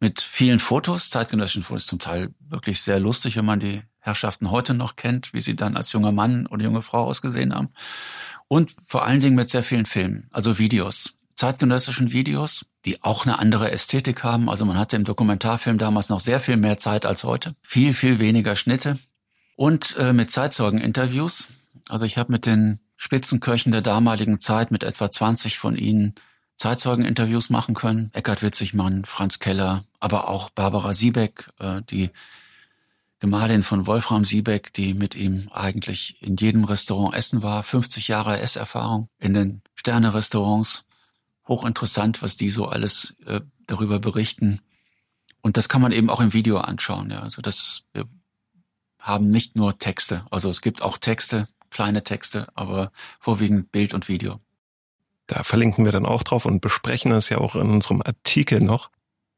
mit 0.00 0.20
vielen 0.20 0.58
Fotos, 0.58 1.10
zeitgenössischen 1.10 1.62
Fotos, 1.62 1.86
zum 1.86 1.98
Teil 1.98 2.34
wirklich 2.40 2.82
sehr 2.82 2.98
lustig, 2.98 3.36
wenn 3.36 3.44
man 3.44 3.60
die 3.60 3.82
Herrschaften 3.98 4.50
heute 4.50 4.74
noch 4.74 4.96
kennt, 4.96 5.32
wie 5.32 5.40
sie 5.40 5.54
dann 5.54 5.76
als 5.76 5.92
junger 5.92 6.10
Mann 6.10 6.46
oder 6.46 6.64
junge 6.64 6.82
Frau 6.82 7.04
ausgesehen 7.04 7.54
haben. 7.54 7.68
Und 8.48 8.74
vor 8.84 9.06
allen 9.06 9.20
Dingen 9.20 9.36
mit 9.36 9.48
sehr 9.48 9.62
vielen 9.62 9.86
Filmen, 9.86 10.28
also 10.32 10.58
Videos 10.58 11.18
zeitgenössischen 11.34 12.12
Videos, 12.12 12.66
die 12.84 13.02
auch 13.02 13.24
eine 13.24 13.38
andere 13.38 13.70
Ästhetik 13.70 14.24
haben. 14.24 14.48
Also 14.48 14.64
man 14.64 14.78
hatte 14.78 14.96
im 14.96 15.04
Dokumentarfilm 15.04 15.78
damals 15.78 16.08
noch 16.08 16.20
sehr 16.20 16.40
viel 16.40 16.56
mehr 16.56 16.78
Zeit 16.78 17.06
als 17.06 17.24
heute. 17.24 17.54
Viel, 17.62 17.92
viel 17.92 18.18
weniger 18.18 18.56
Schnitte. 18.56 18.98
Und 19.56 19.96
äh, 19.96 20.12
mit 20.12 20.30
Zeitzeugeninterviews. 20.30 21.48
Also 21.88 22.04
ich 22.04 22.18
habe 22.18 22.32
mit 22.32 22.46
den 22.46 22.80
Spitzenköchen 22.96 23.72
der 23.72 23.82
damaligen 23.82 24.40
Zeit, 24.40 24.70
mit 24.70 24.84
etwa 24.84 25.10
20 25.10 25.58
von 25.58 25.76
ihnen, 25.76 26.14
Zeitzeugeninterviews 26.56 27.50
machen 27.50 27.74
können. 27.74 28.10
Eckhard 28.12 28.42
Witzigmann, 28.42 29.04
Franz 29.04 29.40
Keller, 29.40 29.84
aber 30.00 30.28
auch 30.28 30.50
Barbara 30.50 30.94
Siebeck, 30.94 31.50
äh, 31.58 31.82
die 31.90 32.10
Gemahlin 33.18 33.62
von 33.62 33.86
Wolfram 33.86 34.24
Siebeck, 34.24 34.72
die 34.72 34.94
mit 34.94 35.14
ihm 35.14 35.48
eigentlich 35.52 36.20
in 36.22 36.36
jedem 36.36 36.64
Restaurant 36.64 37.14
essen 37.14 37.42
war. 37.42 37.62
50 37.62 38.08
Jahre 38.08 38.40
Esserfahrung 38.40 39.08
in 39.18 39.34
den 39.34 39.62
Sterne-Restaurants 39.76 40.86
hochinteressant, 41.46 42.22
was 42.22 42.36
die 42.36 42.50
so 42.50 42.66
alles 42.66 43.16
äh, 43.26 43.40
darüber 43.66 43.98
berichten. 43.98 44.60
Und 45.40 45.56
das 45.56 45.68
kann 45.68 45.82
man 45.82 45.92
eben 45.92 46.10
auch 46.10 46.20
im 46.20 46.32
Video 46.32 46.58
anschauen. 46.58 47.10
Ja. 47.10 47.20
Also 47.20 47.42
das 47.42 47.82
wir 47.92 48.06
haben 48.98 49.28
nicht 49.28 49.56
nur 49.56 49.78
Texte. 49.78 50.24
Also 50.30 50.48
es 50.48 50.60
gibt 50.60 50.80
auch 50.80 50.96
Texte, 50.96 51.48
kleine 51.70 52.04
Texte, 52.04 52.46
aber 52.54 52.92
vorwiegend 53.18 53.72
Bild 53.72 53.94
und 53.94 54.08
Video. 54.08 54.40
Da 55.26 55.42
verlinken 55.42 55.84
wir 55.84 55.92
dann 55.92 56.06
auch 56.06 56.22
drauf 56.22 56.44
und 56.44 56.60
besprechen 56.60 57.12
es 57.12 57.28
ja 57.28 57.38
auch 57.38 57.56
in 57.56 57.68
unserem 57.68 58.02
Artikel 58.02 58.60
noch. 58.60 58.90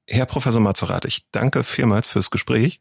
Herr 0.06 0.26
Professor 0.26 0.60
Mazerat, 0.60 1.06
ich 1.06 1.24
danke 1.32 1.64
vielmals 1.64 2.08
fürs 2.08 2.30
Gespräch. 2.30 2.80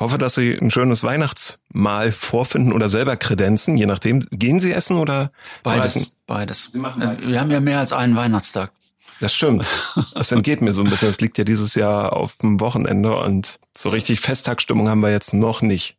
Hoffe, 0.00 0.16
dass 0.16 0.34
Sie 0.34 0.54
ein 0.54 0.70
schönes 0.70 1.04
Weihnachtsmahl 1.04 2.10
vorfinden 2.10 2.72
oder 2.72 2.88
selber 2.88 3.18
kredenzen, 3.18 3.76
je 3.76 3.84
nachdem. 3.84 4.26
Gehen 4.30 4.58
Sie 4.58 4.72
essen 4.72 4.96
oder? 4.96 5.30
Beides, 5.62 5.94
bereiten? 5.94 6.12
beides. 6.26 6.68
Sie 6.72 6.78
machen 6.78 7.00
beides. 7.00 7.28
Wir 7.28 7.38
haben 7.38 7.50
ja 7.50 7.60
mehr 7.60 7.78
als 7.78 7.92
einen 7.92 8.16
Weihnachtstag. 8.16 8.72
Das 9.20 9.34
stimmt. 9.34 9.68
Das 10.14 10.32
entgeht 10.32 10.62
mir 10.62 10.72
so 10.72 10.82
ein 10.82 10.88
bisschen. 10.88 11.08
Das 11.08 11.20
liegt 11.20 11.36
ja 11.36 11.44
dieses 11.44 11.74
Jahr 11.74 12.14
auf 12.14 12.36
dem 12.36 12.60
Wochenende 12.60 13.14
und 13.16 13.60
so 13.76 13.90
richtig 13.90 14.20
Festtagsstimmung 14.20 14.88
haben 14.88 15.00
wir 15.00 15.10
jetzt 15.10 15.34
noch 15.34 15.60
nicht. 15.60 15.98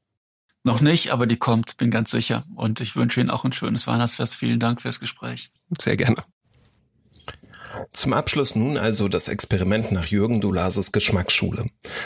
Noch 0.63 0.81
nicht, 0.81 1.11
aber 1.11 1.27
die 1.27 1.37
kommt, 1.37 1.77
bin 1.77 1.91
ganz 1.91 2.09
sicher. 2.11 2.43
Und 2.55 2.81
ich 2.81 2.95
wünsche 2.95 3.19
Ihnen 3.19 3.29
auch 3.29 3.45
ein 3.45 3.53
schönes 3.53 3.85
Weihnachtsfest. 3.85 4.35
Vielen 4.35 4.59
Dank 4.59 4.81
fürs 4.81 4.99
Gespräch. 4.99 5.51
Sehr 5.79 5.97
gerne. 5.97 6.23
Zum 7.93 8.13
Abschluss 8.13 8.55
nun 8.55 8.77
also 8.77 9.07
das 9.07 9.27
Experiment 9.27 9.91
nach 9.91 10.07
Jürgen 10.07 10.41
Dulases 10.41 10.91
Geschmacksschule. 10.91 11.65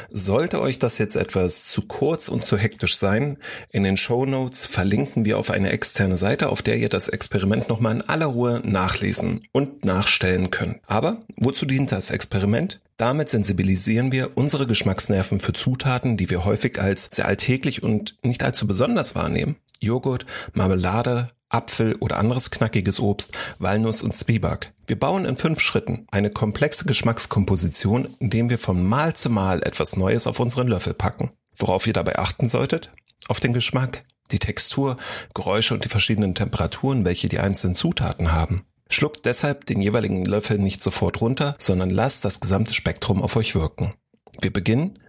Sollte 0.09 0.61
euch 0.61 0.79
das 0.79 0.97
jetzt 0.97 1.15
etwas 1.15 1.67
zu 1.67 1.83
kurz 1.83 2.27
und 2.27 2.45
zu 2.45 2.57
hektisch 2.57 2.97
sein, 2.97 3.37
in 3.71 3.83
den 3.83 3.97
Show 3.97 4.25
Notes 4.25 4.65
verlinken 4.65 5.25
wir 5.25 5.37
auf 5.37 5.51
eine 5.51 5.71
externe 5.71 6.17
Seite, 6.17 6.49
auf 6.49 6.61
der 6.61 6.77
ihr 6.77 6.89
das 6.89 7.07
Experiment 7.07 7.69
nochmal 7.69 7.95
in 7.95 8.01
aller 8.01 8.27
Ruhe 8.27 8.61
nachlesen 8.63 9.41
und 9.51 9.85
nachstellen 9.85 10.51
könnt. 10.51 10.79
Aber 10.87 11.23
wozu 11.37 11.65
dient 11.65 11.91
das 11.91 12.11
Experiment? 12.11 12.81
Damit 12.97 13.29
sensibilisieren 13.29 14.13
wir 14.13 14.37
unsere 14.37 14.67
Geschmacksnerven 14.67 15.41
für 15.41 15.51
Zutaten, 15.51 16.15
die 16.15 16.29
wir 16.29 16.45
häufig 16.45 16.79
als 16.79 17.09
sehr 17.11 17.27
alltäglich 17.27 17.83
und 17.83 18.15
nicht 18.23 18.41
allzu 18.41 18.67
besonders 18.67 19.15
wahrnehmen. 19.15 19.57
Joghurt, 19.81 20.25
Marmelade, 20.53 21.27
Apfel 21.49 21.95
oder 21.95 22.17
anderes 22.17 22.51
knackiges 22.51 22.99
Obst, 22.99 23.37
Walnuss 23.59 24.01
und 24.01 24.15
Zwieback. 24.15 24.73
Wir 24.87 24.99
bauen 24.99 25.25
in 25.25 25.37
fünf 25.37 25.59
Schritten 25.59 26.05
eine 26.11 26.29
komplexe 26.29 26.85
Geschmackskomposition, 26.85 28.09
indem 28.19 28.49
wir 28.49 28.59
von 28.59 28.83
Mal 28.85 29.13
zu 29.15 29.29
Mal 29.29 29.63
etwas 29.63 29.95
Neues 29.95 30.27
auf 30.27 30.39
unseren 30.39 30.67
Löffel 30.67 30.93
packen. 30.93 31.31
Worauf 31.57 31.87
ihr 31.87 31.93
dabei 31.93 32.17
achten 32.17 32.49
solltet? 32.49 32.91
Auf 33.27 33.39
den 33.39 33.53
Geschmack, 33.53 34.01
die 34.31 34.39
Textur, 34.39 34.97
Geräusche 35.33 35.73
und 35.73 35.85
die 35.85 35.89
verschiedenen 35.89 36.35
Temperaturen, 36.35 37.05
welche 37.05 37.29
die 37.29 37.39
einzelnen 37.39 37.75
Zutaten 37.75 38.31
haben. 38.31 38.65
Schluckt 38.89 39.25
deshalb 39.25 39.65
den 39.65 39.81
jeweiligen 39.81 40.25
Löffel 40.25 40.59
nicht 40.59 40.81
sofort 40.83 41.21
runter, 41.21 41.55
sondern 41.57 41.89
lasst 41.89 42.23
das 42.23 42.39
gesamte 42.39 42.73
Spektrum 42.73 43.21
auf 43.21 43.35
euch 43.35 43.55
wirken. 43.55 43.93
Wir 44.41 44.53
beginnen 44.53 44.99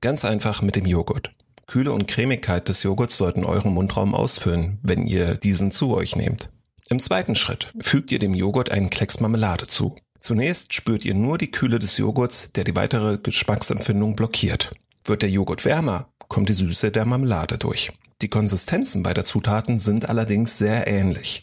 ganz 0.00 0.24
einfach 0.24 0.62
mit 0.62 0.76
dem 0.76 0.86
Joghurt. 0.86 1.30
Kühle 1.66 1.92
und 1.92 2.06
Cremigkeit 2.06 2.68
des 2.68 2.82
Joghurts 2.82 3.18
sollten 3.18 3.44
euren 3.44 3.74
Mundraum 3.74 4.14
ausfüllen, 4.14 4.78
wenn 4.82 5.06
ihr 5.06 5.34
diesen 5.34 5.72
zu 5.72 5.94
euch 5.94 6.14
nehmt. 6.14 6.48
Im 6.88 7.00
zweiten 7.00 7.34
Schritt 7.34 7.72
fügt 7.80 8.12
ihr 8.12 8.20
dem 8.20 8.34
Joghurt 8.34 8.70
einen 8.70 8.90
Klecks 8.90 9.18
Marmelade 9.18 9.66
zu. 9.66 9.96
Zunächst 10.20 10.72
spürt 10.72 11.04
ihr 11.04 11.14
nur 11.14 11.38
die 11.38 11.50
Kühle 11.50 11.78
des 11.78 11.98
Joghurts, 11.98 12.52
der 12.52 12.64
die 12.64 12.76
weitere 12.76 13.18
Geschmacksempfindung 13.18 14.14
blockiert. 14.14 14.70
Wird 15.04 15.22
der 15.22 15.30
Joghurt 15.30 15.64
wärmer, 15.64 16.08
kommt 16.28 16.48
die 16.48 16.54
Süße 16.54 16.90
der 16.90 17.04
Marmelade 17.04 17.58
durch. 17.58 17.90
Die 18.22 18.28
Konsistenzen 18.28 19.02
beider 19.02 19.24
Zutaten 19.24 19.78
sind 19.78 20.08
allerdings 20.08 20.58
sehr 20.58 20.86
ähnlich. 20.86 21.42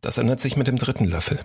Das 0.00 0.18
ändert 0.18 0.40
sich 0.40 0.56
mit 0.56 0.66
dem 0.66 0.78
dritten 0.78 1.04
Löffel. 1.04 1.40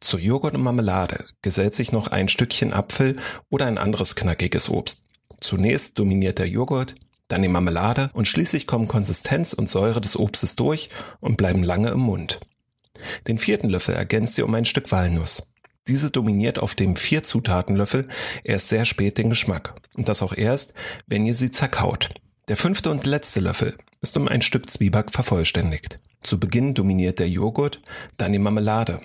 Zu 0.00 0.18
Joghurt 0.18 0.54
und 0.54 0.62
Marmelade 0.62 1.24
gesellt 1.42 1.74
sich 1.74 1.92
noch 1.92 2.08
ein 2.08 2.28
Stückchen 2.28 2.72
Apfel 2.72 3.16
oder 3.50 3.66
ein 3.66 3.78
anderes 3.78 4.16
knackiges 4.16 4.68
Obst. 4.68 5.04
Zunächst 5.40 5.98
dominiert 5.98 6.38
der 6.38 6.48
Joghurt, 6.48 6.94
dann 7.32 7.42
die 7.42 7.48
Marmelade 7.48 8.10
und 8.12 8.28
schließlich 8.28 8.66
kommen 8.66 8.88
Konsistenz 8.88 9.52
und 9.52 9.68
Säure 9.68 10.00
des 10.00 10.18
Obstes 10.18 10.54
durch 10.56 10.90
und 11.20 11.36
bleiben 11.36 11.62
lange 11.62 11.88
im 11.88 12.00
Mund. 12.00 12.40
Den 13.26 13.38
vierten 13.38 13.68
Löffel 13.68 13.94
ergänzt 13.94 14.36
sie 14.36 14.42
um 14.42 14.54
ein 14.54 14.64
Stück 14.64 14.92
Walnuss. 14.92 15.52
Diese 15.88 16.10
dominiert 16.10 16.60
auf 16.60 16.74
dem 16.74 16.94
vier 16.94 17.22
Zutatenlöffel 17.22 18.06
erst 18.44 18.68
sehr 18.68 18.84
spät 18.84 19.18
den 19.18 19.30
Geschmack. 19.30 19.74
Und 19.94 20.08
das 20.08 20.22
auch 20.22 20.32
erst, 20.32 20.74
wenn 21.06 21.26
ihr 21.26 21.34
sie 21.34 21.50
zerkaut. 21.50 22.10
Der 22.48 22.56
fünfte 22.56 22.90
und 22.90 23.04
letzte 23.04 23.40
Löffel 23.40 23.76
ist 24.00 24.16
um 24.16 24.28
ein 24.28 24.42
Stück 24.42 24.70
Zwieback 24.70 25.10
vervollständigt. 25.10 25.96
Zu 26.22 26.38
Beginn 26.38 26.74
dominiert 26.74 27.18
der 27.18 27.28
Joghurt, 27.28 27.80
dann 28.16 28.32
die 28.32 28.38
Marmelade. 28.38 29.00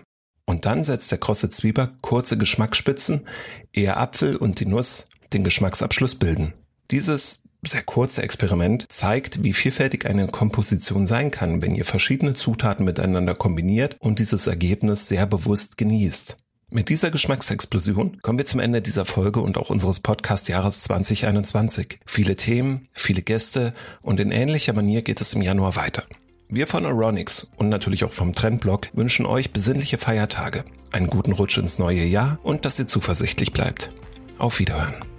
Und 0.46 0.66
dann 0.66 0.84
setzt 0.84 1.12
der 1.12 1.18
krosse 1.18 1.50
Zwieback 1.50 2.02
kurze 2.02 2.38
Geschmacksspitzen, 2.38 3.26
ehe 3.74 3.98
Apfel 3.98 4.36
und 4.36 4.60
die 4.60 4.66
Nuss 4.66 5.06
den 5.34 5.44
Geschmacksabschluss 5.44 6.16
bilden. 6.16 6.54
Dieses 6.90 7.47
sehr 7.66 7.84
kurze 7.84 8.22
Experiment 8.22 8.86
zeigt, 8.90 9.44
wie 9.44 9.54
vielfältig 9.54 10.06
eine 10.06 10.28
Komposition 10.28 11.08
sein 11.08 11.32
kann, 11.32 11.62
wenn 11.62 11.76
ihr 11.76 11.86
verschiedene 11.86 12.34
Zutaten 12.34 12.86
miteinander 12.86 13.36
kombiniert 13.36 13.98
und 14.00 14.20
dieses 14.20 14.48
Ergebnis 14.48 15.08
sehr 15.08 15.26
bewusst 15.26 15.78
genießt. 15.78 16.38
Mit 16.70 16.90
dieser 16.90 17.12
Geschmacksexplosion 17.12 18.22
kommen 18.22 18.38
wir 18.38 18.46
zum 18.46 18.60
Ende 18.60 18.82
dieser 18.82 19.06
Folge 19.06 19.40
und 19.40 19.58
auch 19.58 19.70
unseres 19.70 20.02
Podcast-Jahres 20.02 20.82
2021. 20.84 22.00
Viele 22.06 22.36
Themen, 22.36 22.90
viele 22.92 23.22
Gäste 23.22 23.74
und 24.02 24.20
in 24.20 24.32
ähnlicher 24.32 24.74
Manier 24.74 25.02
geht 25.02 25.22
es 25.22 25.32
im 25.32 25.42
Januar 25.42 25.78
weiter. 25.78 26.04
Wir 26.50 26.68
von 26.68 26.86
Aronix 26.86 27.52
und 27.56 27.70
natürlich 27.70 28.04
auch 28.04 28.14
vom 28.14 28.34
Trendblog 28.34 28.90
wünschen 28.94 29.26
euch 29.26 29.52
besinnliche 29.52 29.98
Feiertage, 29.98 30.66
einen 30.92 31.08
guten 31.08 31.32
Rutsch 31.32 31.58
ins 31.58 31.80
neue 31.80 32.04
Jahr 32.04 32.40
und 32.44 32.66
dass 32.66 32.80
ihr 32.80 32.88
zuversichtlich 32.88 33.54
bleibt. 33.54 33.92
Auf 34.38 34.60
Wiederhören. 34.60 35.17